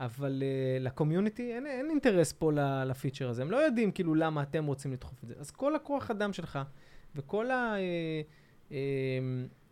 אבל 0.00 0.42
אה, 0.42 0.82
ל 0.82 0.89
community 0.89 1.54
אין, 1.54 1.66
אין 1.66 1.90
אינטרס 1.90 2.32
פה 2.32 2.52
לפיצ'ר 2.86 3.28
הזה. 3.28 3.42
הם 3.42 3.50
לא 3.50 3.56
יודעים 3.56 3.92
כאילו 3.92 4.14
למה 4.14 4.42
אתם 4.42 4.66
רוצים 4.66 4.92
לדחוף 4.92 5.22
את 5.24 5.28
זה. 5.28 5.34
אז 5.38 5.50
כל 5.50 5.74
הכוח 5.74 6.10
אדם 6.10 6.32
שלך 6.32 6.58
וכל 7.14 7.50
ה- 7.50 7.74
אה, 7.74 8.22
אה, 8.72 8.76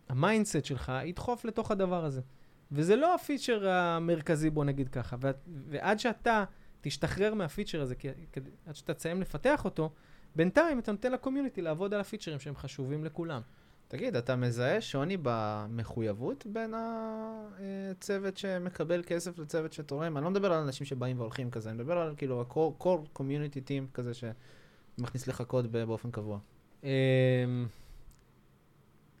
ה 0.09 0.16
mindset 0.16 0.65
שלך 0.65 0.91
ידחוף 1.05 1.45
לתוך 1.45 1.71
הדבר 1.71 2.05
הזה. 2.05 2.21
וזה 2.71 2.95
לא 2.95 3.15
הפיצ'ר 3.15 3.69
המרכזי, 3.69 4.49
בוא 4.49 4.65
נגיד 4.65 4.89
ככה. 4.89 5.15
ואת, 5.19 5.37
ועד 5.67 5.99
שאתה 5.99 6.43
תשתחרר 6.81 7.33
מהפיצ'ר 7.33 7.81
הזה, 7.81 7.95
כי, 7.95 8.07
עד 8.65 8.75
שאתה 8.75 8.93
תסיים 8.93 9.21
לפתח 9.21 9.65
אותו, 9.65 9.91
בינתיים 10.35 10.79
אתה 10.79 10.91
נותן 10.91 11.11
לקומיוניטי 11.11 11.61
לעבוד 11.61 11.93
על 11.93 11.99
הפיצ'רים 11.99 12.39
שהם 12.39 12.55
חשובים 12.55 13.05
לכולם. 13.05 13.41
תגיד, 13.87 14.15
אתה 14.15 14.35
מזהה 14.35 14.81
שוני 14.81 15.17
במחויבות 15.21 16.45
בין 16.45 16.73
הצוות 16.77 18.37
שמקבל 18.37 19.03
כסף 19.05 19.39
לצוות 19.39 19.73
שתורם? 19.73 20.17
אני 20.17 20.25
לא 20.25 20.31
מדבר 20.31 20.53
על 20.53 20.59
אנשים 20.63 20.85
שבאים 20.85 21.19
והולכים 21.19 21.51
כזה, 21.51 21.69
אני 21.69 21.77
מדבר 21.77 21.97
על 21.97 22.13
כאילו 22.17 22.41
ה-core 22.41 23.19
community 23.19 23.67
team 23.67 23.93
כזה 23.93 24.11
שמכניס 24.13 25.27
לך 25.27 25.41
קוד 25.47 25.71
באופן 25.71 26.11
קבוע. 26.11 26.39
אמ, 26.83 26.89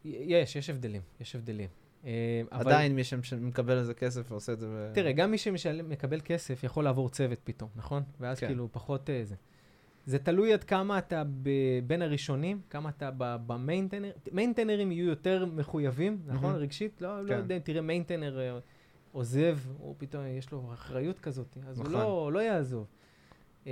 יש, 0.05 0.55
יש 0.55 0.69
הבדלים, 0.69 1.01
יש 1.19 1.35
הבדלים. 1.35 1.69
אמ, 2.03 2.09
עדיין 2.51 2.95
מי 2.95 3.03
שמ- 3.03 3.23
שמקבל 3.23 3.73
על 3.77 3.83
זה 3.83 3.93
כסף 3.93 4.31
ועושה 4.31 4.53
את 4.53 4.59
זה. 4.59 4.91
תראה, 4.93 5.11
גם 5.11 5.31
מי 5.31 5.37
שמקבל 5.37 6.19
כסף 6.25 6.63
יכול 6.63 6.83
לעבור 6.83 7.09
צוות 7.09 7.39
פתאום, 7.43 7.69
נכון? 7.75 8.03
ואז 8.19 8.39
כן. 8.39 8.47
כאילו 8.47 8.69
פחות 8.71 9.09
אה, 9.09 9.21
זה. 9.25 9.35
זה 10.05 10.19
תלוי 10.19 10.53
עד 10.53 10.63
כמה 10.63 10.97
אתה 10.97 11.23
בין 11.87 12.01
הראשונים, 12.01 12.61
כמה 12.69 12.89
אתה 12.89 13.09
ב 13.17 13.25
maintainer, 13.25 14.11
מיינטיינרים 14.31 14.91
יהיו 14.91 15.05
יותר 15.05 15.45
מחויבים, 15.45 16.21
נכון? 16.25 16.49
מהמם. 16.49 16.61
רגשית? 16.61 17.01
לא, 17.01 17.23
לא 17.23 17.29
כן. 17.29 17.37
יודע 17.37 17.55
אם 17.55 17.61
תראה 17.61 17.81
maintainer 17.81 18.39
אה, 18.39 18.59
עוזב, 19.11 19.57
או 19.79 19.95
פתאום 19.97 20.23
יש 20.27 20.51
לו 20.51 20.69
אחריות 20.73 21.19
כזאת, 21.19 21.57
אז 21.67 21.77
הוא 21.79 21.85
נכון. 21.87 22.01
לא, 22.01 22.31
לא 22.33 22.39
יעזוב. 22.39 22.87
אמ, 23.65 23.71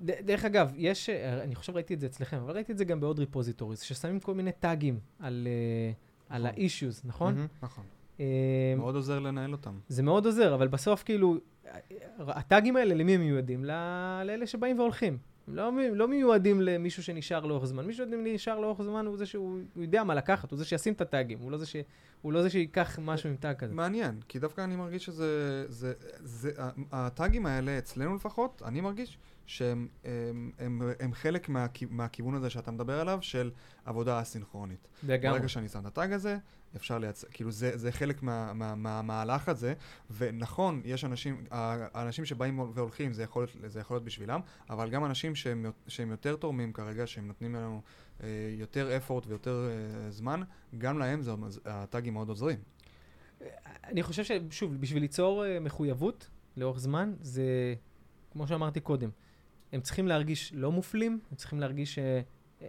דרך 0.00 0.44
אגב, 0.44 0.72
יש, 0.76 1.08
אה, 1.10 1.42
אני 1.42 1.54
חושב 1.54 1.74
ראיתי 1.74 1.94
את 1.94 2.00
זה 2.00 2.06
אצלכם, 2.06 2.36
אבל 2.36 2.54
ראיתי 2.54 2.72
את 2.72 2.78
זה 2.78 2.84
גם 2.84 3.00
בעוד 3.00 3.18
repositories, 3.18 3.80
ששמים 3.80 4.20
כל 4.20 4.34
מיני 4.34 4.52
טאגים 4.52 5.00
על, 5.18 5.48
אה, 5.50 5.92
על 6.36 6.42
נכון. 6.42 6.62
ה-issues, 6.62 7.00
נכון? 7.04 7.34
מהמם. 7.34 7.46
נכון. 7.62 7.84
אמ, 8.20 8.24
מאוד 8.76 8.94
עוזר 8.94 9.18
לנהל 9.18 9.52
אותם. 9.52 9.78
זה 9.88 10.02
מאוד 10.02 10.26
עוזר, 10.26 10.54
אבל 10.54 10.68
בסוף 10.68 11.02
כאילו, 11.02 11.38
הטאגים 12.18 12.76
האלה, 12.76 12.94
למי 12.94 13.14
הם 13.14 13.20
מיועדים? 13.20 13.64
לאלה 13.64 14.46
שבאים 14.46 14.78
והולכים. 14.78 15.18
הם 15.48 15.54
לא, 15.56 15.70
לא 15.92 16.08
מיועדים 16.08 16.60
למישהו 16.60 17.02
שנשאר 17.02 17.46
לאורך 17.46 17.64
זמן. 17.64 17.86
מישהו 17.86 18.06
שנשאר 18.10 18.60
לאורך 18.60 18.82
זמן 18.82 19.06
הוא 19.06 19.16
זה 19.16 19.26
שהוא 19.26 19.58
הוא 19.74 19.82
יודע 19.82 20.04
מה 20.04 20.14
לקחת, 20.14 20.50
הוא 20.50 20.58
זה 20.58 20.64
שישים 20.64 20.92
את 20.92 21.00
הטאגים, 21.00 21.38
הוא 21.38 21.50
לא 21.50 21.58
זה, 21.58 21.66
ש, 21.66 21.76
הוא 22.22 22.32
לא 22.32 22.42
זה 22.42 22.50
שיקח 22.50 22.98
משהו 23.02 23.30
עם 23.30 23.36
טאג 23.36 23.56
כזה. 23.56 23.74
מעניין, 23.74 24.20
כי 24.28 24.38
דווקא 24.38 24.60
אני 24.60 24.76
מרגיש 24.76 25.04
שזה... 25.04 25.64
זה, 25.68 25.92
זה, 26.20 26.50
הטאגים 26.92 27.46
האלה, 27.46 27.78
אצלנו 27.78 28.14
לפחות, 28.14 28.62
אני 28.64 28.80
מרגיש 28.80 29.18
שהם 29.46 29.88
הם, 30.04 30.50
הם, 30.58 30.82
הם 31.00 31.12
חלק 31.14 31.48
מהכי- 31.48 31.86
מהכיוון 31.90 32.34
הזה 32.34 32.50
שאתה 32.50 32.70
מדבר 32.70 33.00
עליו, 33.00 33.18
של 33.22 33.50
עבודה 33.84 34.20
אסינכרונית. 34.22 34.88
לגמרי. 35.02 35.38
ברגע 35.38 35.48
שאני 35.48 35.68
שם 35.68 35.80
את 35.80 35.86
הטאג 35.86 36.12
הזה, 36.12 36.38
אפשר 36.76 36.98
לייצר, 36.98 37.26
כאילו 37.30 37.50
זה, 37.50 37.76
זה 37.78 37.92
חלק 37.92 38.22
מה- 38.22 38.52
מה- 38.52 38.74
מהמהלך 38.74 39.48
הזה, 39.48 39.74
ונכון, 40.16 40.80
יש 40.84 41.04
אנשים, 41.04 41.44
האנשים 41.50 42.24
שבאים 42.24 42.58
והולכים, 42.58 43.12
זה 43.12 43.22
יכול, 43.22 43.46
זה 43.66 43.80
יכול 43.80 43.94
להיות 43.94 44.04
בשבילם, 44.04 44.40
אבל 44.70 44.90
גם 44.90 45.04
אנשים 45.04 45.34
שהם, 45.34 45.66
שהם 45.86 46.10
יותר 46.10 46.36
תורמים 46.36 46.72
כרגע, 46.72 47.06
שהם 47.06 47.26
נותנים 47.26 47.54
לנו 47.54 47.80
אה, 48.22 48.28
יותר 48.58 48.98
effort 49.08 49.24
ויותר 49.28 49.68
אה, 49.70 50.10
זמן, 50.10 50.40
גם 50.78 50.98
להם 50.98 51.22
זה, 51.22 51.32
הטאגים 51.64 52.12
מאוד 52.14 52.28
עוזרים. 52.28 52.58
אני 53.84 54.02
חושב 54.02 54.24
ששוב, 54.24 54.76
בשביל 54.80 55.02
ליצור 55.02 55.44
אה, 55.46 55.60
מחויבות 55.60 56.28
לאורך 56.56 56.78
זמן, 56.78 57.12
זה, 57.20 57.74
כמו 58.32 58.46
שאמרתי 58.46 58.80
קודם, 58.80 59.10
הם 59.74 59.80
צריכים 59.80 60.08
להרגיש 60.08 60.52
לא 60.54 60.72
מופלים, 60.72 61.20
הם 61.30 61.36
צריכים 61.36 61.60
להרגיש 61.60 61.94
ש... 61.94 61.98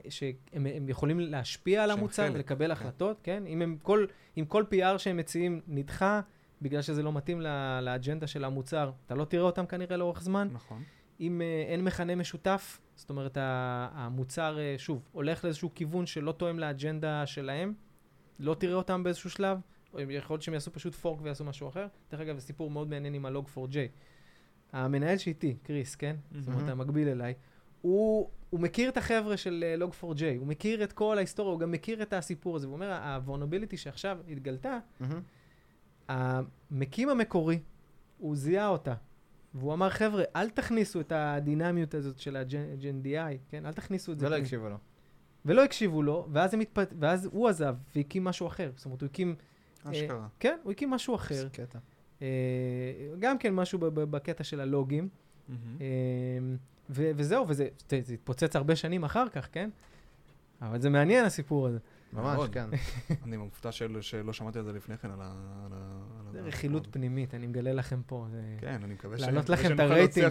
שהם 0.09 0.65
הם 0.65 0.89
יכולים 0.89 1.19
להשפיע 1.19 1.83
על 1.83 1.91
המוצר 1.91 2.29
ולקבל 2.33 2.65
כן. 2.65 2.71
החלטות, 2.71 3.19
כן? 3.23 3.43
אם 3.47 3.61
הם 3.61 3.77
כל, 3.83 4.05
אם 4.37 4.45
כל 4.45 4.63
PR 4.71 4.97
שהם 4.97 5.17
מציעים 5.17 5.61
נדחה 5.67 6.21
בגלל 6.61 6.81
שזה 6.81 7.03
לא 7.03 7.13
מתאים 7.13 7.41
ל- 7.41 7.79
לאג'נדה 7.81 8.27
של 8.27 8.43
המוצר, 8.43 8.91
אתה 9.05 9.15
לא 9.15 9.25
תראה 9.25 9.43
אותם 9.43 9.65
כנראה 9.65 9.97
לאורך 9.97 10.21
זמן. 10.21 10.49
נכון. 10.51 10.83
אם 11.19 11.41
אה, 11.41 11.63
אין 11.67 11.83
מכנה 11.83 12.15
משותף, 12.15 12.79
זאת 12.95 13.09
אומרת, 13.09 13.37
המוצר, 13.41 14.59
אה, 14.59 14.75
שוב, 14.77 15.09
הולך 15.11 15.43
לאיזשהו 15.43 15.71
כיוון 15.75 16.05
שלא 16.05 16.31
תואם 16.31 16.59
לאג'נדה 16.59 17.25
שלהם, 17.25 17.73
לא 18.39 18.53
תראה 18.53 18.75
אותם 18.75 19.03
באיזשהו 19.03 19.29
שלב, 19.29 19.57
או 19.93 19.99
יכול 19.99 20.33
להיות 20.33 20.41
שהם 20.41 20.53
יעשו 20.53 20.71
פשוט 20.71 20.95
פורק 20.95 21.19
ויעשו 21.21 21.43
משהו 21.43 21.69
אחר. 21.69 21.87
דרך 22.11 22.19
אגב, 22.19 22.37
זה 22.37 22.45
סיפור 22.45 22.71
מאוד 22.71 22.89
מעניין 22.89 23.13
עם 23.13 23.25
ה-Log4j. 23.25 23.75
המנהל 24.73 25.17
שאיתי, 25.17 25.55
קריס, 25.63 25.95
כן? 25.95 26.15
זאת 26.39 26.47
אומרת. 26.47 26.69
המקביל 26.69 27.07
אליי, 27.07 27.33
הוא, 27.81 28.29
הוא 28.49 28.59
מכיר 28.59 28.89
את 28.89 28.97
החבר'ה 28.97 29.37
של 29.37 29.63
אה, 29.67 29.87
Log4j, 29.87 30.23
הוא 30.37 30.47
מכיר 30.47 30.83
את 30.83 30.93
כל 30.93 31.17
ההיסטוריה, 31.17 31.51
הוא 31.51 31.59
גם 31.59 31.71
מכיר 31.71 32.01
את 32.01 32.13
הסיפור 32.13 32.55
הזה, 32.55 32.67
והוא 32.67 32.75
אומר, 32.75 32.91
ה-vulnerability 32.91 33.77
שעכשיו 33.77 34.17
התגלתה, 34.29 34.79
מהמם. 34.99 35.21
המקים 36.07 37.09
המקורי, 37.09 37.59
הוא 38.17 38.35
זיהה 38.35 38.67
אותה. 38.67 38.93
והוא 39.53 39.73
אמר, 39.73 39.89
חבר'ה, 39.89 40.23
אל 40.35 40.49
תכניסו 40.49 40.99
את 40.99 41.11
הדינמיות 41.15 41.93
הזאת 41.93 42.19
של 42.19 42.35
ה-GNDI, 42.35 43.37
כן? 43.49 43.65
אל 43.65 43.73
תכניסו 43.73 44.11
את 44.11 44.19
זה. 44.19 44.25
ולא 44.25 44.35
פנימה." 44.35 44.45
הקשיבו 44.45 44.69
לו. 44.69 44.77
ולא 45.45 45.63
הקשיבו 45.63 46.03
לו, 46.03 46.27
ואז, 46.31 46.53
הם 46.53 46.59
התפת... 46.59 46.93
ואז 46.99 47.25
הוא 47.25 47.49
עזב 47.49 47.75
והקים 47.95 48.23
משהו 48.23 48.47
אחר. 48.47 48.71
זאת 48.75 48.85
אומרת, 48.85 49.01
הוא 49.01 49.07
הקים... 49.07 49.35
אשכרה. 49.83 50.27
כן, 50.39 50.57
הוא 50.63 50.71
הקים 50.71 50.89
משהו 50.89 51.15
אחר. 51.15 51.35
איזה 51.35 51.49
קטע. 51.49 51.79
אה, 52.21 52.27
גם 53.19 53.37
כן 53.37 53.53
משהו 53.53 53.79
ב- 53.79 53.85
ב- 53.85 54.03
בקטע 54.03 54.43
של 54.43 54.59
הלוגים. 54.59 55.09
אה, 55.49 55.55
ו- 56.89 57.11
וזהו, 57.15 57.45
וזה 57.47 57.67
זה, 57.89 57.99
זה 58.03 58.13
התפוצץ 58.13 58.55
הרבה 58.55 58.75
שנים 58.75 59.03
אחר 59.03 59.29
כך, 59.29 59.47
כן? 59.51 59.69
אבל 60.61 60.81
זה 60.81 60.89
מעניין 60.89 61.25
הסיפור 61.25 61.67
הזה. 61.67 61.77
ממש. 62.13 62.49
כן. 62.51 62.65
אני 63.25 63.37
מופתע 63.37 63.71
של- 63.71 64.01
שלא 64.01 64.33
שמעתי 64.33 64.59
על 64.59 64.65
זה 64.65 64.73
לפני 64.73 64.97
כן, 64.97 65.09
על 65.11 65.19
ה... 65.21 65.25
על 65.65 65.71
ה- 65.73 66.01
על 66.27 66.33
זה 66.33 66.41
רכילות. 66.41 66.87
פנימית, 66.91 67.33
אני 67.33 67.47
מגלה 67.47 67.73
לכם 67.73 68.01
פה. 68.07 68.27
כן, 68.59 68.79
אני 68.83 68.93
מקווה 68.93 69.17
ש- 69.17 69.21
להעלות 69.21 69.43
מקווה 69.43 69.55
לכם 69.59 69.75
את 69.75 69.79
הרייטינג. 69.79 70.27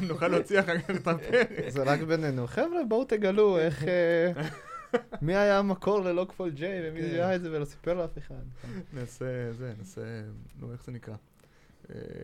נוכל 0.08 0.28
להוציא 0.28 0.60
אחר 0.60 0.78
כך 0.78 0.90
את 0.90 1.06
הפרק. 1.06 1.48
זה 1.68 1.82
רק 1.82 2.00
בינינו. 2.00 2.46
חבר'ה, 2.46 2.84
בואו 2.88 3.04
תגלו 3.04 3.58
איך... 3.58 3.84
אה, 4.94 4.98
מי 5.22 5.36
היה 5.36 5.58
המקור 5.58 6.00
ללוקפול 6.00 6.50
ג'יי, 6.50 6.80
ומי 6.90 7.00
כן. 7.00 7.08
זיהה 7.10 7.36
את 7.36 7.42
זה 7.42 7.52
ולא 7.52 7.64
סיפר 7.64 7.94
לאף 7.94 8.18
אחד. 8.18 8.34
נעשה 8.92 9.52
זה, 9.52 9.72
נעשה... 9.78 10.00
נו, 10.60 10.72
איך 10.72 10.84
זה 10.84 10.92
נקרא? 10.92 11.14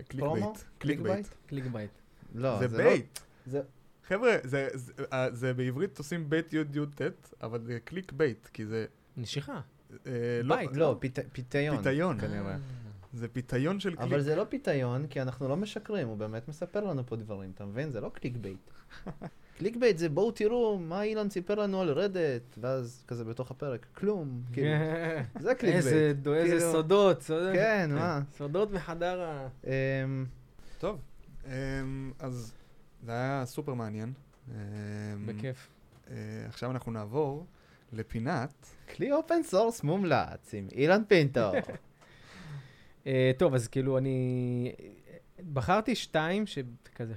click? 0.09 0.25
bait. 0.33 0.45
click 0.79 1.01
bait. 1.01 1.27
click 1.47 1.64
bait. 1.73 1.91
לא, 2.35 2.59
זה 2.59 2.69
לא... 2.69 2.77
bait. 2.85 3.19
זה- 3.47 3.62
חבר'ה, 4.09 4.37
זה- 4.43 4.69
זה- 4.75 4.93
אה, 5.12 5.29
זה 5.33 5.55
בעברית 5.55 5.99
עושים 5.99 6.31
בית 6.31 6.53
יוד 6.53 6.77
יוד 6.77 6.93
טט, 6.95 7.35
אבל 7.43 7.61
זה 7.62 7.79
click 7.85 8.12
bait, 8.12 8.49
כי 8.53 8.67
זה... 8.67 8.87
נשיכה. 9.17 9.61
אה, 10.07 10.12
לא- 10.43 10.57
bait. 10.57 10.71
לא, 10.75 10.97
פית- 11.01 11.19
פיתיון. 11.33 11.77
פיתיון. 11.77 12.21
כנראה. 12.21 12.57
זה 13.17 13.29
פיתיון 13.29 13.81
של 13.81 13.97
קליק. 13.97 14.01
אבל 14.12 14.21
זה 14.21 14.37
לא 14.37 14.45
פיתיון, 14.49 15.07
כי 15.07 15.23
אנחנו 15.23 15.49
לא 15.49 15.57
משקרים, 15.57 16.09
הוא 16.09 16.17
באמת 16.17 16.49
מספר 16.49 16.85
לנו 16.85 17.07
פה 17.07 17.17
דברים, 17.17 17.51
אתה 17.55 17.64
מבין? 17.64 17.91
זה 17.91 18.01
לא 18.01 18.09
click 18.09 18.37
bait. 18.37 18.71
clickbait 19.59 19.99
זה 19.99 20.09
בואו 20.09 20.31
תראו 20.31 20.79
מה 20.79 21.03
אילן 21.03 21.31
סיפר 21.31 21.55
לנו 21.55 21.81
על 21.81 21.91
Red 21.91 22.20
Hat, 22.20 22.59
ואז 22.61 23.05
כזה 23.09 23.25
בתוך 23.25 23.51
הפרק, 23.51 23.87
כלום, 23.95 24.43
כאילו, 24.53 24.69
זה 25.45 25.55
קליק 25.55 25.75
איזה 25.75 25.91
bait. 25.91 26.17
דו- 26.17 26.35
איזה 26.35 26.57
כאילו- 26.57 26.73
סודות. 26.73 27.23
סודות. 27.23 27.55
כן, 27.55 27.91
מה? 27.95 28.21
סודות 28.39 28.71
מחדר 28.73 29.21
ה... 29.23 29.49
אמ, 29.64 30.27
טוב, 30.79 30.99
אמ, 31.47 31.51
אז 32.19 32.53
זה 33.03 33.12
היה 33.12 33.43
סופר 33.47 33.75
מעניין. 33.75 34.12
אמ, 34.49 34.55
בכיף. 35.27 35.69
אה, 36.11 36.14
עכשיו 36.49 36.71
אנחנו 36.71 36.93
נעבור 36.93 37.47
לפינת... 37.93 38.67
כלי 38.97 39.12
open 39.12 39.43
source 39.43 39.83
מומלץ 39.83 40.55
עם 40.55 40.69
אילן 40.73 41.03
פינטו. 41.09 41.51
אה, 43.07 43.31
טוב, 43.39 43.55
אז 43.55 43.69
כאילו 43.69 43.99
אני... 43.99 44.73
בחרתי 45.53 45.95
שתיים, 45.95 46.47
שכזה... 46.47 47.15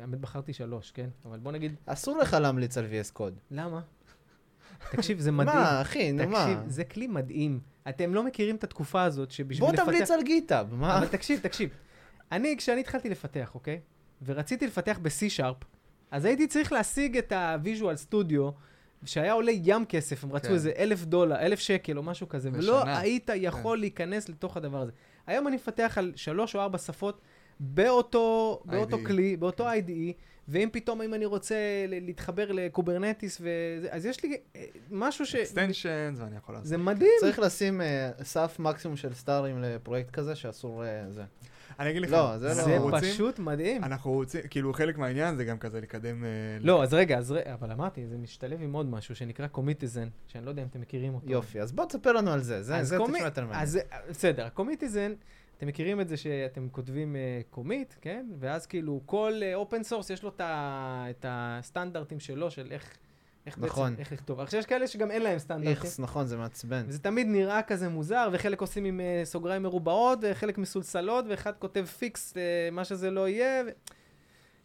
האמת 0.00 0.20
בחרתי 0.20 0.52
שלוש, 0.52 0.90
כן? 0.90 1.08
אבל 1.24 1.38
בוא 1.38 1.52
נגיד... 1.52 1.74
אסור 1.86 2.18
לך 2.18 2.34
להמליץ 2.34 2.78
על 2.78 2.84
VS 2.84 3.12
קוד. 3.12 3.38
למה? 3.50 3.80
תקשיב, 4.90 5.18
זה 5.20 5.32
מדהים. 5.38 5.56
מה, 5.56 5.80
אחי, 5.80 6.12
נו 6.12 6.28
מה? 6.28 6.44
תקשיב, 6.44 6.58
זה 6.68 6.84
כלי 6.84 7.06
מדהים. 7.06 7.60
אתם 7.88 8.14
לא 8.14 8.22
מכירים 8.24 8.56
את 8.56 8.64
התקופה 8.64 9.02
הזאת 9.02 9.30
שבשביל 9.30 9.66
בוא 9.66 9.72
לפתח... 9.72 9.84
תמליץ 9.84 10.10
על 10.10 10.22
גיטאב, 10.22 10.74
מה? 10.74 10.98
אבל 10.98 11.06
תקשיב, 11.06 11.40
תקשיב. 11.40 11.70
אני, 12.32 12.54
כשאני 12.58 12.80
התחלתי 12.80 13.10
לפתח, 13.10 13.50
אוקיי? 13.54 13.80
ורציתי 14.24 14.66
לפתח 14.66 14.98
ב-C-Sharp, 15.02 15.64
אז 16.10 16.24
הייתי 16.24 16.46
צריך 16.46 16.72
להשיג 16.72 17.16
את 17.16 17.32
ה-Visual 17.32 18.10
Studio, 18.10 18.52
שהיה 19.06 19.32
עולה 19.32 19.52
ים 19.64 19.84
כסף, 19.84 20.24
הם 20.24 20.32
רצו 20.32 20.48
כן. 20.48 20.54
איזה 20.54 20.72
אלף 20.78 21.04
דולר, 21.04 21.36
אלף 21.36 21.58
שקל 21.58 21.98
או 21.98 22.02
משהו 22.02 22.28
כזה, 22.28 22.50
בשנה. 22.50 22.62
ולא 22.62 22.82
היית 22.86 23.30
יכול 23.34 23.78
להיכנס 23.78 24.28
לתוך 24.28 24.56
הדבר 24.56 24.80
הזה. 24.80 24.92
היום 25.26 25.48
אני 25.48 25.56
מפתח 25.56 25.94
על 25.98 26.12
שלוש 26.16 26.56
או 26.56 26.60
ארבע 26.60 26.78
שפות 26.78 27.20
באותו, 27.60 28.60
באותו 28.64 28.96
IDE. 28.96 29.06
כלי, 29.06 29.36
באותו 29.36 29.68
IDE, 29.70 30.12
ואם 30.48 30.68
פתאום, 30.72 31.02
אם 31.02 31.14
אני 31.14 31.24
רוצה 31.24 31.56
להתחבר 31.88 32.52
ל-Kubernetes, 32.52 33.40
וזה, 33.40 33.88
אז 33.90 34.06
יש 34.06 34.22
לי 34.22 34.36
אה, 34.56 34.64
משהו 34.90 35.26
ש... 35.26 35.34
extensions, 35.34 36.18
ואני 36.20 36.36
יכול 36.36 36.54
לעשות. 36.54 36.68
זה 36.68 36.78
מדהים. 36.78 37.10
צריך 37.20 37.38
לשים 37.38 37.80
אה, 37.80 38.10
סף 38.22 38.56
מקסימום 38.58 38.96
של 38.96 39.14
סטארים 39.14 39.62
לפרויקט 39.62 40.10
כזה 40.10 40.34
שאסור 40.34 40.84
אה, 40.84 41.04
זה. 41.10 41.24
אני 41.80 41.90
אגיד 41.90 42.02
לך, 42.02 42.12
לא, 42.12 42.38
זה 42.38 42.54
זה 42.54 42.70
לא- 42.76 42.82
רוצים- 42.82 43.10
פשוט 43.12 43.38
מדהים. 43.38 43.84
אנחנו 43.84 44.10
רוצים, 44.12 44.40
כאילו 44.50 44.72
חלק 44.72 44.98
מהעניין 44.98 45.36
זה 45.36 45.44
גם 45.44 45.58
כזה 45.58 45.80
לקדם... 45.80 46.24
אה, 46.24 46.28
לא, 46.60 46.82
אז 46.82 46.94
רגע, 46.94 47.18
אז 47.18 47.32
רגע, 47.32 47.54
אבל 47.54 47.72
אמרתי, 47.72 48.06
זה 48.06 48.16
משתלב 48.18 48.62
עם 48.62 48.72
עוד 48.72 48.86
משהו 48.86 49.16
שנקרא 49.16 49.46
Commitizen, 49.46 50.08
שאני 50.26 50.44
לא 50.44 50.50
יודע 50.50 50.62
אם 50.62 50.68
אתם 50.70 50.80
מכירים 50.80 51.14
אותו. 51.14 51.30
יופי, 51.30 51.60
אז 51.60 51.72
בוא 51.72 51.84
תספר 51.86 52.12
לנו 52.12 52.30
על 52.30 52.40
זה, 52.40 52.62
זה 52.62 52.84
זה 52.84 52.98
תשמע 53.04 53.18
יותר 53.18 53.42
מעניין. 53.44 53.62
אז 53.62 53.78
בסדר, 54.10 54.46
ה-Commitizen, 54.46 55.12
אתם 55.58 55.66
מכירים 55.66 56.00
את 56.00 56.08
זה 56.08 56.16
שאתם 56.16 56.68
כותבים 56.72 57.16
commit, 57.50 57.94
כן? 58.00 58.26
ואז 58.38 58.66
כאילו 58.66 59.00
כל 59.06 59.32
open 59.54 59.82
source 59.82 60.10
יש 60.10 60.22
לו 60.22 60.28
את 60.28 60.40
ה- 60.40 61.06
את 61.10 61.24
הסטנדרטים 61.28 62.20
שלו, 62.20 62.50
של 62.50 62.66
איך 62.70 62.96
איך 63.46 63.58
נכון. 63.58 63.90
בעצם, 63.90 64.00
איך 64.00 64.12
לכתוב. 64.12 64.40
עכשיו 64.40 64.60
יש 64.60 64.66
כאלה 64.66 64.86
שגם 64.86 65.10
אין 65.10 65.22
להם 65.22 65.38
סטנדרטים. 65.38 65.70
איכס, 65.70 65.98
נכון, 65.98 66.26
זה 66.26 66.36
מעצבן. 66.36 66.84
וזה 66.88 66.98
תמיד 66.98 67.26
נראה 67.26 67.62
כזה 67.62 67.88
מוזר, 67.88 68.28
וחלק 68.32 68.60
עושים 68.60 68.84
עם 68.84 69.00
אה, 69.00 69.20
סוגריים 69.24 69.62
מרובעות, 69.62 70.18
וחלק 70.22 70.58
מסולסלות, 70.58 71.24
ואחד 71.28 71.52
כותב 71.58 71.84
fix, 71.84 72.36
אה, 72.36 72.68
מה 72.72 72.84
שזה 72.84 73.10
לא 73.10 73.28
יהיה. 73.28 73.62
ו... 73.66 73.70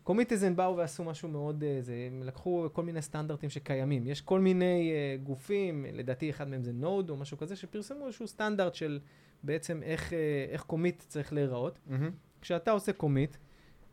Commitizen 0.03 0.55
באו 0.55 0.77
ועשו 0.77 1.03
משהו 1.03 1.29
מאוד, 1.29 1.63
אה, 1.63 1.77
זה, 1.81 1.93
הם 2.07 2.23
לקחו 2.23 2.67
כל 2.73 2.83
מיני 2.83 3.01
סטנדרטים 3.01 3.49
שקיימים. 3.49 4.07
יש 4.07 4.21
כל 4.21 4.39
מיני 4.39 4.91
אה, 4.91 5.17
גופים, 5.23 5.85
לדעתי 5.93 6.29
אחד 6.29 6.49
מהם 6.49 6.63
זה 6.63 6.71
Node 6.71 7.09
או 7.09 7.17
משהו 7.17 7.37
כזה, 7.37 7.55
שפרסמו 7.55 8.05
איזשהו 8.05 8.27
סטנדרט 8.27 8.75
של 8.75 8.99
בעצם 9.43 9.83
איך, 9.83 10.13
אה, 10.13 10.45
איך 10.49 10.61
commit 10.61 11.03
צריך 11.07 11.33
להיראות. 11.33 11.79
מהמם. 11.87 12.11
כשאתה 12.41 12.71
עושה 12.71 12.93
commit, 12.93 13.37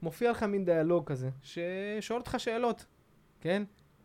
מופיע 0.03 0.31
לך 0.31 0.43
מין 0.43 0.65
דיאלוג 0.65 1.07
כזה, 1.07 1.31
ששואל 1.43 2.19
אותך 2.19 2.35
שאלות, 2.39 2.85
כן? 3.41 3.63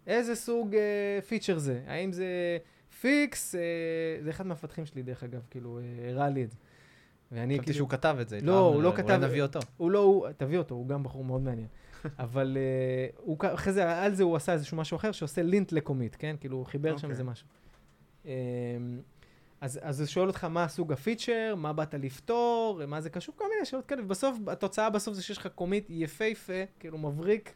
איזה 0.07 0.35
סוג 0.35 0.75
אה, 0.75 1.21
feature 1.27 1.57
זה? 1.57 1.81
האם 1.87 2.13
זה 2.13 2.57
fix? 3.01 3.55
אה, 3.55 3.61
זה 4.23 4.29
אחד 4.29 4.47
מהמפתחים 4.47 4.85
שלי, 4.85 5.03
דרך 5.03 5.23
אגב, 5.23 5.41
כאילו, 5.49 5.79
אה, 5.79 6.09
הראה 6.09 6.29
לי 6.29 6.43
את 6.43 6.51
זה. 6.51 6.57
ואני 7.31 7.53
חשבתי 7.53 7.65
כאילו... 7.65 7.77
שהוא 7.77 7.89
כתב 7.89 8.17
את 8.21 8.29
זה. 8.29 8.39
לא, 8.41 8.59
הוא 8.59 8.83
לא 8.83 8.89
אולי 8.89 9.03
כתב- 9.03 9.23
נביא 9.23 9.41
אותו. 9.41 9.59
הוא 9.77 9.91
לא, 9.91 9.99
הוא, 9.99 10.27
תביא 10.37 10.57
אותו, 10.57 10.75
הוא 10.75 10.87
גם 10.87 11.03
בחור 11.03 11.23
מאוד 11.23 11.41
מעניין. 11.41 11.67
אבל 12.19 12.57
uh, 12.57 13.15
הוא, 13.17 13.37
אחרי 13.53 13.73
זה, 13.73 14.01
על 14.01 14.15
זה 14.15 14.23
הוא 14.23 14.35
עשה 14.35 14.53
איזשהו 14.53 14.77
משהו 14.77 14.95
אחר, 14.97 15.11
שעושה 15.11 15.41
lint 15.43 15.71
ל-commit, 15.71 16.15
כן? 16.19 16.35
כאילו, 16.39 16.57
הוא 16.57 16.65
חיבר 16.65 16.89
שם 16.89 16.95
אוקיי. 16.95 17.09
איזה 17.09 17.23
משהו. 17.23 17.47
Um, 18.23 18.27
אז, 19.61 19.79
אז 19.81 19.99
הוא 19.99 20.07
שואל 20.07 20.27
אותך 20.27 20.43
מה 20.43 20.63
הסוג 20.63 20.93
הפיצ'ר, 20.93 21.53
מה 21.57 21.73
באת 21.73 21.93
לפתור, 21.93 22.81
מה 22.87 23.01
זה 23.01 23.09
קשור, 23.09 23.35
כל 23.37 23.45
מיני 23.53 23.65
שאלות 23.65 23.85
כאלה, 23.85 24.03
ובסוף, 24.03 24.37
התוצאה 24.47 24.89
בסוף 24.89 25.13
זה 25.13 25.23
שיש 25.23 25.37
לך 25.37 25.47
קומיט 25.47 25.85
יפהפה, 25.89 26.63
כאילו 26.79 26.97
מבריק. 26.97 27.53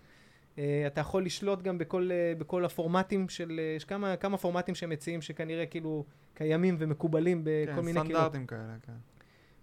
Uh, 0.57 0.59
אתה 0.87 1.01
יכול 1.01 1.25
לשלוט 1.25 1.61
גם 1.61 1.77
בכל, 1.77 2.09
uh, 2.09 2.39
בכל 2.39 2.65
הפורמטים 2.65 3.29
של, 3.29 3.59
uh, 3.59 3.77
יש 3.77 3.85
כמה, 3.85 4.15
כמה 4.15 4.37
פורמטים 4.37 4.75
שהם 4.75 4.89
מציעים 4.89 5.21
שכנראה 5.21 5.65
כאילו 5.65 6.05
קיימים 6.33 6.75
ומקובלים 6.79 7.41
בכל 7.43 7.71
כן, 7.75 7.79
מיני 7.79 7.99
כאילו... 8.01 8.19
סטנדרטים 8.19 8.47
כאלה, 8.47 8.75
כן. 8.81 8.93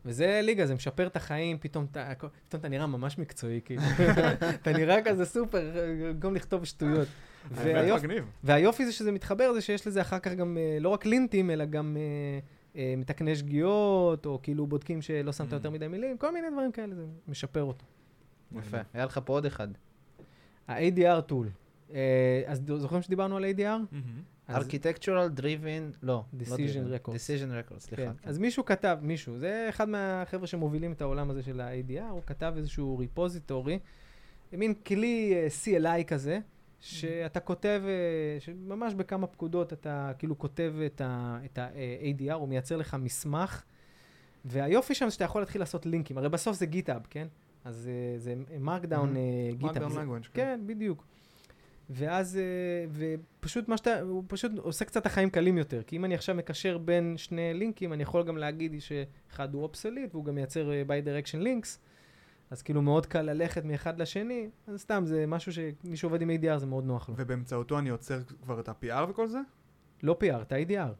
וזה 0.04 0.40
ליגה, 0.42 0.66
זה 0.66 0.74
משפר 0.74 1.06
את 1.06 1.16
החיים, 1.16 1.58
פתאום 1.60 1.86
אתה, 1.90 2.12
פתאום 2.48 2.60
אתה 2.60 2.68
נראה 2.68 2.86
ממש 2.86 3.18
מקצועי, 3.18 3.60
כאילו. 3.64 3.82
אתה 4.62 4.72
נראה 4.72 5.02
כזה 5.04 5.24
סופר, 5.24 5.70
במקום 6.00 6.34
לכתוב 6.34 6.64
שטויות. 6.64 7.08
והיופ. 7.50 8.02
והיופי 8.44 8.86
זה 8.86 8.92
שזה 8.92 9.12
מתחבר, 9.12 9.52
זה 9.52 9.60
שיש 9.60 9.86
לזה 9.86 10.00
אחר 10.00 10.18
כך 10.18 10.32
גם 10.32 10.58
אה, 10.58 10.78
לא 10.80 10.88
רק 10.88 11.06
לינטים, 11.06 11.50
אלא 11.50 11.64
גם 11.64 11.96
אה, 11.96 12.38
אה, 12.80 12.94
מתקני 12.96 13.36
שגיאות, 13.36 14.26
או 14.26 14.38
כאילו 14.42 14.66
בודקים 14.66 15.02
שלא 15.02 15.32
שמת 15.32 15.50
Mm. 15.50 15.54
יותר 15.54 15.70
מדי 15.70 15.88
מילים, 15.88 16.18
כל 16.18 16.32
מיני 16.32 16.50
דברים 16.52 16.72
כאלה, 16.72 16.94
זה 16.94 17.04
משפר 17.28 17.62
אותו. 17.62 17.84
יפה. 18.58 18.78
היה 18.94 19.04
לך 19.04 19.20
פה 19.24 19.32
עוד 19.32 19.46
אחד. 19.46 19.68
ה-ADR 20.68 21.20
טול. 21.20 21.48
אה, 21.94 22.42
אז 22.46 22.62
זוכרים 22.76 23.02
שדיברנו 23.02 23.36
על 23.36 23.44
ADR? 23.44 23.96
אז- 24.48 24.66
Architectural 24.66 25.38
Driven, 25.40 25.96
לא. 26.02 26.24
לא 26.32 26.42
Decision 26.56 27.06
Records. 27.06 27.12
Decision 27.12 27.70
Records, 27.72 27.78
סליחה. 27.78 28.02
כן. 28.02 28.12
אז 28.24 28.38
מישהו 28.38 28.64
כתב, 28.64 28.98
מישהו, 29.02 29.38
זה 29.38 29.66
אחד 29.68 29.88
מהחבר'ה 29.88 30.46
שמובילים 30.46 30.92
את 30.92 31.00
העולם 31.02 31.30
הזה 31.30 31.42
של 31.42 31.60
ה-ADR, 31.60 32.02
הוא 32.10 32.22
כתב 32.26 32.54
איזשהו 32.56 32.98
ריפוזיטורי, 32.98 33.78
מין 34.52 34.74
כלי 34.74 35.32
אה, 35.34 35.46
CLI 35.64 36.04
כזה, 36.04 36.38
שאתה 36.80 37.40
כותב, 37.40 37.82
אה, 37.86 38.40
שממש 38.40 38.94
בכמה 38.94 39.26
פקודות 39.26 39.72
אתה 39.72 40.12
כאילו 40.18 40.38
כותב 40.38 40.74
את 40.86 41.58
ה-ADR, 41.58 42.32
הוא 42.32 42.48
מייצר 42.48 42.76
לך 42.76 42.96
מסמך, 43.00 43.62
והיופי 44.44 44.94
שם 44.94 45.04
זה 45.04 45.10
שאתה 45.10 45.24
יכול 45.24 45.42
להתחיל 45.42 45.60
לעשות 45.62 45.86
לינקים, 45.86 46.18
הרי 46.18 46.28
בסוף 46.28 46.56
זה 46.56 46.66
GitHub, 46.66 47.06
כן? 47.10 47.26
אז 47.64 47.88
אה, 47.88 48.18
זה 48.18 48.34
Markdown. 48.60 49.14
GitHub. 49.56 49.76
Markdown 49.76 49.94
language, 49.94 50.28
כן, 50.32 50.60
בדיוק. 50.66 51.04
ואז, 51.90 52.36
אה, 52.36 52.42
ופשוט 53.40 53.68
מה 53.68 53.76
שאתה, 53.76 54.00
הוא 54.00 54.24
פשוט 54.26 54.52
עושה 54.58 54.84
קצת 54.84 55.06
החיים 55.06 55.30
קלים 55.30 55.58
יותר. 55.58 55.82
כי 55.82 55.96
אם 55.96 56.04
אני 56.04 56.14
עכשיו 56.14 56.34
מקשר 56.34 56.78
בין 56.78 57.14
שני 57.16 57.54
לינקים, 57.54 57.92
אני 57.92 58.02
יכול 58.02 58.22
גם 58.22 58.36
להגיד 58.36 58.74
שאחד 58.78 59.54
הוא 59.54 59.62
obsolete, 59.62 60.14
והוא 60.14 60.24
גם 60.24 60.34
מייצר 60.34 60.72
אה, 60.72 60.82
bi-direction 60.88 61.44
links, 61.44 61.78
אז 62.50 62.62
כאילו 62.62 62.82
מאוד 62.82 63.06
קל 63.06 63.22
ללכת 63.22 63.64
מאחד 63.64 64.00
לשני, 64.00 64.48
אז 64.66 64.80
סתם, 64.80 65.02
זה 65.06 65.26
משהו 65.26 65.52
שמי 65.52 65.96
שעובד 65.96 66.22
עם 66.22 66.30
ADR 66.30 66.58
זה 66.58 66.66
מאוד 66.66 66.84
נוח 66.84 67.08
לו. 67.08 67.14
ובאמצעותו 67.18 67.78
אני 67.78 67.90
יוצר 67.90 68.22
כבר 68.42 68.60
את 68.60 68.68
ה-PR 68.68 69.10
וכל 69.10 69.28
זה? 69.28 69.38
לא 70.02 70.18
PR, 70.22 70.42
את 70.42 70.52
ה-ADR. 70.52 70.92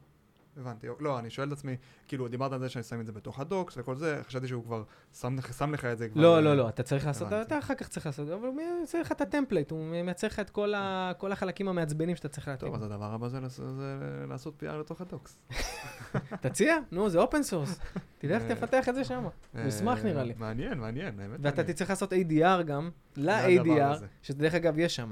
הבנתי. 0.57 0.87
לא, 0.99 1.19
אני 1.19 1.29
שואל 1.29 1.47
את 1.47 1.53
עצמי, 1.53 1.75
כאילו, 2.07 2.27
דיברת 2.27 2.51
על 2.51 2.59
זה 2.59 2.69
שאני 2.69 2.83
שם 2.83 2.99
את 3.01 3.05
זה 3.05 3.11
בתוך 3.11 3.39
ה-docs 3.39 3.73
וכל 3.77 3.95
זה, 3.95 4.21
חשבתי 4.27 4.47
שהוא 4.47 4.63
כבר 4.63 4.83
שם 5.19 5.35
שם 5.57 5.73
לך 5.73 5.85
את 5.85 5.97
זה 5.97 6.09
כבר... 6.09 6.21
לא, 6.21 6.35
אה, 6.35 6.41
לא, 6.41 6.57
לא, 6.57 6.69
אתה 6.69 6.83
צריך 6.83 7.05
לעשות, 7.07 7.27
הבנתי. 7.27 7.47
אתה 7.47 7.59
אחר 7.59 7.75
כך 7.75 7.87
צריך 7.87 8.05
לעשות, 8.05 8.29
אבל 8.29 8.47
הוא 8.47 8.55
מייצר 8.55 9.01
לך 9.01 9.11
את 9.11 9.21
ה-template, 9.21 9.71
הוא 9.71 9.85
מייצר 10.03 10.27
לך 10.27 10.39
את 10.39 10.49
כל 10.49 10.73
ה- 10.73 11.11
כל 11.17 11.31
החלקים 11.31 11.67
המעצבנים 11.67 12.15
שאתה 12.15 12.27
צריך 12.29 12.47
להתאים. 12.47 12.71
טוב, 12.71 12.81
אז 12.83 12.91
הדבר 12.91 13.13
הבא 13.13 13.27
זה 13.27 13.39
לעשות- 13.39 13.75
זה 13.75 13.95
לעשות 14.29 14.63
PR 14.63 14.75
לתוך 14.79 15.01
ה-docs. 15.01 15.37
תציע, 16.41 16.75
נו, 16.91 17.09
זה 17.09 17.19
open 17.19 17.43
source. 17.43 17.79
תלך 18.19 18.41
אה, 18.41 18.55
תפתח 18.55 18.89
את 18.89 18.95
זה 18.95 19.03
שם. 19.03 19.23
הוא 19.53 19.61
ישמח 19.67 19.99
נראה 20.03 20.23
לי. 20.23 20.33
מעניין, 20.37 20.77
מעניין, 20.79 21.19
האמת. 21.19 21.39
ואתה. 21.41 21.63
תצטרך 21.63 21.89
לעשות 21.89 22.13
ADR 22.13 22.61
גם, 22.65 22.89
ל-ADR. 23.17 24.03
שדרך 24.21 24.53
אגב 24.53 24.79
יש 24.79 24.95
שם. 24.95 25.11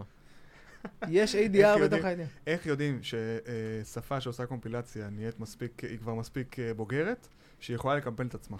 יש 1.09 1.35
ADR? 1.35 1.79
בתוך 1.83 2.05
ה-ADR. 2.05 2.27
איך 2.47 2.65
יודעים 2.65 2.99
ששפה 3.03 4.21
שעושה 4.21 4.45
קומפילציה 4.45 5.09
נהיית 5.09 5.39
מספיק, 5.39 5.83
היא 5.83 5.99
כבר 5.99 6.13
מספיק 6.13 6.59
אה, 6.59 6.73
בוגרת, 6.73 7.27
שהיא 7.59 7.75
יכולה 7.75 7.95
לקמפל 7.95 8.25
את 8.25 8.35
עצמה? 8.35 8.57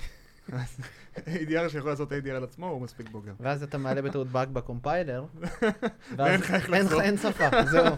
ADR 1.15 1.69
שיכול 1.69 1.89
לעשות 1.89 2.11
ADR 2.11 2.29
על 2.29 2.43
עצמו 2.43 2.67
הוא 2.69 2.81
מספיק 2.81 3.09
בוגר. 3.09 3.33
ואז 3.39 3.63
אתה 3.63 3.77
מעלה 3.77 4.01
בטעות 4.01 4.27
באג 4.27 4.49
בקומפיילר. 4.49 5.25
ואין 6.17 6.39
לך 6.39 6.51
איך 6.51 6.69
לחזור. 6.69 7.01
אין 7.01 7.17
שפה, 7.17 7.65
זהו. 7.71 7.95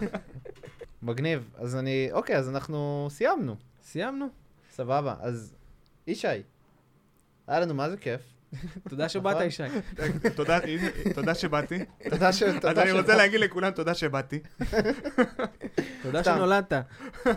מגניב. 1.02 1.50
אז 1.54 1.76
אני, 1.76 2.08
אוקיי, 2.12 2.36
אז 2.36 2.48
אנחנו 2.48 3.08
סיימנו. 3.10 3.56
סיימנו. 3.82 4.26
סבבה. 4.70 5.14
אז 5.20 5.54
ישי, 6.06 6.28
היה 7.46 7.60
לנו 7.60 7.74
מה 7.74 7.90
זה 7.90 7.96
כיף. 7.96 8.35
תודה 8.88 9.08
שבאת, 9.08 9.34
נכון? 9.34 9.46
ישי. 9.46 9.62
תודה, 11.14 11.34
שבאתי. 11.34 11.84
תודה 12.10 12.32
ש... 12.32 12.42
אז 12.42 12.78
אני 12.78 12.92
רוצה 12.92 13.16
להגיד 13.16 13.40
לכולם 13.40 13.70
תודה 13.70 13.94
שבאתי. 13.94 14.38
תודה. 16.02 16.24
שנולדת. 16.24 16.72
אמ, 16.72 17.32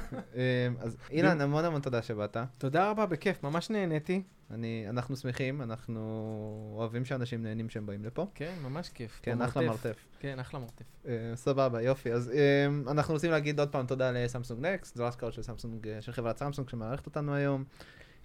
אז 0.80 0.98
אילן, 1.12 1.42
המון 1.42 1.66
המון 1.66 1.82
תודה 1.82 2.02
שבאת. 2.02 2.38
תודה 2.58 2.90
רבה, 2.90 3.06
בכיף, 3.06 3.44
ממש 3.44 3.70
נהניתי. 3.70 4.22
אני, 4.52 4.86
אנחנו 4.90 5.16
שמחים, 5.16 5.62
אנחנו 5.62 6.74
אוהבים 6.78 7.06
שאנשים 7.06 7.44
נהנים 7.44 7.70
שהם 7.70 7.86
באים 7.86 8.06
לפה. 8.06 8.28
כן, 8.36 8.54
ממש 8.64 8.90
כיף. 8.90 9.20
כן, 9.24 9.42
אחלה 9.42 9.68
מרתף. 9.68 10.06
כן, 10.20 10.40
אחלה 10.40 10.60
מרתף. 10.60 10.86
אה, 11.08 11.32
סבבה, 11.36 11.82
יופי. 11.82 12.14
אז 12.14 12.32
אה, 12.32 12.92
אנחנו 12.92 13.14
רוצים 13.14 13.32
להגיד 13.32 13.60
עוד 13.60 13.70
פעם 13.70 13.86
תודה 13.86 14.12
ל-Samsung 14.12 14.66
Next, 14.66 14.96
זרוע 14.96 15.04
scout 15.04 15.34
של 15.34 15.42
סמסונג, 15.42 15.88
אה, 15.88 16.02
של 16.02 16.12
חברת 16.12 16.38
סמסונג 16.38 16.70
שמארחת 16.70 17.06
אותנו 17.06 17.36
היום. 17.36 17.64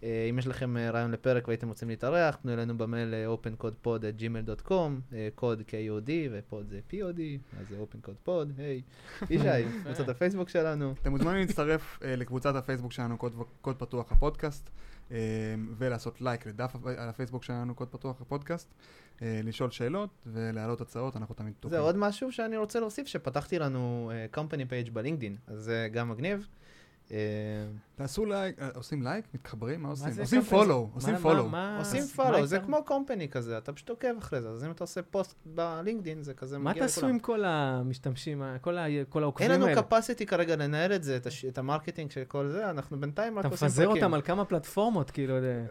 אה, 0.05 0.26
אם 0.30 0.38
יש 0.38 0.46
לכם 0.46 0.76
אה, 0.76 0.90
רעיון 0.90 1.11
לפרק 1.11 1.48
והייתם 1.48 1.68
רוצים 1.68 1.88
להתארח, 1.88 2.36
תנו 2.36 2.52
אלינו 2.52 2.78
במייל 2.78 3.14
אה, 3.14 3.34
opencodepod@gmail.com, 3.34 5.14
קוד 5.34 5.61
KOD 5.61 6.11
ופוד 6.32 6.68
זה 6.68 6.80
POD, 6.90 7.20
אז 7.61 7.68
זה 7.68 7.76
opencodepod, 7.82 8.46
היי. 8.59 8.82
ישי, 9.30 9.46
קבוצת 9.84 10.09
הפייסבוק 10.09 10.48
שלנו. 10.48 10.94
אתם 11.02 11.11
מוזמנים 11.11 11.40
להצטרף 11.40 11.98
לקבוצת 12.02 12.55
הפייסבוק 12.55 12.92
שלנו, 12.92 13.18
קוד, 13.18 13.34
קוד 13.61 13.76
פתוח 13.76 14.12
הפודקאסט, 14.12 14.70
ולעשות 15.78 16.20
לייק 16.20 16.46
לדף 16.46 16.76
על 16.84 17.09
הפייסבוק 17.09 17.44
שלנו, 17.44 17.74
קוד 17.74 17.88
פתוח 17.88 18.20
הפודקאסט, 18.20 18.74
לשאול 19.22 19.70
שאלות 19.70 20.11
ולהעלות 20.26 20.80
הצעות, 20.80 21.16
אנחנו 21.16 21.34
תמיד 21.34 21.55
פתוחים. 21.55 21.78
זה 21.78 21.82
עוד 21.82 21.96
משהו 21.96 22.32
שאני 22.32 22.57
רוצה 22.57 22.80
להוסיף, 22.80 23.07
שפתחתי 23.07 23.59
לנו 23.59 24.12
company 24.34 24.70
page 24.70 24.90
בלינקדין, 24.92 25.36
אז 25.46 25.64
זה 25.64 25.88
גם 25.92 26.09
מגניב. 26.09 26.46
אה, 27.95 28.07
תעשו 28.07 28.24
לייק, 28.26 28.59
אה, 28.61 28.68
עושים 28.74 29.03
לייק? 29.03 29.24
מתחברים? 29.34 29.82
מה 29.82 29.88
עושים? 29.88 30.12
עושים? 30.20 30.42
פולו, 30.42 30.86
מה- 30.86 30.95
עושים 30.95 31.14
מה- 31.14 31.20
פולו. 31.20 31.49
מה- 31.49 31.78
עושים 31.78 32.01
מה 32.03 32.24
פולו, 32.24 32.47
זה? 32.47 32.59
כמו 32.59 32.84
קומפני 32.84 33.28
כזה, 33.28 33.59
אתה 33.59 33.72
פשוט 33.72 33.90
עוקב 33.90 34.09
אחרי 34.18 34.40
זה, 34.42 34.49
אז 34.49 34.64
אם 34.64 34.70
אתה 34.70 34.84
עושה 34.84 35.03
פוסט 35.03 35.34
בלינקדין, 35.47 36.22
זה 36.22 36.34
כזה 36.34 36.59
מה 36.59 36.70
מגיע 36.70 36.82
תעשו 36.82 37.01
לכולם. 37.01 37.14
עם 37.14 37.18
כל 37.18 37.45
המשתמשים, 37.45 38.42
כל 38.62 38.78
העוקבים 39.22 39.51
אין 39.51 39.62
האלה? 39.62 39.72
לנו 39.72 39.80
capacity 39.90 40.24
כרגע 40.26 40.57
לנהל 40.57 40.92
את 40.92 41.03
זה, 41.03 41.18
את 41.49 41.59
המרקטינג 41.59 42.11
של 42.11 42.24
כל 42.24 42.47
זה, 42.49 42.70
אנחנו 42.70 43.01
בינתיים 43.01 43.38
רק 43.38 43.45
אתה 43.47 43.55
עושים 43.55 43.66
מפזר 43.68 43.84
פרקים. 43.86 44.03
אותם 44.03 44.14
על 44.14 44.22
כמה 44.22 44.45
פלטפורמות, 44.45 45.11
כאילו, 45.11 45.40
זה- 45.40 45.64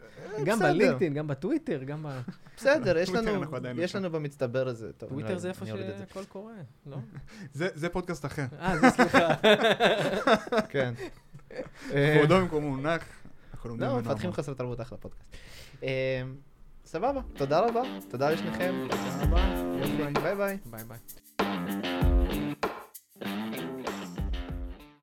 גם. 0.45 0.59
בלינקדאין, 0.59 1.13
גם 1.13 1.27
בטוויטר, 1.27 1.83
גם 1.83 2.03
ב... 2.03 2.07
בסדר, 2.57 2.97
יש 2.97 3.09
לנו, 3.09 3.43
לא. 3.93 3.99
לנו 3.99 4.09
במצטבר 4.11 4.69
טוב, 4.91 5.09
טוויטר 5.09 5.29
אני- 5.31 5.39
זה 5.39 5.47
איפה. 5.49 5.65
שהכל 5.65 6.23
קורה, 6.25 6.53
לא? 6.85 6.97
זה 7.53 7.67
זה 7.75 7.89
פודקאסט 7.89 8.25
אחר. 8.25 8.45
אה, 8.59 8.77
זה 8.79 8.89
סליחה. 8.89 9.27
כן. 10.69 10.93
אה, 11.93 12.15
כבודו 12.17 12.41
במקומו 12.41 12.69
מונח. 12.69 13.03
לא, 13.65 13.99
מפתחים 13.99 14.29
המון. 14.29 14.33
חסר 14.33 14.53
תרבות 14.53 14.81
אחלה 14.81 14.97
פודקאסט. 14.97 15.35
אה, 15.83 16.21
סבבה, 16.85 17.21
תודה 17.33 17.59
רבה, 17.59 17.81
תודה 18.09 18.31
לשניכם, 18.31 18.87
תודה 18.89 19.23
רבה. 19.23 19.63
ביי 20.21 20.35
ביי. 20.35 20.57
ביי 20.65 20.83
ביי. 20.83 20.97